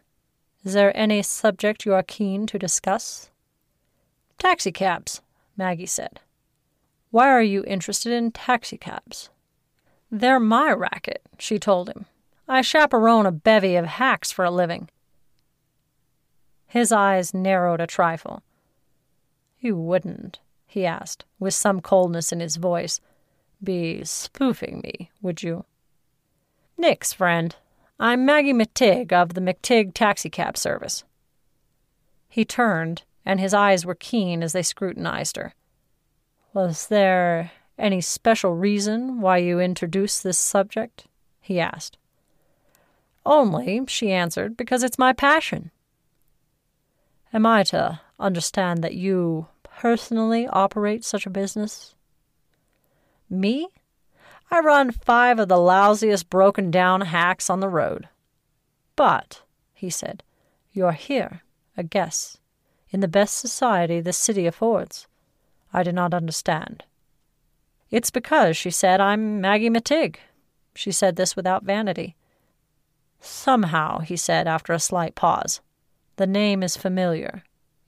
Is 0.64 0.74
there 0.74 0.94
any 0.96 1.22
subject 1.22 1.86
you 1.86 1.94
are 1.94 2.02
keen 2.02 2.46
to 2.46 2.58
discuss? 2.58 3.30
Taxicabs, 4.38 5.22
Maggie 5.58 5.86
said. 5.86 6.20
Why 7.10 7.28
are 7.28 7.42
you 7.42 7.64
interested 7.66 8.12
in 8.12 8.32
taxicabs? 8.32 9.28
They're 10.10 10.40
my 10.40 10.72
racket, 10.72 11.22
she 11.38 11.58
told 11.58 11.88
him. 11.88 12.06
I 12.48 12.62
chaperone 12.62 13.26
a 13.26 13.32
bevy 13.32 13.76
of 13.76 13.84
hacks 13.84 14.30
for 14.32 14.44
a 14.44 14.50
living. 14.50 14.88
His 16.66 16.92
eyes 16.92 17.34
narrowed 17.34 17.80
a 17.80 17.86
trifle. 17.86 18.42
You 19.58 19.76
wouldn't, 19.76 20.38
he 20.66 20.86
asked, 20.86 21.24
with 21.38 21.54
some 21.54 21.80
coldness 21.80 22.30
in 22.30 22.40
his 22.40 22.56
voice, 22.56 23.00
be 23.62 24.04
spoofing 24.04 24.80
me, 24.84 25.10
would 25.20 25.42
you? 25.42 25.64
Nix, 26.76 27.12
friend. 27.12 27.56
I'm 27.98 28.24
Maggie 28.24 28.52
McTigg 28.52 29.12
of 29.12 29.34
the 29.34 29.40
McTigg 29.40 29.92
Taxicab 29.92 30.56
Service. 30.56 31.02
He 32.28 32.44
turned, 32.44 33.02
and 33.28 33.38
his 33.38 33.52
eyes 33.52 33.84
were 33.84 33.94
keen 33.94 34.42
as 34.42 34.54
they 34.54 34.62
scrutinized 34.62 35.36
her. 35.36 35.54
Was 36.54 36.86
there 36.86 37.50
any 37.78 38.00
special 38.00 38.54
reason 38.54 39.20
why 39.20 39.36
you 39.36 39.60
introduced 39.60 40.24
this 40.24 40.38
subject? 40.38 41.06
he 41.38 41.60
asked. 41.60 41.98
Only, 43.26 43.84
she 43.86 44.10
answered, 44.10 44.56
because 44.56 44.82
it's 44.82 44.98
my 44.98 45.12
passion. 45.12 45.70
Am 47.30 47.44
I 47.44 47.64
to 47.64 48.00
understand 48.18 48.82
that 48.82 48.94
you 48.94 49.48
personally 49.62 50.48
operate 50.48 51.04
such 51.04 51.26
a 51.26 51.30
business? 51.30 51.94
Me? 53.28 53.68
I 54.50 54.60
run 54.60 54.90
five 54.90 55.38
of 55.38 55.48
the 55.48 55.56
lousiest 55.56 56.30
broken 56.30 56.70
down 56.70 57.02
hacks 57.02 57.50
on 57.50 57.60
the 57.60 57.68
road. 57.68 58.08
But, 58.96 59.42
he 59.74 59.90
said, 59.90 60.22
you're 60.72 60.92
here, 60.92 61.42
a 61.76 61.82
guest, 61.82 62.40
in 62.90 63.00
the 63.00 63.08
best 63.08 63.36
society 63.38 64.00
this 64.00 64.18
city 64.18 64.46
affords. 64.46 65.06
I 65.72 65.82
do 65.82 65.92
not 65.92 66.14
understand. 66.14 66.84
It's 67.90 68.10
because, 68.10 68.56
she 68.56 68.70
said, 68.70 69.00
I'm 69.00 69.40
Maggie 69.40 69.70
McTigg. 69.70 70.16
She 70.74 70.92
said 70.92 71.16
this 71.16 71.36
without 71.36 71.64
vanity. 71.64 72.16
Somehow, 73.20 73.98
he 74.00 74.16
said 74.16 74.46
after 74.46 74.72
a 74.72 74.78
slight 74.78 75.14
pause, 75.14 75.60
the 76.16 76.26
name 76.26 76.62
is 76.62 76.76
familiar, 76.76 77.42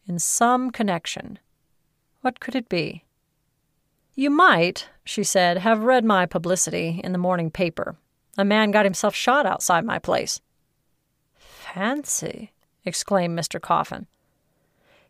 in 0.06 0.18
some 0.18 0.70
connection. 0.70 1.38
What 2.22 2.40
could 2.40 2.54
it 2.54 2.68
be? 2.68 3.04
You 4.14 4.30
might, 4.30 4.88
she 5.04 5.24
said, 5.24 5.58
have 5.58 5.82
read 5.82 6.04
my 6.04 6.26
publicity 6.26 7.00
in 7.02 7.12
the 7.12 7.18
morning 7.18 7.50
paper. 7.50 7.96
A 8.36 8.44
man 8.44 8.70
got 8.70 8.84
himself 8.84 9.14
shot 9.14 9.46
outside 9.46 9.84
my 9.84 9.98
place. 9.98 10.40
Fancy, 11.34 12.52
exclaimed 12.84 13.38
Mr. 13.38 13.60
Coffin. 13.60 14.06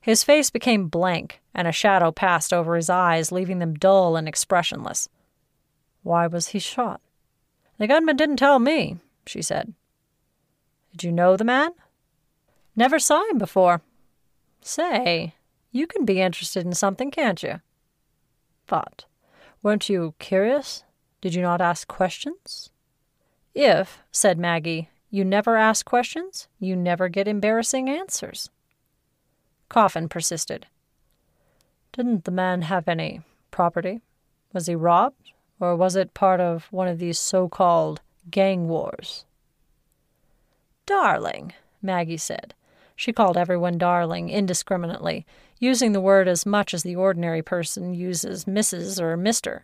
His 0.01 0.25
face 0.25 0.51
became 0.51 0.89
blank, 0.89 1.41
and 1.55 1.69
a 1.69 1.73
shadow 1.73 2.11
passed 2.11 2.53
over 2.53 2.77
his 2.77 2.89
eyes, 2.89 3.31
leaving 3.31 3.59
them 3.59 3.75
dull 3.75 4.17
and 4.17 4.27
expressionless. 4.27 5.09
Why 6.03 6.27
was 6.27 6.49
he 6.49 6.59
shot? 6.59 7.01
The 7.79 7.87
gunman 7.87 8.17
didn't 8.17 8.37
tell 8.37 8.59
me, 8.59 8.99
she 9.27 9.43
said. 9.43 9.75
Did 10.93 11.05
you 11.05 11.13
know 11.13 11.37
the 11.37 11.45
man? 11.45 11.73
Never 12.75 12.99
saw 12.99 13.29
him 13.31 13.39
before. 13.39 13.83
Say, 14.63 15.35
you 15.71 15.87
can 15.87 16.05
be 16.05 16.21
interested 16.21 16.65
in 16.65 16.73
something, 16.73 17.11
can't 17.11 17.43
you? 17.43 17.61
But 18.67 19.05
weren't 19.63 19.89
you 19.89 20.15
curious? 20.19 20.85
Did 21.21 21.35
you 21.35 21.43
not 21.43 21.61
ask 21.61 21.87
questions? 21.87 22.71
If, 23.55 23.99
said 24.11 24.39
Maggie, 24.39 24.89
you 25.11 25.25
never 25.25 25.57
ask 25.57 25.85
questions, 25.85 26.49
you 26.59 26.77
never 26.77 27.09
get 27.09 27.29
embarrassing 27.29 27.89
answers. 27.91 28.49
Coffin 29.71 30.09
persisted. 30.09 30.67
Didn't 31.93 32.25
the 32.25 32.31
man 32.31 32.63
have 32.63 32.89
any 32.89 33.23
property? 33.51 34.01
Was 34.53 34.67
he 34.67 34.75
robbed, 34.75 35.33
or 35.61 35.77
was 35.77 35.97
it 35.97 36.13
part 36.13 36.41
of 36.41 36.67
one 36.73 36.89
of 36.89 36.99
these 36.99 37.19
so 37.19 37.49
called 37.49 38.01
gang 38.31 38.69
wars? 38.69 39.25
Darling, 40.87 41.53
Maggie 41.81 42.17
said. 42.17 42.53
She 42.97 43.13
called 43.13 43.37
everyone 43.37 43.79
darling 43.79 44.29
indiscriminately, 44.29 45.25
using 45.61 45.93
the 45.93 46.01
word 46.01 46.27
as 46.27 46.45
much 46.45 46.75
as 46.75 46.83
the 46.83 46.97
ordinary 46.97 47.41
person 47.41 47.95
uses 47.95 48.47
Mrs. 48.47 49.01
or 49.01 49.17
Mr. 49.17 49.63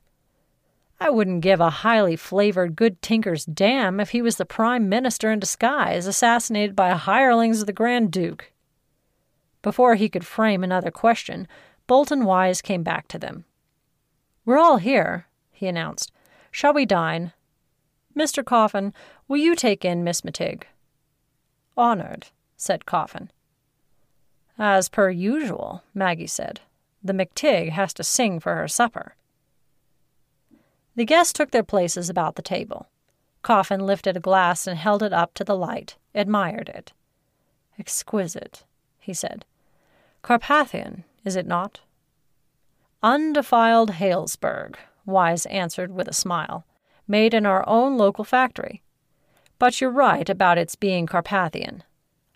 I 1.01 1.11
wouldn't 1.11 1.43
give 1.43 1.61
a 1.61 1.69
highly 1.69 2.15
flavored 2.15 2.77
good 2.77 3.03
tinker's 3.03 3.45
damn 3.45 3.99
if 3.99 4.11
he 4.11 4.23
was 4.23 4.37
the 4.37 4.47
prime 4.47 4.89
minister 4.89 5.33
in 5.33 5.41
disguise, 5.41 6.07
assassinated 6.07 6.77
by 6.77 6.91
hirelings 6.93 7.61
of 7.61 7.67
the 7.67 7.73
Grand 7.73 8.13
Duke. 8.13 8.53
Before 9.67 9.97
he 9.97 10.09
could 10.09 10.25
frame 10.25 10.63
another 10.63 10.93
question, 10.93 11.49
Bolton 11.89 12.25
Wise 12.25 12.63
came 12.63 12.85
back 12.85 13.09
to 13.09 13.19
them. 13.19 13.47
We're 14.45 14.61
all 14.61 14.77
here, 14.77 15.27
he 15.51 15.67
announced. 15.67 16.13
Shall 16.53 16.73
we 16.73 16.87
dine? 16.87 17.33
Mr. 18.17 18.45
Coffin, 18.45 18.95
will 19.27 19.39
you 19.39 19.57
take 19.57 19.85
in 19.85 20.05
Miss 20.05 20.21
McTigg? 20.21 20.63
Honored, 21.77 22.29
said 22.57 22.87
Coffin. 22.87 23.33
As 24.57 24.89
per 24.89 25.11
usual, 25.11 25.83
Maggie 25.93 26.29
said. 26.29 26.61
The 27.03 27.13
McTigg 27.13 27.71
has 27.71 27.93
to 27.95 28.05
sing 28.05 28.39
for 28.39 28.55
her 28.55 28.69
supper. 28.69 29.17
The 30.95 31.05
guests 31.05 31.33
took 31.33 31.51
their 31.51 31.65
places 31.65 32.09
about 32.09 32.37
the 32.37 32.41
table. 32.41 32.87
Coffin 33.43 33.81
lifted 33.81 34.17
a 34.17 34.21
glass 34.21 34.69
and 34.69 34.79
held 34.79 35.03
it 35.03 35.13
up 35.13 35.35
to 35.35 35.43
the 35.43 35.57
light, 35.57 35.97
admired 36.15 36.69
it. 36.69 36.93
Exquisite, 37.81 38.63
he 39.01 39.13
said. 39.13 39.45
Carpathian, 40.27 41.05
is 41.25 41.37
it 41.37 41.47
not? 41.47 41.79
Undefiled 43.01 43.93
Halesburg, 43.93 44.77
Wise 45.05 45.47
answered 45.47 45.93
with 45.93 46.09
a 46.09 46.13
smile, 46.13 46.67
made 47.07 47.33
in 47.33 47.47
our 47.47 47.63
own 47.69 47.97
local 47.97 48.25
factory. 48.25 48.83
But 49.61 49.81
you're 49.81 49.89
right 49.89 50.29
about 50.29 50.59
its 50.59 50.75
being 50.75 51.07
Carpathian. 51.07 51.85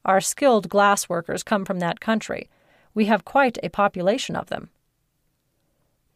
Our 0.05 0.21
skilled 0.21 0.69
glass 0.69 1.09
workers 1.09 1.43
come 1.43 1.65
from 1.65 1.81
that 1.81 1.99
country. 1.99 2.49
We 2.95 3.07
have 3.07 3.25
quite 3.25 3.59
a 3.61 3.69
population 3.69 4.37
of 4.37 4.51
them. 4.51 4.71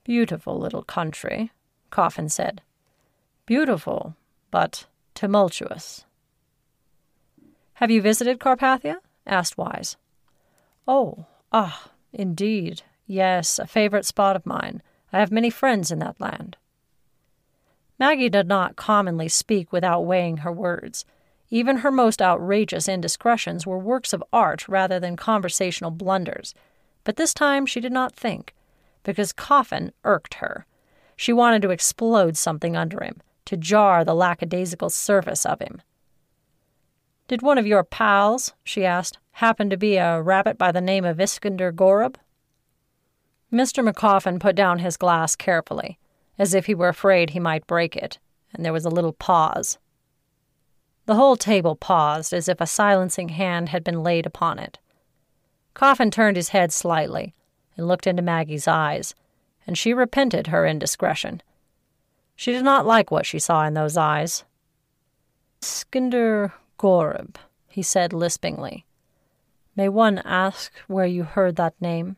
Beautiful 0.04 0.56
little 0.56 0.84
country, 0.84 1.50
Coffin 1.90 2.28
said. 2.28 2.62
Beautiful, 3.46 4.14
but 4.52 4.86
tumultuous. 5.16 6.04
Have 7.74 7.90
you 7.90 8.00
visited 8.00 8.38
Carpathia? 8.38 8.98
asked 9.26 9.58
Wise. 9.58 9.96
Oh, 10.86 11.26
ah, 11.55 11.90
indeed. 12.12 12.82
Yes, 13.07 13.61
a 13.61 13.66
favorite 13.66 14.05
spot 14.05 14.34
of 14.34 14.44
mine. 14.44 14.82
I 15.12 15.20
have 15.20 15.30
many 15.30 15.50
friends 15.50 15.92
in 15.92 16.00
that 16.00 16.20
land. 16.20 16.57
Maggie 17.96 18.28
did 18.28 18.48
not 18.48 18.74
commonly 18.74 19.28
speak 19.28 19.72
without 19.72 20.00
weighing 20.00 20.38
her 20.38 20.50
words. 20.50 21.05
Even 21.50 21.78
her 21.78 21.92
most 21.92 22.20
outrageous 22.20 22.88
indiscretions 22.88 23.64
were 23.64 23.78
works 23.78 24.12
of 24.12 24.24
art 24.32 24.68
rather 24.68 24.98
than 24.98 25.16
conversational 25.16 25.92
blunders. 25.92 26.55
But 27.05 27.16
this 27.16 27.32
time 27.32 27.66
she 27.66 27.80
did 27.80 27.92
not 27.92 28.16
think, 28.16 28.52
because 29.05 29.32
Coffin 29.32 29.92
irked 30.02 30.34
her. 30.34 30.66
She 31.14 31.32
wanted 31.32 31.62
to 31.62 31.70
explode 31.70 32.36
something 32.36 32.76
under 32.76 33.05
him, 33.05 33.20
to 33.44 33.57
jar 33.57 34.05
the 34.05 34.14
lackadaisical 34.14 34.90
surface 34.90 35.46
of 35.46 35.61
him. 35.61 35.80
Did 37.28 37.42
one 37.42 37.59
of 37.59 37.66
your 37.66 37.84
pals, 37.84 38.55
she 38.64 38.84
asked, 38.84 39.18
happen 39.35 39.68
to 39.68 39.76
be 39.76 39.97
a 39.97 40.22
rabbit 40.22 40.57
by 40.57 40.70
the 40.70 40.80
name 40.80 41.05
of 41.05 41.20
Iskander 41.20 41.72
Gorub? 41.72 42.16
Mr. 43.53 43.85
LeCoffin 43.85 44.39
put 44.39 44.55
down 44.55 44.78
his 44.78 44.97
glass 44.97 45.35
carefully, 45.35 45.99
as 46.39 46.55
if 46.55 46.66
he 46.66 46.74
were 46.74 46.89
afraid 46.89 47.30
he 47.30 47.41
might 47.41 47.66
break 47.66 47.97
it, 47.97 48.18
and 48.53 48.64
there 48.64 48.72
was 48.72 48.85
a 48.85 48.91
little 48.91 49.12
pause. 49.12 49.78
The 51.07 51.16
whole 51.16 51.37
table 51.37 51.74
paused 51.74 52.32
as 52.32 52.49
if 52.49 52.61
a 52.61 52.66
silencing 52.66 53.30
hand 53.30 53.70
had 53.70 53.85
been 53.85 54.03
laid 54.03 54.24
upon 54.24 54.59
it. 54.59 54.78
Coffin 55.74 56.11
turned 56.11 56.37
his 56.37 56.51
head 56.51 56.72
slightly 56.72 57.35
and 57.76 57.89
looked 57.89 58.07
into 58.07 58.22
Maggie's 58.22 58.68
eyes, 58.68 59.14
and 59.66 59.76
she 59.76 59.93
repented 59.93 60.47
her 60.47 60.64
indiscretion. 60.64 61.43
She 62.37 62.53
did 62.53 62.64
not 62.64 62.87
like 62.87 63.11
what 63.11 63.26
she 63.26 63.39
saw 63.39 63.66
in 63.66 63.74
those 63.74 63.97
eyes. 63.97 64.45
Skinder 65.61 66.53
Goreb, 66.78 67.37
he 67.68 67.82
said 67.82 68.12
lispingly. 68.12 68.84
May 69.76 69.88
one 69.88 70.18
ask 70.24 70.72
where 70.86 71.06
you 71.06 71.24
heard 71.24 71.56
that 71.56 71.74
name? 71.80 72.16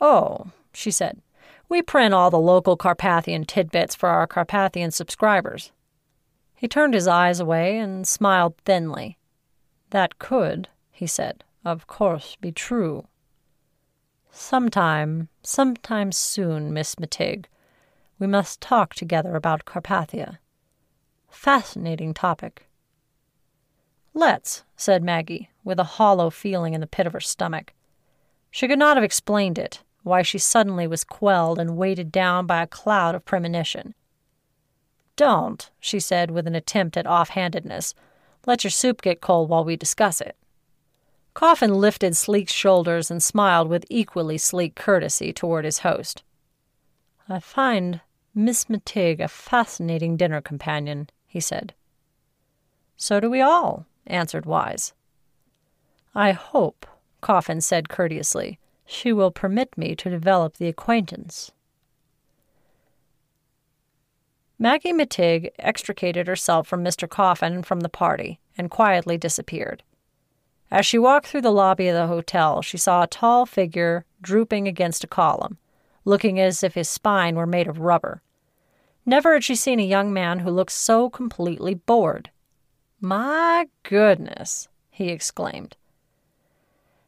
Oh, 0.00 0.46
she 0.72 0.90
said. 0.90 1.22
We 1.68 1.82
print 1.82 2.14
all 2.14 2.30
the 2.30 2.38
local 2.38 2.76
Carpathian 2.76 3.44
tidbits 3.44 3.94
for 3.94 4.08
our 4.08 4.26
Carpathian 4.26 4.90
subscribers. 4.90 5.72
He 6.54 6.68
turned 6.68 6.94
his 6.94 7.08
eyes 7.08 7.40
away 7.40 7.78
and 7.78 8.06
smiled 8.06 8.56
thinly. 8.64 9.18
That 9.90 10.18
could, 10.18 10.68
he 10.90 11.06
said, 11.06 11.44
of 11.64 11.86
course 11.86 12.36
be 12.40 12.52
true. 12.52 13.06
Sometime, 14.30 15.28
sometime 15.42 16.12
soon, 16.12 16.72
Miss 16.72 16.96
McTigg, 16.96 17.46
we 18.18 18.26
must 18.26 18.60
talk 18.60 18.94
together 18.94 19.34
about 19.34 19.64
Carpathia. 19.64 20.38
Fascinating 21.28 22.14
topic. 22.14 22.65
Let's, 24.16 24.64
said 24.78 25.02
Maggie, 25.02 25.50
with 25.62 25.78
a 25.78 25.84
hollow 25.84 26.30
feeling 26.30 26.72
in 26.72 26.80
the 26.80 26.86
pit 26.86 27.06
of 27.06 27.12
her 27.12 27.20
stomach. 27.20 27.74
She 28.50 28.66
could 28.66 28.78
not 28.78 28.96
have 28.96 29.04
explained 29.04 29.58
it, 29.58 29.82
why 30.04 30.22
she 30.22 30.38
suddenly 30.38 30.86
was 30.86 31.04
quelled 31.04 31.58
and 31.58 31.76
weighted 31.76 32.10
down 32.10 32.46
by 32.46 32.62
a 32.62 32.66
cloud 32.66 33.14
of 33.14 33.26
premonition. 33.26 33.94
Don't, 35.16 35.70
she 35.78 36.00
said 36.00 36.30
with 36.30 36.46
an 36.46 36.54
attempt 36.54 36.96
at 36.96 37.06
offhandedness. 37.06 37.92
Let 38.46 38.64
your 38.64 38.70
soup 38.70 39.02
get 39.02 39.20
cold 39.20 39.50
while 39.50 39.66
we 39.66 39.76
discuss 39.76 40.22
it. 40.22 40.34
Coffin 41.34 41.74
lifted 41.74 42.16
sleek 42.16 42.48
shoulders 42.48 43.10
and 43.10 43.22
smiled 43.22 43.68
with 43.68 43.84
equally 43.90 44.38
sleek 44.38 44.76
courtesy 44.76 45.30
toward 45.30 45.66
his 45.66 45.80
host. 45.80 46.22
I 47.28 47.38
find 47.38 48.00
Miss 48.34 48.64
McTigg 48.64 49.20
a 49.20 49.28
fascinating 49.28 50.16
dinner 50.16 50.40
companion, 50.40 51.10
he 51.26 51.38
said. 51.38 51.74
So 52.96 53.20
do 53.20 53.28
we 53.28 53.42
all, 53.42 53.84
answered 54.06 54.46
Wise. 54.46 54.92
I 56.14 56.32
hope, 56.32 56.86
Coffin 57.20 57.60
said 57.60 57.88
courteously, 57.88 58.58
she 58.86 59.12
will 59.12 59.30
permit 59.30 59.76
me 59.76 59.94
to 59.96 60.10
develop 60.10 60.56
the 60.56 60.68
acquaintance. 60.68 61.50
Maggie 64.58 64.92
McTigg 64.92 65.50
extricated 65.58 66.26
herself 66.26 66.66
from 66.66 66.82
Mr. 66.82 67.08
Coffin 67.08 67.52
and 67.52 67.66
from 67.66 67.80
the 67.80 67.90
party, 67.90 68.40
and 68.56 68.70
quietly 68.70 69.18
disappeared. 69.18 69.82
As 70.70 70.86
she 70.86 70.98
walked 70.98 71.26
through 71.26 71.42
the 71.42 71.50
lobby 71.52 71.88
of 71.88 71.94
the 71.94 72.06
hotel, 72.06 72.62
she 72.62 72.78
saw 72.78 73.02
a 73.02 73.06
tall 73.06 73.44
figure 73.44 74.04
drooping 74.22 74.66
against 74.66 75.04
a 75.04 75.08
column, 75.08 75.58
looking 76.04 76.40
as 76.40 76.62
if 76.64 76.74
his 76.74 76.88
spine 76.88 77.36
were 77.36 77.46
made 77.46 77.68
of 77.68 77.80
rubber. 77.80 78.22
Never 79.04 79.34
had 79.34 79.44
she 79.44 79.54
seen 79.54 79.78
a 79.78 79.84
young 79.84 80.12
man 80.12 80.40
who 80.40 80.50
looked 80.50 80.72
so 80.72 81.10
completely 81.10 81.74
bored. 81.74 82.30
My 83.00 83.66
goodness, 83.82 84.68
he 84.90 85.10
exclaimed. 85.10 85.76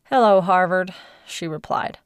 Hello, 0.05 0.41
Harvard, 0.41 0.93
she 1.27 1.49
replied. 1.49 1.99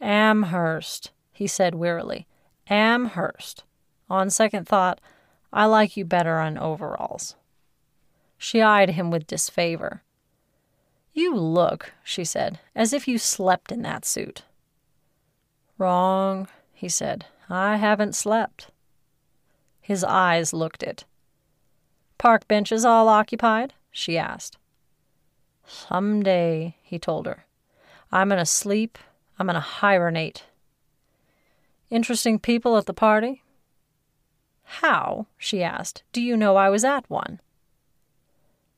Amherst, 0.00 1.12
he 1.32 1.46
said 1.46 1.74
wearily. 1.74 2.26
Amherst. 2.68 3.64
On 4.10 4.30
second 4.30 4.66
thought, 4.66 5.00
I 5.52 5.66
like 5.66 5.96
you 5.96 6.04
better 6.04 6.38
on 6.38 6.58
overalls. 6.58 7.36
She 8.36 8.62
eyed 8.62 8.90
him 8.90 9.10
with 9.10 9.26
disfavor. 9.26 10.02
You 11.12 11.34
look, 11.34 11.92
she 12.04 12.24
said, 12.24 12.60
as 12.74 12.92
if 12.92 13.08
you 13.08 13.18
slept 13.18 13.72
in 13.72 13.82
that 13.82 14.04
suit. 14.04 14.42
Wrong, 15.78 16.48
he 16.72 16.88
said. 16.88 17.26
I 17.48 17.76
haven't 17.76 18.14
slept. 18.14 18.70
His 19.80 20.04
eyes 20.04 20.52
looked 20.52 20.82
it. 20.82 21.04
Park 22.18 22.48
benches 22.48 22.84
all 22.84 23.08
occupied? 23.08 23.74
she 23.90 24.18
asked. 24.18 24.58
Some 25.66 26.22
day, 26.22 26.76
he 26.82 26.98
told 26.98 27.26
her. 27.26 27.46
I'm 28.10 28.28
going 28.28 28.38
to 28.38 28.46
sleep. 28.46 28.98
I'm 29.38 29.46
going 29.46 29.54
to 29.54 29.60
hibernate. 29.60 30.44
Interesting 31.90 32.38
people 32.38 32.76
at 32.76 32.86
the 32.86 32.94
party? 32.94 33.42
How, 34.64 35.26
she 35.38 35.62
asked, 35.62 36.02
do 36.12 36.20
you 36.20 36.36
know 36.36 36.56
I 36.56 36.68
was 36.68 36.84
at 36.84 37.08
one? 37.08 37.40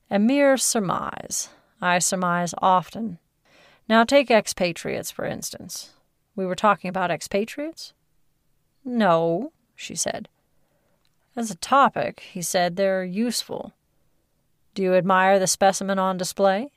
A 0.09 0.19
mere 0.19 0.55
surmise. 0.57 1.49
I 1.81 1.99
surmise 1.99 2.53
often. 2.59 3.19
Now 3.89 4.03
take 4.03 4.31
expatriates, 4.31 5.11
for 5.11 5.25
instance. 5.25 5.91
We 6.35 6.45
were 6.45 6.55
talking 6.55 6.89
about 6.89 7.11
expatriates? 7.11 7.93
No, 8.85 9.51
she 9.75 9.95
said. 9.95 10.29
As 11.35 11.49
a 11.49 11.55
topic, 11.55 12.23
he 12.31 12.41
said, 12.41 12.75
they're 12.75 13.03
useful. 13.03 13.73
Do 14.73 14.83
you 14.83 14.95
admire 14.95 15.39
the 15.39 15.47
specimen 15.47 15.97
on 15.97 16.17
display? 16.17 16.71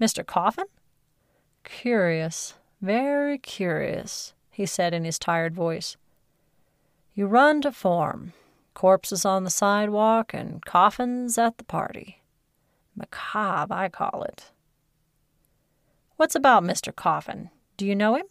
Mr. 0.00 0.24
Coffin? 0.24 0.66
Curious, 1.64 2.54
very 2.80 3.38
curious, 3.38 4.32
he 4.50 4.66
said 4.66 4.94
in 4.94 5.04
his 5.04 5.18
tired 5.18 5.54
voice. 5.54 5.96
You 7.14 7.26
run 7.26 7.60
to 7.62 7.72
form. 7.72 8.32
Corpses 8.74 9.24
on 9.24 9.42
the 9.42 9.50
sidewalk 9.50 10.32
and 10.32 10.64
coffins 10.64 11.36
at 11.36 11.58
the 11.58 11.64
party. 11.64 12.22
Macabre, 12.94 13.74
I 13.74 13.88
call 13.88 14.22
it. 14.22 14.52
What's 16.16 16.34
about 16.34 16.62
Mr. 16.62 16.94
Coffin? 16.94 17.50
Do 17.76 17.86
you 17.86 17.94
know 17.94 18.14
him? 18.14 18.26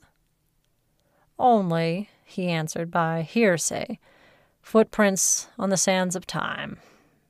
Only, 1.40 2.10
he 2.24 2.48
answered 2.48 2.92
by 2.92 3.22
hearsay, 3.22 4.00
footprints 4.68 5.48
on 5.58 5.70
the 5.70 5.78
sands 5.78 6.14
of 6.14 6.28
time, 6.28 6.78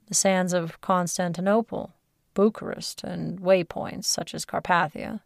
the 0.07 0.15
sands 0.15 0.53
of 0.53 0.81
Constantinople, 0.81 1.93
Bucharest, 2.33 3.03
and 3.03 3.39
waypoints 3.39 4.05
such 4.05 4.33
as 4.33 4.43
Carpathia. 4.43 5.21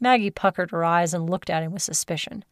Maggie 0.00 0.30
puckered 0.30 0.70
her 0.70 0.82
eyes 0.82 1.12
and 1.12 1.28
looked 1.28 1.50
at 1.50 1.62
him 1.62 1.72
with 1.74 1.82
suspicion. 1.82 2.46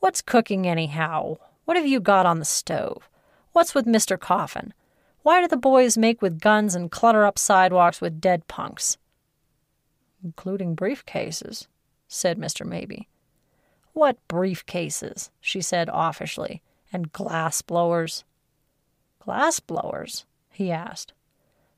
What's 0.00 0.20
cooking, 0.20 0.66
anyhow? 0.66 1.36
What 1.64 1.76
have 1.76 1.86
you 1.86 2.00
got 2.00 2.26
on 2.26 2.40
the 2.40 2.44
stove? 2.44 3.08
What's 3.52 3.72
with 3.72 3.86
Mr. 3.86 4.18
Coffin? 4.18 4.74
Why 5.22 5.40
do 5.40 5.46
the 5.46 5.56
boys 5.56 5.96
make 5.96 6.22
with 6.22 6.40
guns 6.40 6.74
and 6.74 6.90
clutter 6.90 7.24
up 7.24 7.38
sidewalks 7.38 8.00
with 8.00 8.20
dead 8.20 8.48
punks? 8.48 8.98
Including 10.24 10.74
briefcases, 10.74 11.68
said 12.08 12.36
Mr. 12.36 12.66
Mabey. 12.66 13.06
What 13.92 14.18
briefcases? 14.28 15.30
she 15.40 15.60
said 15.60 15.88
offishly. 15.88 16.62
And 16.92 17.12
glass 17.12 17.62
blowers. 17.62 18.24
Glass 19.18 19.60
blowers? 19.60 20.26
he 20.50 20.70
asked. 20.70 21.12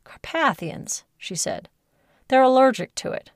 Carpathians, 0.03 1.05
she 1.17 1.35
said. 1.35 1.69
They're 2.29 2.43
allergic 2.43 2.95
to 2.97 3.13
it. 3.13 3.31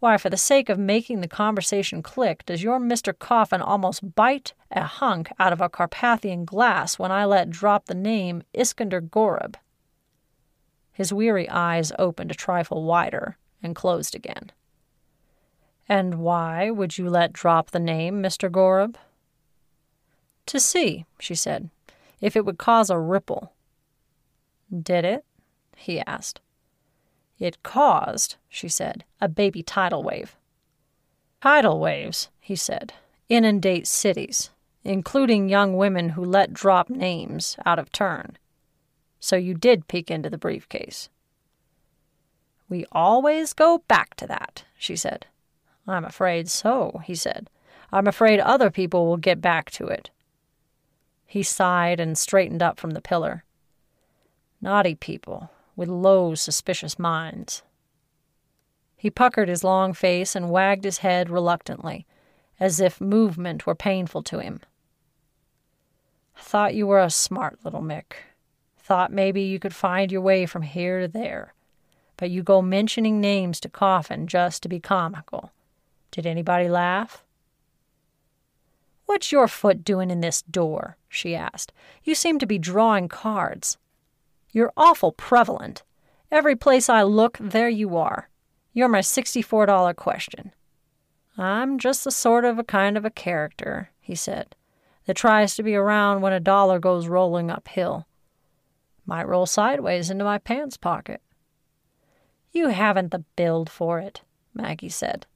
Why, 0.00 0.16
for 0.16 0.30
the 0.30 0.36
sake 0.36 0.68
of 0.68 0.80
making 0.80 1.20
the 1.20 1.28
conversation 1.28 2.02
click, 2.02 2.44
does 2.44 2.62
your 2.62 2.80
Mr. 2.80 3.16
Coffin 3.16 3.62
almost 3.62 4.16
bite 4.16 4.52
a 4.70 4.82
hunk 4.82 5.30
out 5.38 5.52
of 5.52 5.60
a 5.60 5.68
Carpathian 5.68 6.44
glass 6.44 6.98
when 6.98 7.12
I 7.12 7.24
let 7.24 7.50
drop 7.50 7.84
the 7.84 7.94
name 7.94 8.42
Iskander 8.52 9.00
Gorub? 9.00 9.54
His 10.92 11.12
weary 11.12 11.48
eyes 11.48 11.92
opened 11.98 12.32
a 12.32 12.34
trifle 12.34 12.82
wider 12.82 13.36
and 13.62 13.76
closed 13.76 14.16
again. 14.16 14.50
And 15.88 16.16
why 16.16 16.70
would 16.70 16.98
you 16.98 17.08
let 17.08 17.32
drop 17.32 17.70
the 17.70 17.78
name, 17.78 18.20
Mr. 18.20 18.50
Gorub? 18.50 18.96
To 20.46 20.60
see, 20.60 21.06
she 21.18 21.34
said, 21.34 21.70
if 22.20 22.36
it 22.36 22.44
would 22.44 22.58
cause 22.58 22.90
a 22.90 22.98
ripple. 22.98 23.52
Did 24.70 25.04
it? 25.04 25.24
he 25.76 26.00
asked. 26.00 26.40
It 27.38 27.62
caused, 27.62 28.36
she 28.48 28.68
said, 28.68 29.04
a 29.20 29.28
baby 29.28 29.62
tidal 29.62 30.02
wave. 30.02 30.36
Tidal 31.42 31.80
waves, 31.80 32.28
he 32.38 32.54
said, 32.54 32.92
inundate 33.28 33.86
cities, 33.86 34.50
including 34.84 35.48
young 35.48 35.76
women 35.76 36.10
who 36.10 36.24
let 36.24 36.52
drop 36.52 36.88
names 36.88 37.56
out 37.66 37.80
of 37.80 37.90
turn. 37.90 38.38
So 39.18 39.36
you 39.36 39.54
did 39.54 39.88
peek 39.88 40.10
into 40.10 40.30
the 40.30 40.38
briefcase. 40.38 41.08
We 42.68 42.86
always 42.92 43.52
go 43.52 43.82
back 43.88 44.14
to 44.16 44.26
that, 44.28 44.64
she 44.78 44.96
said. 44.96 45.26
I'm 45.86 46.04
afraid 46.04 46.48
so, 46.48 47.00
he 47.04 47.14
said. 47.14 47.50
I'm 47.92 48.06
afraid 48.06 48.38
other 48.40 48.70
people 48.70 49.06
will 49.06 49.16
get 49.16 49.40
back 49.40 49.70
to 49.72 49.86
it. 49.86 50.10
He 51.32 51.42
sighed 51.42 51.98
and 51.98 52.18
straightened 52.18 52.62
up 52.62 52.78
from 52.78 52.90
the 52.90 53.00
pillar. 53.00 53.44
Naughty 54.60 54.94
people 54.94 55.48
with 55.74 55.88
low, 55.88 56.34
suspicious 56.34 56.98
minds. 56.98 57.62
He 58.98 59.08
puckered 59.08 59.48
his 59.48 59.64
long 59.64 59.94
face 59.94 60.36
and 60.36 60.50
wagged 60.50 60.84
his 60.84 60.98
head 60.98 61.30
reluctantly, 61.30 62.04
as 62.60 62.80
if 62.80 63.00
movement 63.00 63.64
were 63.64 63.74
painful 63.74 64.22
to 64.24 64.40
him. 64.40 64.60
Thought 66.36 66.74
you 66.74 66.86
were 66.86 67.00
a 67.00 67.08
smart 67.08 67.60
little 67.64 67.80
Mick. 67.80 68.12
Thought 68.76 69.10
maybe 69.10 69.40
you 69.40 69.58
could 69.58 69.74
find 69.74 70.12
your 70.12 70.20
way 70.20 70.44
from 70.44 70.60
here 70.60 71.00
to 71.00 71.08
there. 71.08 71.54
But 72.18 72.28
you 72.28 72.42
go 72.42 72.60
mentioning 72.60 73.22
names 73.22 73.58
to 73.60 73.70
Coffin 73.70 74.26
just 74.26 74.62
to 74.64 74.68
be 74.68 74.80
comical. 74.80 75.50
Did 76.10 76.26
anybody 76.26 76.68
laugh? 76.68 77.24
What's 79.12 79.30
your 79.30 79.46
foot 79.46 79.84
doing 79.84 80.10
in 80.10 80.22
this 80.22 80.40
door? 80.40 80.96
she 81.06 81.36
asked. 81.36 81.70
You 82.02 82.14
seem 82.14 82.38
to 82.38 82.46
be 82.46 82.58
drawing 82.58 83.08
cards. 83.08 83.76
You're 84.52 84.72
awful 84.74 85.12
prevalent. 85.12 85.82
Every 86.30 86.56
place 86.56 86.88
I 86.88 87.02
look, 87.02 87.36
there 87.38 87.68
you 87.68 87.94
are. 87.98 88.30
You're 88.72 88.88
my 88.88 89.00
$64 89.00 89.94
question. 89.96 90.54
I'm 91.36 91.78
just 91.78 92.04
the 92.04 92.10
sort 92.10 92.46
of 92.46 92.58
a 92.58 92.64
kind 92.64 92.96
of 92.96 93.04
a 93.04 93.10
character, 93.10 93.90
he 94.00 94.14
said, 94.14 94.56
that 95.04 95.18
tries 95.18 95.56
to 95.56 95.62
be 95.62 95.74
around 95.74 96.22
when 96.22 96.32
a 96.32 96.40
dollar 96.40 96.78
goes 96.78 97.06
rolling 97.06 97.50
uphill. 97.50 98.06
Might 99.04 99.28
roll 99.28 99.44
sideways 99.44 100.08
into 100.08 100.24
my 100.24 100.38
pants 100.38 100.78
pocket. 100.78 101.20
You 102.50 102.68
haven't 102.68 103.10
the 103.10 103.24
build 103.36 103.68
for 103.68 103.98
it, 103.98 104.22
Maggie 104.54 104.88
said. 104.88 105.26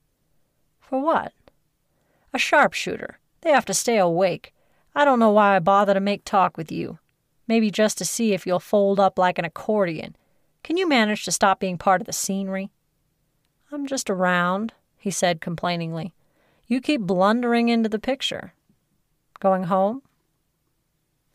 For 0.80 0.98
what? 0.98 1.34
A 2.32 2.38
sharpshooter. 2.38 3.18
They 3.46 3.52
have 3.52 3.64
to 3.66 3.74
stay 3.74 3.98
awake. 3.98 4.52
I 4.92 5.04
don't 5.04 5.20
know 5.20 5.30
why 5.30 5.54
I 5.54 5.60
bother 5.60 5.94
to 5.94 6.00
make 6.00 6.24
talk 6.24 6.56
with 6.56 6.72
you. 6.72 6.98
Maybe 7.46 7.70
just 7.70 7.96
to 7.98 8.04
see 8.04 8.32
if 8.32 8.44
you'll 8.44 8.58
fold 8.58 8.98
up 8.98 9.20
like 9.20 9.38
an 9.38 9.44
accordion. 9.44 10.16
Can 10.64 10.76
you 10.76 10.88
manage 10.88 11.24
to 11.24 11.30
stop 11.30 11.60
being 11.60 11.78
part 11.78 12.00
of 12.00 12.08
the 12.08 12.12
scenery? 12.12 12.72
I'm 13.70 13.86
just 13.86 14.10
around, 14.10 14.72
he 14.98 15.12
said 15.12 15.40
complainingly. 15.40 16.12
You 16.66 16.80
keep 16.80 17.02
blundering 17.02 17.68
into 17.68 17.88
the 17.88 18.00
picture. 18.00 18.52
Going 19.38 19.64
home? 19.64 20.02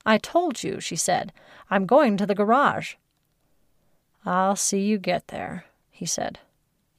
I 0.06 0.18
told 0.18 0.64
you, 0.64 0.82
she 0.82 0.98
said. 0.98 1.32
I'm 1.70 1.86
going 1.86 2.18
to 2.18 2.26
the 2.26 2.36
garage. 2.36 2.96
I'll 4.26 4.58
see 4.58 4.82
you 4.82 4.98
get 4.98 5.30
there, 5.30 5.64
he 5.90 6.06
said. 6.06 6.40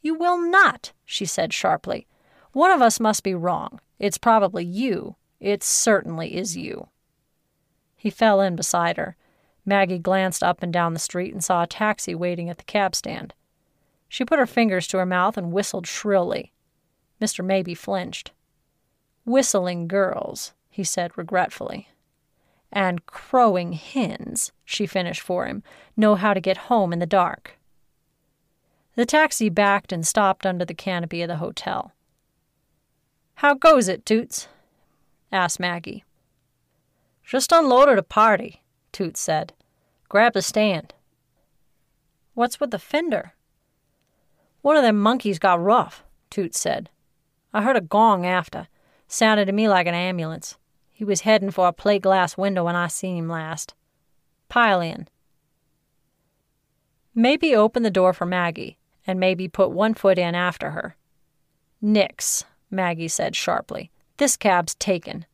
You 0.01 0.15
will 0.15 0.39
not, 0.39 0.93
she 1.05 1.27
said 1.27 1.53
sharply. 1.53 2.07
One 2.53 2.71
of 2.71 2.83
us 2.83 3.01
must 3.01 3.23
be 3.23 3.35
wrong. 3.35 3.81
It's 3.99 4.19
probably 4.19 4.65
you. 4.65 5.17
It 5.41 5.63
certainly 5.63 6.37
is 6.37 6.57
you. 6.57 6.89
He 7.97 8.11
fell 8.11 8.41
in 8.41 8.57
beside 8.57 8.97
her. 8.97 9.17
Maggie 9.65 9.99
glanced 9.99 10.43
up 10.43 10.63
and 10.63 10.73
down 10.73 10.93
the 10.93 10.99
street 10.99 11.33
and 11.33 11.43
saw 11.43 11.63
a 11.63 11.67
taxi 11.67 12.15
waiting 12.15 12.51
at 12.51 12.59
the 12.59 12.65
cab 12.65 12.95
stand. 12.95 13.33
She 14.09 14.25
put 14.25 14.39
her 14.39 14.47
fingers 14.47 14.87
to 14.89 14.99
her 14.99 15.07
mouth 15.07 15.37
and 15.37 15.53
whistled 15.53 15.87
shrilly. 15.87 16.53
Mr. 17.21 17.45
Mabey 17.45 17.75
flinched. 17.75 18.33
Whistling 19.25 19.87
girls, 19.87 20.53
he 20.69 20.85
said 20.85 21.17
regretfully 21.17 21.89
and 22.73 23.05
crowing 23.05 23.75
hens, 23.75 24.51
she 24.65 24.87
finished 24.87 25.21
for 25.21 25.47
him, 25.47 25.63
know 25.97 26.15
how 26.15 26.33
to 26.33 26.41
get 26.41 26.57
home 26.57 26.93
in 26.93 26.99
the 26.99 27.07
dark. 27.07 27.59
The 28.97 29.05
taxi 29.07 29.51
backed 29.51 29.93
and 29.93 30.07
stopped 30.07 30.47
under 30.47 30.65
the 30.65 30.75
canopy 30.75 31.23
of 31.23 31.29
the 31.29 31.37
hotel. 31.37 31.93
How 33.43 33.55
goes 33.55 33.88
it, 33.88 34.07
Toots? 34.07 34.47
asked 35.32 35.59
Maggie. 35.59 36.05
Just 37.24 37.51
unloaded 37.51 37.99
a 37.99 38.03
party, 38.05 38.62
Toots 38.93 39.18
said. 39.18 39.53
Grab 40.09 40.34
the 40.34 40.43
stand. 40.43 40.95
What's 42.34 42.61
with 42.61 42.70
the 42.70 42.78
fender? 42.78 43.32
One 44.61 44.76
of 44.76 44.84
them 44.84 44.97
monkeys 44.97 45.40
got 45.40 45.61
rough, 45.61 46.05
Toots 46.30 46.61
said. 46.61 46.88
I 47.53 47.62
heard 47.62 47.74
a 47.74 47.80
gong 47.80 48.24
after. 48.24 48.68
Sounded 49.09 49.47
to 49.47 49.53
me 49.53 49.68
like 49.68 49.88
an 49.88 49.95
ambulance. 49.97 50.57
He 50.93 51.03
was 51.03 51.22
heading 51.22 51.51
for 51.51 51.66
a 51.66 51.72
plate 51.72 52.03
glass 52.03 52.36
window 52.36 52.62
when 52.62 52.76
I 52.76 52.86
seen 52.86 53.16
him 53.16 53.28
last. 53.28 53.74
Pile 54.49 54.80
in. 54.80 55.09
Mabey 57.12 57.57
open 57.57 57.82
the 57.82 57.90
door 57.90 58.12
for 58.12 58.24
Maggie, 58.24 58.78
and 59.05 59.18
Mabey 59.18 59.49
put 59.49 59.72
one 59.72 59.95
foot 59.95 60.16
in 60.16 60.36
after 60.36 60.70
her. 60.70 60.95
Nix, 61.80 62.45
Maggie 62.73 63.09
said 63.09 63.37
sharply. 63.37 63.91
This 64.16 64.37
cab's 64.37 64.75
taken. 64.75 65.27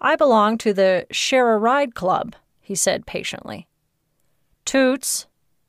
I 0.00 0.16
belong 0.16 0.58
to 0.58 0.72
the 0.72 1.06
Share 1.12 1.52
a 1.54 1.58
Ride 1.58 1.94
Club, 1.94 2.34
he 2.60 2.74
said 2.74 3.06
patiently. 3.06 3.68
Toots, 4.64 5.26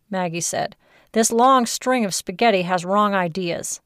Maggie 0.10 0.42
said, 0.42 0.76
this 1.12 1.32
long 1.32 1.68
string 1.68 2.06
of 2.06 2.16
spaghetti 2.16 2.64
has 2.64 2.84
wrong 2.86 3.14
ideas. 3.14 3.82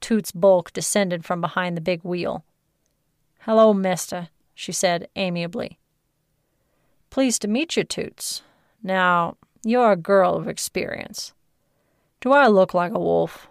Toots' 0.00 0.32
bulk 0.32 0.72
descended 0.74 1.24
from 1.24 1.40
behind 1.40 1.76
the 1.76 1.80
big 1.80 2.02
wheel. 2.04 2.44
Hello, 3.40 3.72
mister, 3.72 4.28
she 4.54 4.72
said 4.72 5.08
amiably. 5.16 5.78
Pleased 7.08 7.40
to 7.42 7.48
meet 7.48 7.76
you, 7.76 7.84
Toots. 7.84 8.42
Now, 8.82 9.36
you're 9.64 9.92
a 9.92 9.96
girl 9.96 10.34
of 10.34 10.48
experience. 10.48 11.32
Do 12.20 12.32
I 12.32 12.48
look 12.48 12.74
like 12.74 12.92
a 12.92 12.98
wolf? 12.98 13.48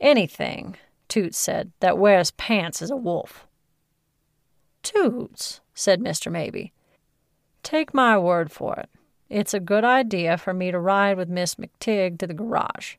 Anything, 0.00 0.76
Toots 1.08 1.38
said, 1.38 1.72
that 1.80 1.98
wears 1.98 2.30
pants 2.32 2.82
is 2.82 2.90
a 2.90 2.96
wolf. 2.96 3.46
Toots, 4.82 5.60
said 5.74 6.00
Mr. 6.00 6.30
Mabey, 6.30 6.72
take 7.62 7.92
my 7.92 8.16
word 8.16 8.52
for 8.52 8.76
it. 8.76 8.88
It's 9.28 9.52
a 9.52 9.60
good 9.60 9.84
idea 9.84 10.38
for 10.38 10.54
me 10.54 10.70
to 10.70 10.78
ride 10.78 11.16
with 11.16 11.28
Miss 11.28 11.56
McTigg 11.56 12.18
to 12.18 12.26
the 12.26 12.34
garage. 12.34 12.94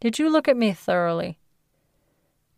Did 0.00 0.18
you 0.18 0.28
look 0.28 0.48
at 0.48 0.56
me 0.56 0.72
thoroughly? 0.72 1.38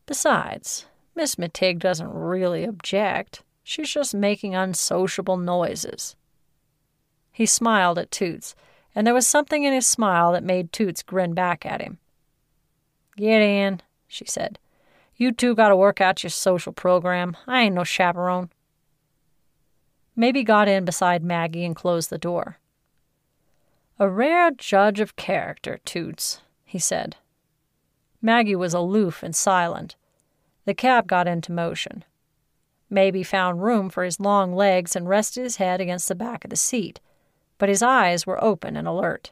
Besides, 0.07 0.87
Miss 1.15 1.37
McTigg 1.37 1.79
doesn't 1.79 2.13
really 2.13 2.65
object. 2.65 3.43
She's 3.63 3.91
just 3.91 4.15
making 4.15 4.55
unsociable 4.55 5.37
noises. 5.37 6.17
He 7.31 7.47
smiled 7.47 7.99
at 7.99 8.11
Toots, 8.11 8.55
and 8.95 9.07
there 9.07 9.15
was 9.15 9.27
something 9.27 9.63
in 9.63 9.73
his 9.73 9.87
smile 9.87 10.33
that 10.33 10.43
made 10.43 10.73
Toots 10.73 11.03
grin 11.03 11.33
back 11.35 11.65
at 11.65 11.81
him. 11.81 11.99
Get 13.21 13.43
in, 13.43 13.83
she 14.09 14.25
said. 14.25 14.59
You 15.15 15.31
two 15.31 15.55
got 15.55 15.69
to 15.69 15.77
work 15.77 16.01
out 16.01 16.23
your 16.23 16.31
social 16.31 16.73
program. 16.73 17.37
I 17.47 17.61
ain't 17.61 17.75
no 17.75 17.85
chaperone. 17.85 18.49
Mabey 20.17 20.43
got 20.43 20.69
in 20.69 20.87
beside 20.87 21.23
Maggie 21.23 21.67
and 21.67 21.77
closed 21.77 22.09
the 22.09 22.17
door. 22.17 22.57
A 23.99 24.09
rare 24.09 24.51
judge 24.53 25.01
of 25.01 25.17
character, 25.17 25.81
Toots, 25.85 26.41
he 26.65 26.79
said. 26.79 27.17
Maggie 28.23 28.57
was 28.57 28.73
aloof 28.73 29.23
and 29.23 29.37
silent, 29.37 29.97
the 30.65 30.73
cab 30.73 31.07
got 31.07 31.29
into 31.29 31.53
motion. 31.53 32.07
Mabey 32.89 33.23
found 33.23 33.63
room 33.63 33.91
for 33.91 34.03
his 34.03 34.19
long 34.19 34.55
legs 34.55 34.97
and 34.97 35.07
rested 35.07 35.45
his 35.45 35.57
head 35.57 35.79
against 35.79 36.09
the 36.09 36.15
back 36.15 36.43
of 36.45 36.51
the 36.51 36.57
seat, 36.57 37.01
but 37.59 37.69
his 37.69 37.83
eyes 37.83 38.27
were 38.27 38.43
open 38.43 38.79
and 38.79 38.89
alert. 38.89 39.31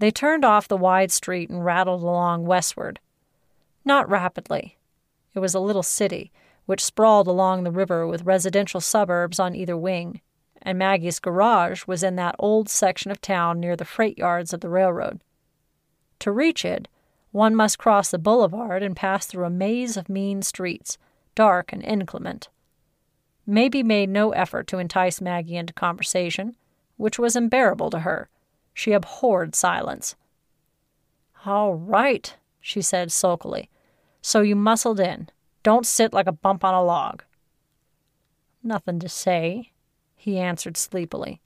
They 0.00 0.10
turned 0.10 0.46
off 0.46 0.66
the 0.66 0.78
wide 0.78 1.12
street 1.12 1.50
and 1.50 1.62
rattled 1.62 2.02
along 2.02 2.46
westward. 2.46 3.00
Not 3.84 4.08
rapidly. 4.08 4.78
It 5.34 5.40
was 5.40 5.54
a 5.54 5.60
little 5.60 5.82
city, 5.82 6.32
which 6.64 6.82
sprawled 6.82 7.26
along 7.28 7.64
the 7.64 7.70
river 7.70 8.06
with 8.06 8.24
residential 8.24 8.80
suburbs 8.80 9.38
on 9.38 9.54
either 9.54 9.76
wing, 9.76 10.22
and 10.62 10.78
Maggie's 10.78 11.18
garage 11.18 11.86
was 11.86 12.02
in 12.02 12.16
that 12.16 12.34
old 12.38 12.70
section 12.70 13.10
of 13.10 13.20
town 13.20 13.60
near 13.60 13.76
the 13.76 13.84
freight 13.84 14.16
yards 14.16 14.54
of 14.54 14.62
the 14.62 14.70
railroad. 14.70 15.20
To 16.20 16.32
reach 16.32 16.64
it, 16.64 16.88
one 17.30 17.54
must 17.54 17.78
cross 17.78 18.10
the 18.10 18.18
boulevard 18.18 18.82
and 18.82 18.96
pass 18.96 19.26
through 19.26 19.44
a 19.44 19.50
maze 19.50 19.98
of 19.98 20.08
mean 20.08 20.40
streets, 20.40 20.96
dark 21.34 21.74
and 21.74 21.84
inclement. 21.84 22.48
Mabey 23.46 23.82
made 23.82 24.08
no 24.08 24.30
effort 24.30 24.66
to 24.68 24.78
entice 24.78 25.20
Maggie 25.20 25.56
into 25.56 25.74
conversation, 25.74 26.56
which 26.96 27.18
was 27.18 27.36
unbearable 27.36 27.90
to 27.90 27.98
her. 28.00 28.30
She 28.74 28.92
abhorred 28.92 29.54
silence. 29.54 30.14
All 31.44 31.74
right, 31.74 32.34
she 32.60 32.82
said 32.82 33.12
sulkily. 33.12 33.68
So 34.22 34.40
you 34.42 34.54
muscled 34.56 35.00
in. 35.00 35.28
Don't 35.62 35.86
sit 35.86 36.12
like 36.12 36.26
a 36.26 36.32
bump 36.32 36.64
on 36.64 36.74
a 36.74 36.82
log. 36.82 37.22
Nothing 38.62 38.98
to 39.00 39.08
say, 39.08 39.72
he 40.14 40.38
answered 40.38 40.76
sleepily. 40.76 41.40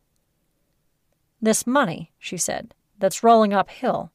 This 1.41 1.66
money, 1.66 2.12
she 2.18 2.37
said, 2.37 2.75
that's 2.99 3.22
rolling 3.22 3.53
uphill, 3.53 4.11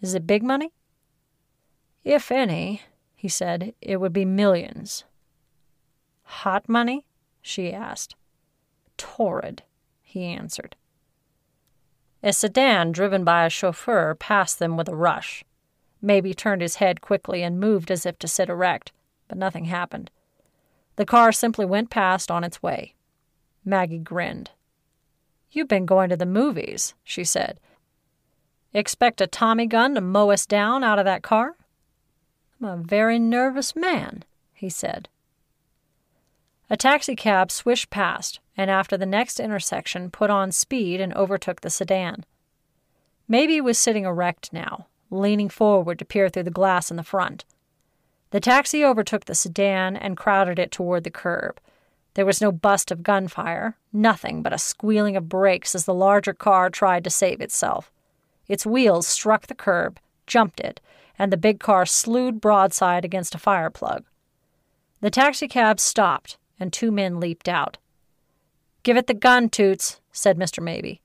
is 0.00 0.14
it 0.14 0.26
big 0.26 0.42
money? 0.42 0.72
If 2.04 2.30
any, 2.30 2.82
he 3.14 3.28
said, 3.28 3.74
it 3.80 3.96
would 3.96 4.12
be 4.12 4.24
millions. 4.24 5.04
Hot 6.22 6.68
money? 6.68 7.04
she 7.42 7.72
asked. 7.72 8.14
Torrid, 8.96 9.62
he 10.02 10.24
answered. 10.24 10.76
A 12.22 12.32
sedan 12.32 12.92
driven 12.92 13.22
by 13.22 13.46
a 13.46 13.50
chauffeur 13.50 14.14
passed 14.14 14.58
them 14.58 14.76
with 14.76 14.88
a 14.88 14.96
rush. 14.96 15.44
Mabey 16.02 16.34
turned 16.34 16.62
his 16.62 16.76
head 16.76 17.00
quickly 17.00 17.42
and 17.42 17.60
moved 17.60 17.90
as 17.90 18.04
if 18.04 18.18
to 18.18 18.28
sit 18.28 18.48
erect, 18.48 18.92
but 19.28 19.38
nothing 19.38 19.66
happened. 19.66 20.10
The 20.96 21.06
car 21.06 21.30
simply 21.30 21.64
went 21.64 21.90
past 21.90 22.30
on 22.30 22.42
its 22.42 22.62
way. 22.62 22.94
Maggie 23.64 23.98
grinned. 23.98 24.50
You've 25.50 25.68
been 25.68 25.86
going 25.86 26.10
to 26.10 26.16
the 26.16 26.26
movies, 26.26 26.94
she 27.04 27.24
said. 27.24 27.60
Expect 28.74 29.20
a 29.20 29.26
Tommy 29.26 29.66
gun 29.66 29.94
to 29.94 30.00
mow 30.00 30.30
us 30.30 30.44
down 30.44 30.84
out 30.84 30.98
of 30.98 31.04
that 31.04 31.22
car? 31.22 31.56
I'm 32.60 32.68
a 32.68 32.76
very 32.76 33.18
nervous 33.18 33.76
man, 33.76 34.24
he 34.52 34.68
said. 34.68 35.08
A 36.68 36.76
taxicab 36.76 37.50
swished 37.50 37.88
past, 37.88 38.40
and 38.58 38.70
after 38.70 38.96
the 38.96 39.06
next 39.06 39.38
intersection 39.38 40.10
put 40.10 40.28
on 40.28 40.50
speed 40.50 41.00
and 41.00 41.14
overtook 41.14 41.60
the 41.60 41.70
sedan. 41.70 42.24
Mabey 43.28 43.60
was 43.60 43.78
sitting 43.78 44.04
erect 44.04 44.52
now, 44.52 44.88
leaning 45.10 45.48
forward 45.48 46.00
to 46.00 46.04
peer 46.04 46.28
through 46.28 46.42
the 46.42 46.50
glass 46.50 46.90
in 46.90 46.96
the 46.96 47.04
front. 47.04 47.44
The 48.30 48.40
taxi 48.40 48.84
overtook 48.84 49.26
the 49.26 49.34
sedan 49.36 49.96
and 49.96 50.16
crowded 50.16 50.58
it 50.58 50.72
toward 50.72 51.04
the 51.04 51.10
curb. 51.10 51.60
There 52.14 52.26
was 52.26 52.40
no 52.40 52.50
bust 52.50 52.90
of 52.90 53.04
gunfire, 53.04 53.76
nothing 53.92 54.42
but 54.42 54.52
a 54.52 54.58
squealing 54.58 55.16
of 55.16 55.28
brakes 55.28 55.76
as 55.76 55.84
the 55.84 55.94
larger 55.94 56.34
car 56.34 56.68
tried 56.68 57.04
to 57.04 57.10
save 57.10 57.40
itself. 57.40 57.92
Its 58.48 58.66
wheels 58.66 59.06
struck 59.06 59.46
the 59.46 59.54
curb, 59.54 60.00
jumped 60.26 60.58
it, 60.58 60.80
and 61.16 61.32
the 61.32 61.36
big 61.36 61.60
car 61.60 61.86
slewed 61.86 62.40
broadside 62.40 63.04
against 63.04 63.36
a 63.36 63.38
fire 63.38 63.70
plug. 63.70 64.04
The 65.00 65.10
taxicab 65.10 65.78
stopped, 65.78 66.38
and 66.58 66.72
two 66.72 66.90
men 66.90 67.20
leaped 67.20 67.48
out. 67.48 67.78
Give 68.88 68.96
it 68.96 69.06
the 69.06 69.12
gun, 69.12 69.50
Toots, 69.50 70.00
said 70.12 70.38
Mr. 70.38 70.62
Mabey. 70.62 71.02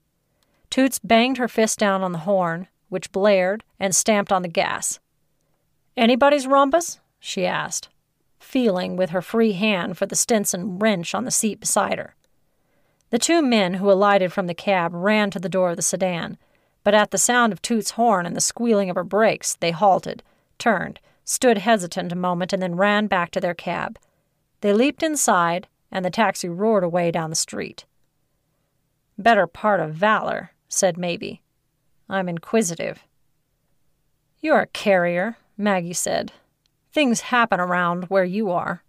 Toots 0.69 0.99
banged 0.99 1.37
her 1.37 1.49
fist 1.49 1.77
down 1.77 2.01
on 2.01 2.13
the 2.13 2.19
horn, 2.19 2.69
which 2.87 3.11
blared, 3.11 3.65
and 3.77 3.93
stamped 3.93 4.31
on 4.31 4.41
the 4.41 4.47
gas. 4.47 5.01
Anybody's 5.97 6.47
rumpus? 6.47 7.01
she 7.19 7.45
asked, 7.45 7.89
feeling 8.39 8.95
with 8.95 9.09
her 9.09 9.21
free 9.21 9.51
hand 9.51 9.97
for 9.97 10.05
the 10.05 10.15
Stillson 10.15 10.79
wrench 10.79 11.13
on 11.13 11.25
the 11.25 11.29
seat 11.29 11.59
beside 11.59 11.97
her. 11.97 12.15
The 13.09 13.19
two 13.19 13.41
men 13.41 13.73
who 13.73 13.91
alighted 13.91 14.31
from 14.31 14.47
the 14.47 14.53
cab 14.53 14.93
ran 14.93 15.29
to 15.31 15.39
the 15.39 15.49
door 15.49 15.71
of 15.71 15.75
the 15.75 15.81
sedan, 15.81 16.37
but 16.85 16.93
at 16.93 17.11
the 17.11 17.17
sound 17.17 17.51
of 17.51 17.61
Toots' 17.61 17.91
horn 17.99 18.25
and 18.25 18.33
the 18.33 18.39
squealing 18.39 18.89
of 18.89 18.95
her 18.95 19.03
brakes, 19.03 19.57
they 19.57 19.71
halted, 19.71 20.23
turned, 20.57 21.01
stood 21.25 21.57
hesitant 21.57 22.13
a 22.13 22.15
moment, 22.15 22.53
and 22.53 22.63
then 22.63 22.77
ran 22.77 23.07
back 23.07 23.29
to 23.31 23.41
their 23.41 23.53
cab. 23.53 23.99
They 24.61 24.71
leaped 24.71 25.03
inside, 25.03 25.67
and 25.93 26.03
the 26.03 26.09
taxi 26.09 26.49
roared 26.49 26.83
away 26.83 27.11
down 27.11 27.29
the 27.29 27.35
street. 27.35 27.85
Better 29.17 29.45
part 29.45 29.79
of 29.79 29.93
valor, 29.93 30.51
said 30.67 30.97
Mabey. 30.97 31.41
I'm 32.09 32.27
inquisitive. 32.27 33.03
You're 34.41 34.61
a 34.61 34.67
carrier, 34.67 35.37
Maggie 35.55 35.93
said. 35.93 36.31
Things 36.91 37.21
happen 37.21 37.59
around 37.59 38.05
where 38.05 38.25
you 38.25 38.49
are. 38.49 38.83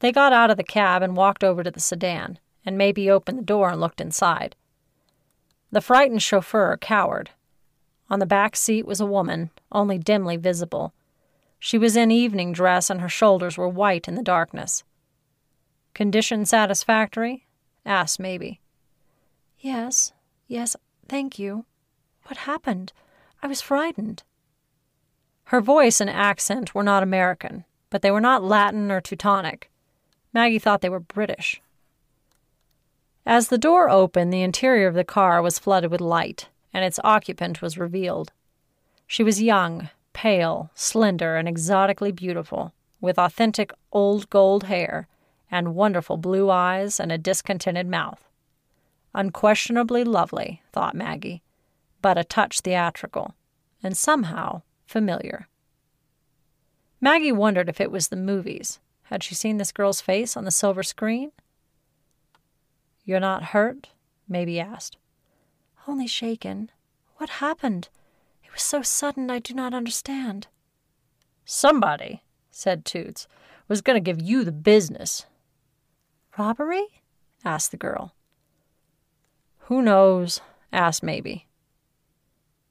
They 0.00 0.10
got 0.10 0.32
out 0.32 0.50
of 0.50 0.56
the 0.56 0.64
cab 0.64 1.02
and 1.02 1.16
walked 1.16 1.44
over 1.44 1.62
to 1.62 1.70
the 1.70 1.80
sedan, 1.80 2.38
and 2.64 2.78
Mabey 2.78 3.10
opened 3.10 3.38
the 3.38 3.42
door 3.44 3.70
and 3.70 3.80
looked 3.80 4.00
inside. 4.00 4.56
The 5.70 5.82
frightened 5.82 6.22
chauffeur 6.22 6.78
cowered. 6.78 7.30
On 8.08 8.20
the 8.20 8.26
back 8.26 8.56
seat 8.56 8.86
was 8.86 9.00
a 9.00 9.06
woman, 9.06 9.50
only 9.70 9.98
dimly 9.98 10.38
visible. 10.38 10.94
She 11.58 11.76
was 11.76 11.94
in 11.94 12.10
evening 12.10 12.54
dress 12.54 12.88
and 12.88 13.02
her 13.02 13.08
shoulders 13.08 13.58
were 13.58 13.68
white 13.68 14.08
in 14.08 14.14
the 14.14 14.22
darkness. 14.22 14.82
Condition 15.98 16.46
satisfactory? 16.46 17.44
asked 17.84 18.20
Mabey. 18.20 18.60
Yes, 19.58 20.12
yes, 20.46 20.76
thank 21.08 21.40
you. 21.40 21.64
What 22.26 22.36
happened? 22.36 22.92
I 23.42 23.48
was 23.48 23.60
frightened. 23.60 24.22
Her 25.46 25.60
voice 25.60 26.00
and 26.00 26.08
accent 26.08 26.72
were 26.72 26.84
not 26.84 27.02
American, 27.02 27.64
but 27.90 28.02
they 28.02 28.12
were 28.12 28.20
not 28.20 28.44
Latin 28.44 28.92
or 28.92 29.00
Teutonic. 29.00 29.72
Maggie 30.32 30.60
thought 30.60 30.82
they 30.82 30.88
were 30.88 31.00
British. 31.00 31.60
As 33.26 33.48
the 33.48 33.58
door 33.58 33.90
opened, 33.90 34.32
the 34.32 34.42
interior 34.42 34.86
of 34.86 34.94
the 34.94 35.02
car 35.02 35.42
was 35.42 35.58
flooded 35.58 35.90
with 35.90 36.00
light, 36.00 36.48
and 36.72 36.84
its 36.84 37.00
occupant 37.02 37.60
was 37.60 37.76
revealed. 37.76 38.30
She 39.08 39.24
was 39.24 39.42
young, 39.42 39.90
pale, 40.12 40.70
slender, 40.76 41.34
and 41.34 41.48
exotically 41.48 42.12
beautiful, 42.12 42.72
with 43.00 43.18
authentic 43.18 43.72
old 43.90 44.30
gold 44.30 44.62
hair 44.62 45.08
and 45.50 45.74
wonderful 45.74 46.16
blue 46.16 46.50
eyes 46.50 47.00
and 47.00 47.10
a 47.10 47.18
discontented 47.18 47.86
mouth. 47.86 48.28
Unquestionably 49.14 50.04
lovely, 50.04 50.62
thought 50.72 50.94
Maggie, 50.94 51.42
but 52.02 52.18
a 52.18 52.24
touch 52.24 52.60
theatrical, 52.60 53.34
and 53.82 53.96
somehow 53.96 54.62
familiar. 54.86 55.48
Maggie 57.00 57.32
wondered 57.32 57.68
if 57.68 57.80
it 57.80 57.90
was 57.90 58.08
the 58.08 58.16
movies. 58.16 58.80
Had 59.04 59.22
she 59.22 59.34
seen 59.34 59.56
this 59.56 59.72
girl's 59.72 60.00
face 60.00 60.36
on 60.36 60.44
the 60.44 60.50
silver 60.50 60.82
screen? 60.82 61.32
You're 63.04 63.20
not 63.20 63.44
hurt? 63.44 63.88
Mabey 64.28 64.60
asked. 64.60 64.96
Only 65.86 66.06
shaken. 66.06 66.70
What 67.16 67.30
happened? 67.30 67.88
It 68.44 68.52
was 68.52 68.62
so 68.62 68.82
sudden 68.82 69.30
I 69.30 69.38
do 69.38 69.54
not 69.54 69.72
understand. 69.72 70.48
Somebody, 71.44 72.22
said 72.50 72.84
Toots, 72.84 73.26
was 73.68 73.80
going 73.80 73.94
to 73.96 74.00
give 74.00 74.20
you 74.20 74.44
the 74.44 74.52
business. 74.52 75.24
Robbery? 76.38 76.86
asked 77.44 77.72
the 77.72 77.76
girl. 77.76 78.14
Who 79.66 79.82
knows? 79.82 80.40
asked 80.72 81.02
Mabey. 81.02 81.46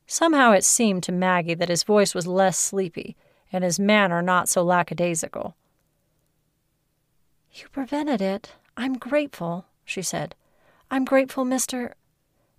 Somehow 0.05 0.53
it 0.53 0.63
seemed 0.63 1.03
to 1.03 1.11
Maggie 1.11 1.53
that 1.53 1.69
his 1.69 1.83
voice 1.83 2.15
was 2.15 2.25
less 2.25 2.57
sleepy 2.57 3.17
and 3.51 3.63
his 3.63 3.79
manner 3.79 4.21
not 4.21 4.47
so 4.47 4.63
lackadaisical. 4.63 5.55
You 7.51 7.67
prevented 7.69 8.21
it. 8.21 8.53
I'm 8.77 8.97
grateful, 8.97 9.65
she 9.83 10.01
said. 10.01 10.35
I'm 10.89 11.05
grateful, 11.05 11.43
Mr. 11.43 11.93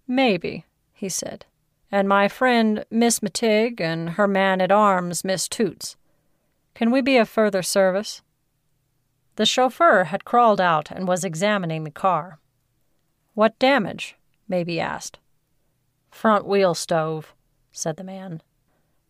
Mabey, 0.09 0.65
he 0.93 1.09
said. 1.09 1.47
And 1.91 2.09
my 2.09 2.29
friend, 2.29 2.85
Miss 2.91 3.21
McTigg, 3.21 3.81
and 3.81 4.11
her 4.11 4.29
man 4.29 4.61
at 4.61 4.73
arms, 4.73 5.25
Miss 5.25 5.49
Toots. 5.49 5.97
Can 6.75 6.91
we 6.91 7.01
be 7.01 7.17
of 7.17 7.29
further 7.29 7.63
service? 7.63 8.21
The 9.39 9.47
chauffeur 9.47 10.05
had 10.05 10.25
crawled 10.25 10.61
out 10.61 10.91
and 10.91 11.07
was 11.07 11.23
examining 11.23 11.85
the 11.85 11.93
car. 11.93 12.41
What 13.35 13.57
damage? 13.61 14.17
Mabey 14.49 14.81
asked. 14.81 15.21
Front 16.11 16.45
wheel 16.45 16.75
stove 16.75 17.37
said 17.71 17.97
the 17.99 18.03
man. 18.03 18.43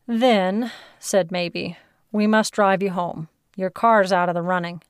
Then, 0.06 0.70
said 0.98 1.32
Mabey, 1.32 1.78
we 2.12 2.26
must 2.26 2.52
drive 2.52 2.82
you 2.82 2.90
home. 2.90 3.28
Your 3.56 3.70
car's 3.70 4.12
out 4.12 4.28
of 4.28 4.34
the 4.34 4.42
running. 4.42 4.82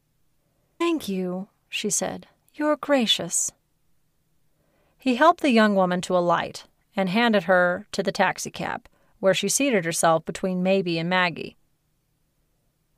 Thank 0.77 1.09
you, 1.09 1.47
she 1.69 1.89
said. 1.89 2.27
You're 2.55 2.75
gracious. 2.75 3.53
He 4.99 5.15
helped 5.15 5.43
the 5.43 5.53
young 5.53 5.77
woman 5.77 6.01
to 6.01 6.19
alight 6.19 6.65
and 6.97 7.09
handed 7.09 7.45
her 7.45 7.87
to 7.93 8.03
the 8.03 8.11
taxicab, 8.11 8.89
where 9.21 9.35
she 9.35 9.49
seated 9.49 9.85
herself 9.85 10.25
between 10.25 10.65
Mabey 10.65 10.99
and 10.99 11.09
Maggie. 11.09 11.57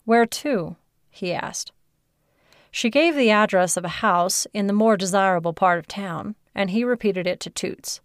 Where 0.07 0.25
to? 0.25 0.77
he 1.11 1.35
asked. 1.35 1.73
She 2.71 2.91
gave 2.91 3.17
the 3.17 3.31
address 3.31 3.77
of 3.77 3.85
a 3.85 3.89
house 3.89 4.47
in 4.55 4.67
the 4.67 4.73
more 4.73 4.97
desirable 4.97 5.53
part 5.53 5.79
of 5.79 5.89
town, 5.89 6.37
and 6.55 6.71
he 6.71 6.85
repeated 6.85 7.27
it 7.27 7.41
to 7.41 7.51
Toots. 7.51 8.01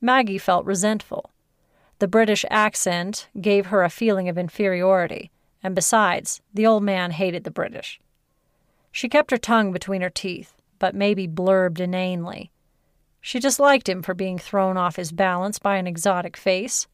Maggie 0.00 0.38
felt 0.38 0.64
resentful. 0.64 1.30
The 1.98 2.08
British 2.08 2.44
accent 2.50 3.28
gave 3.40 3.66
her 3.66 3.82
a 3.82 3.90
feeling 3.90 4.28
of 4.28 4.38
inferiority, 4.38 5.30
and 5.62 5.74
besides, 5.74 6.40
the 6.52 6.66
old 6.66 6.82
man 6.82 7.10
hated 7.10 7.44
the 7.44 7.50
British. 7.50 8.00
She 8.92 9.08
kept 9.08 9.30
her 9.30 9.36
tongue 9.36 9.72
between 9.72 10.02
her 10.02 10.10
teeth, 10.10 10.54
but 10.78 10.94
Mabey 10.94 11.26
blurbed 11.26 11.80
inanely. 11.80 12.50
She 13.20 13.40
disliked 13.40 13.88
him 13.88 14.02
for 14.02 14.14
being 14.14 14.38
thrown 14.38 14.76
off 14.76 14.96
his 14.96 15.12
balance 15.12 15.58
by 15.58 15.76
an 15.76 15.86
exotic 15.86 16.36
face, 16.36 16.86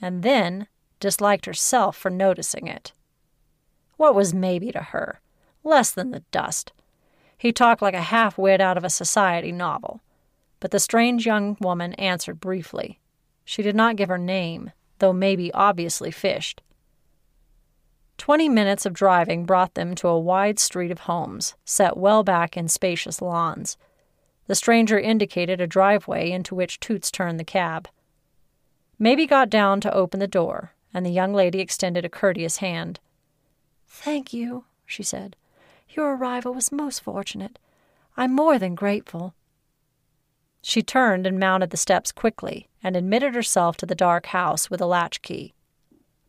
and 0.00 0.22
then 0.22 0.68
disliked 1.00 1.46
herself 1.46 1.96
for 1.96 2.10
noticing 2.10 2.66
it. 2.66 2.92
What 3.96 4.14
was 4.14 4.34
Mabey 4.34 4.70
to 4.72 4.82
her? 4.82 5.20
Less 5.64 5.90
than 5.90 6.10
the 6.10 6.24
dust. 6.30 6.72
He 7.36 7.52
talked 7.52 7.82
like 7.82 7.94
a 7.94 8.02
half 8.02 8.36
wit 8.38 8.60
out 8.60 8.76
of 8.76 8.84
a 8.84 8.90
society 8.90 9.52
novel. 9.52 10.00
But 10.60 10.72
the 10.72 10.80
strange 10.80 11.24
young 11.24 11.56
woman 11.60 11.94
answered 11.94 12.40
briefly. 12.40 12.98
She 13.44 13.62
did 13.62 13.76
not 13.76 13.96
give 13.96 14.08
her 14.08 14.18
name, 14.18 14.72
though 14.98 15.12
Mabey 15.12 15.52
obviously 15.52 16.10
fished. 16.10 16.62
Twenty 18.18 18.48
minutes 18.48 18.84
of 18.84 18.92
driving 18.92 19.44
brought 19.44 19.74
them 19.74 19.94
to 19.94 20.08
a 20.08 20.18
wide 20.18 20.58
street 20.58 20.90
of 20.90 21.00
homes, 21.00 21.54
set 21.64 21.96
well 21.96 22.24
back 22.24 22.56
in 22.56 22.66
spacious 22.66 23.22
lawns. 23.22 23.76
The 24.48 24.56
stranger 24.56 24.98
indicated 24.98 25.60
a 25.60 25.66
driveway 25.66 26.30
into 26.30 26.54
which 26.54 26.80
Toots 26.80 27.12
turned 27.12 27.38
the 27.38 27.44
cab. 27.44 27.88
Mabey 28.98 29.26
got 29.26 29.48
down 29.48 29.80
to 29.82 29.94
open 29.94 30.18
the 30.18 30.26
door, 30.26 30.72
and 30.92 31.06
the 31.06 31.10
young 31.10 31.32
lady 31.32 31.60
extended 31.60 32.04
a 32.04 32.08
courteous 32.08 32.56
hand. 32.56 32.98
Thank 33.86 34.32
you, 34.32 34.64
she 34.84 35.04
said. 35.04 35.36
Your 35.90 36.16
arrival 36.16 36.54
was 36.54 36.70
most 36.70 37.02
fortunate. 37.02 37.58
I'm 38.16 38.34
more 38.34 38.58
than 38.58 38.74
grateful. 38.74 39.34
She 40.62 40.82
turned 40.82 41.26
and 41.26 41.38
mounted 41.38 41.70
the 41.70 41.76
steps 41.76 42.12
quickly 42.12 42.68
and 42.82 42.96
admitted 42.96 43.34
herself 43.34 43.76
to 43.78 43.86
the 43.86 43.94
dark 43.94 44.26
house 44.26 44.68
with 44.70 44.80
a 44.80 44.86
latchkey. 44.86 45.54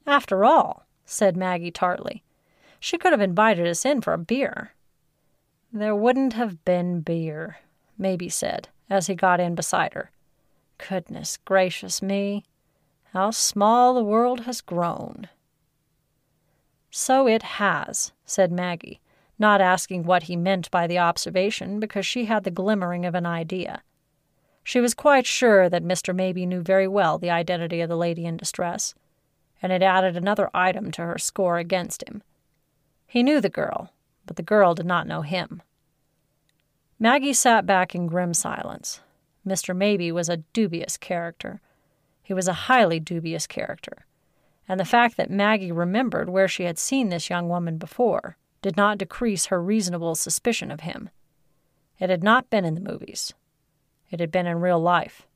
After 0.06 0.46
all, 0.46 0.86
said 1.06 1.36
Maggie 1.36 1.72
tartly, 1.72 2.24
she 2.80 2.98
could 2.98 3.12
have 3.12 3.22
invited 3.22 3.68
us 3.68 3.86
in 3.86 4.02
for 4.02 4.14
a 4.14 4.18
beer. 4.18 4.74
There 5.74 5.96
wouldn't 5.96 6.34
have 6.34 6.64
been 6.64 7.02
beer, 7.02 7.58
Mabey 7.98 8.30
said, 8.30 8.70
as 8.90 9.08
he 9.08 9.16
got 9.16 9.40
in 9.40 9.56
beside 9.56 9.94
her. 9.94 10.12
Goodness 10.78 11.38
gracious 11.44 12.02
me, 12.02 12.46
how 13.14 13.32
small 13.32 13.94
the 13.94 14.04
world 14.04 14.42
has 14.42 14.62
grown. 14.62 15.28
So 16.90 17.28
it 17.28 17.44
has, 17.44 18.14
said 18.26 18.52
Maggie, 18.52 19.00
not 19.40 19.62
asking 19.62 20.04
what 20.04 20.24
he 20.24 20.36
meant 20.36 20.70
by 20.70 20.86
the 20.86 21.00
observation 21.00 21.80
because 21.80 22.06
she 22.06 22.26
had 22.26 22.44
the 22.44 22.52
glimmering 22.52 23.06
of 23.06 23.16
an 23.16 23.26
idea. 23.26 23.82
She 24.64 24.82
was 24.82 24.94
quite 24.94 25.26
sure 25.26 25.70
that 25.70 25.84
Mr. 25.84 26.14
Mabey 26.14 26.46
knew 26.46 26.62
very 26.62 26.88
well 26.88 27.18
the 27.18 27.32
identity 27.32 27.82
of 27.82 27.90
the 27.90 27.98
lady 27.98 28.26
in 28.26 28.38
distress, 28.38 28.94
and 29.62 29.72
it 29.72 29.82
added 29.82 30.16
another 30.16 30.50
item 30.54 30.92
to 30.92 31.02
her 31.04 31.18
score 31.18 31.58
against 31.58 32.04
him. 32.04 32.22
He 33.08 33.24
knew 33.24 33.42
the 33.42 33.50
girl, 33.50 33.94
but 34.26 34.36
the 34.36 34.44
girl 34.44 34.76
did 34.76 34.86
not 34.86 35.08
know 35.08 35.22
him. 35.22 35.62
Maggie 37.00 37.34
sat 37.34 37.66
back 37.66 37.96
in 37.96 38.08
grim 38.08 38.34
silence. 38.34 39.00
Mr. 39.48 39.76
Mabey 39.76 40.12
was 40.12 40.28
a 40.28 40.44
dubious 40.54 40.98
character. 40.98 41.62
He 42.22 42.34
was 42.34 42.48
a 42.48 42.68
highly 42.68 43.00
dubious 43.00 43.48
character. 43.48 44.06
And 44.68 44.80
the 44.80 44.86
fact 44.86 45.18
that 45.18 45.32
Maggie 45.32 45.72
remembered 45.72 46.30
where 46.30 46.48
she 46.48 46.64
had 46.64 46.78
seen 46.78 47.10
this 47.10 47.30
young 47.30 47.50
woman 47.50 47.78
before 47.78 48.38
did 48.62 48.78
not 48.78 48.98
decrease 48.98 49.48
her 49.48 49.62
reasonable 49.62 50.16
suspicion 50.16 50.72
of 50.72 50.82
him. 50.82 51.10
It 52.00 52.10
had 52.10 52.24
not 52.24 52.50
been 52.50 52.66
in 52.66 52.76
the 52.76 52.82
movies. 52.82 53.34
It 54.10 54.20
had 54.20 54.32
been 54.32 54.48
in 54.48 54.60
real 54.60 54.80
life. 54.80 55.28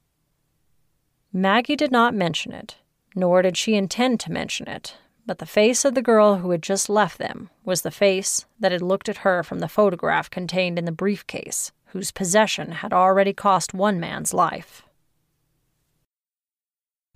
Maggie 1.31 1.75
did 1.75 1.91
not 1.91 2.13
mention 2.13 2.51
it, 2.51 2.77
nor 3.15 3.41
did 3.41 3.57
she 3.57 3.75
intend 3.75 4.19
to 4.21 4.31
mention 4.31 4.67
it, 4.67 4.95
but 5.25 5.39
the 5.39 5.45
face 5.45 5.85
of 5.85 5.95
the 5.95 6.01
girl 6.01 6.37
who 6.37 6.51
had 6.51 6.61
just 6.61 6.89
left 6.89 7.17
them 7.17 7.49
was 7.63 7.81
the 7.81 7.91
face 7.91 8.45
that 8.59 8.71
had 8.71 8.81
looked 8.81 9.09
at 9.09 9.17
her 9.17 9.43
from 9.43 9.59
the 9.59 9.67
photograph 9.67 10.29
contained 10.29 10.77
in 10.77 10.85
the 10.85 10.91
briefcase, 10.91 11.71
whose 11.87 12.11
possession 12.11 12.71
had 12.71 12.93
already 12.93 13.33
cost 13.33 13.73
one 13.73 13.99
man's 13.99 14.33
life. 14.33 14.83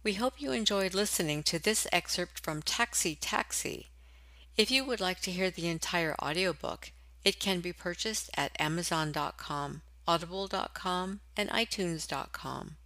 We 0.04 0.14
hope 0.14 0.42
you 0.42 0.52
enjoyed 0.52 0.94
listening 0.94 1.44
to 1.44 1.60
this 1.60 1.86
excerpt 1.92 2.40
from 2.40 2.62
Taxi 2.62 3.16
Taxi. 3.16 3.88
If 4.58 4.72
you 4.72 4.84
would 4.86 5.00
like 5.00 5.20
to 5.22 5.32
hear 5.32 5.52
the 5.52 5.68
entire 5.68 6.16
audiobook, 6.20 6.92
it 7.24 7.40
can 7.40 7.60
be 7.60 7.74
purchased 7.74 8.32
at 8.36 8.60
Amazon.com, 8.60 9.84
Audible.com, 10.08 11.20
and 11.38 11.50
iTunes.com. 11.52 12.77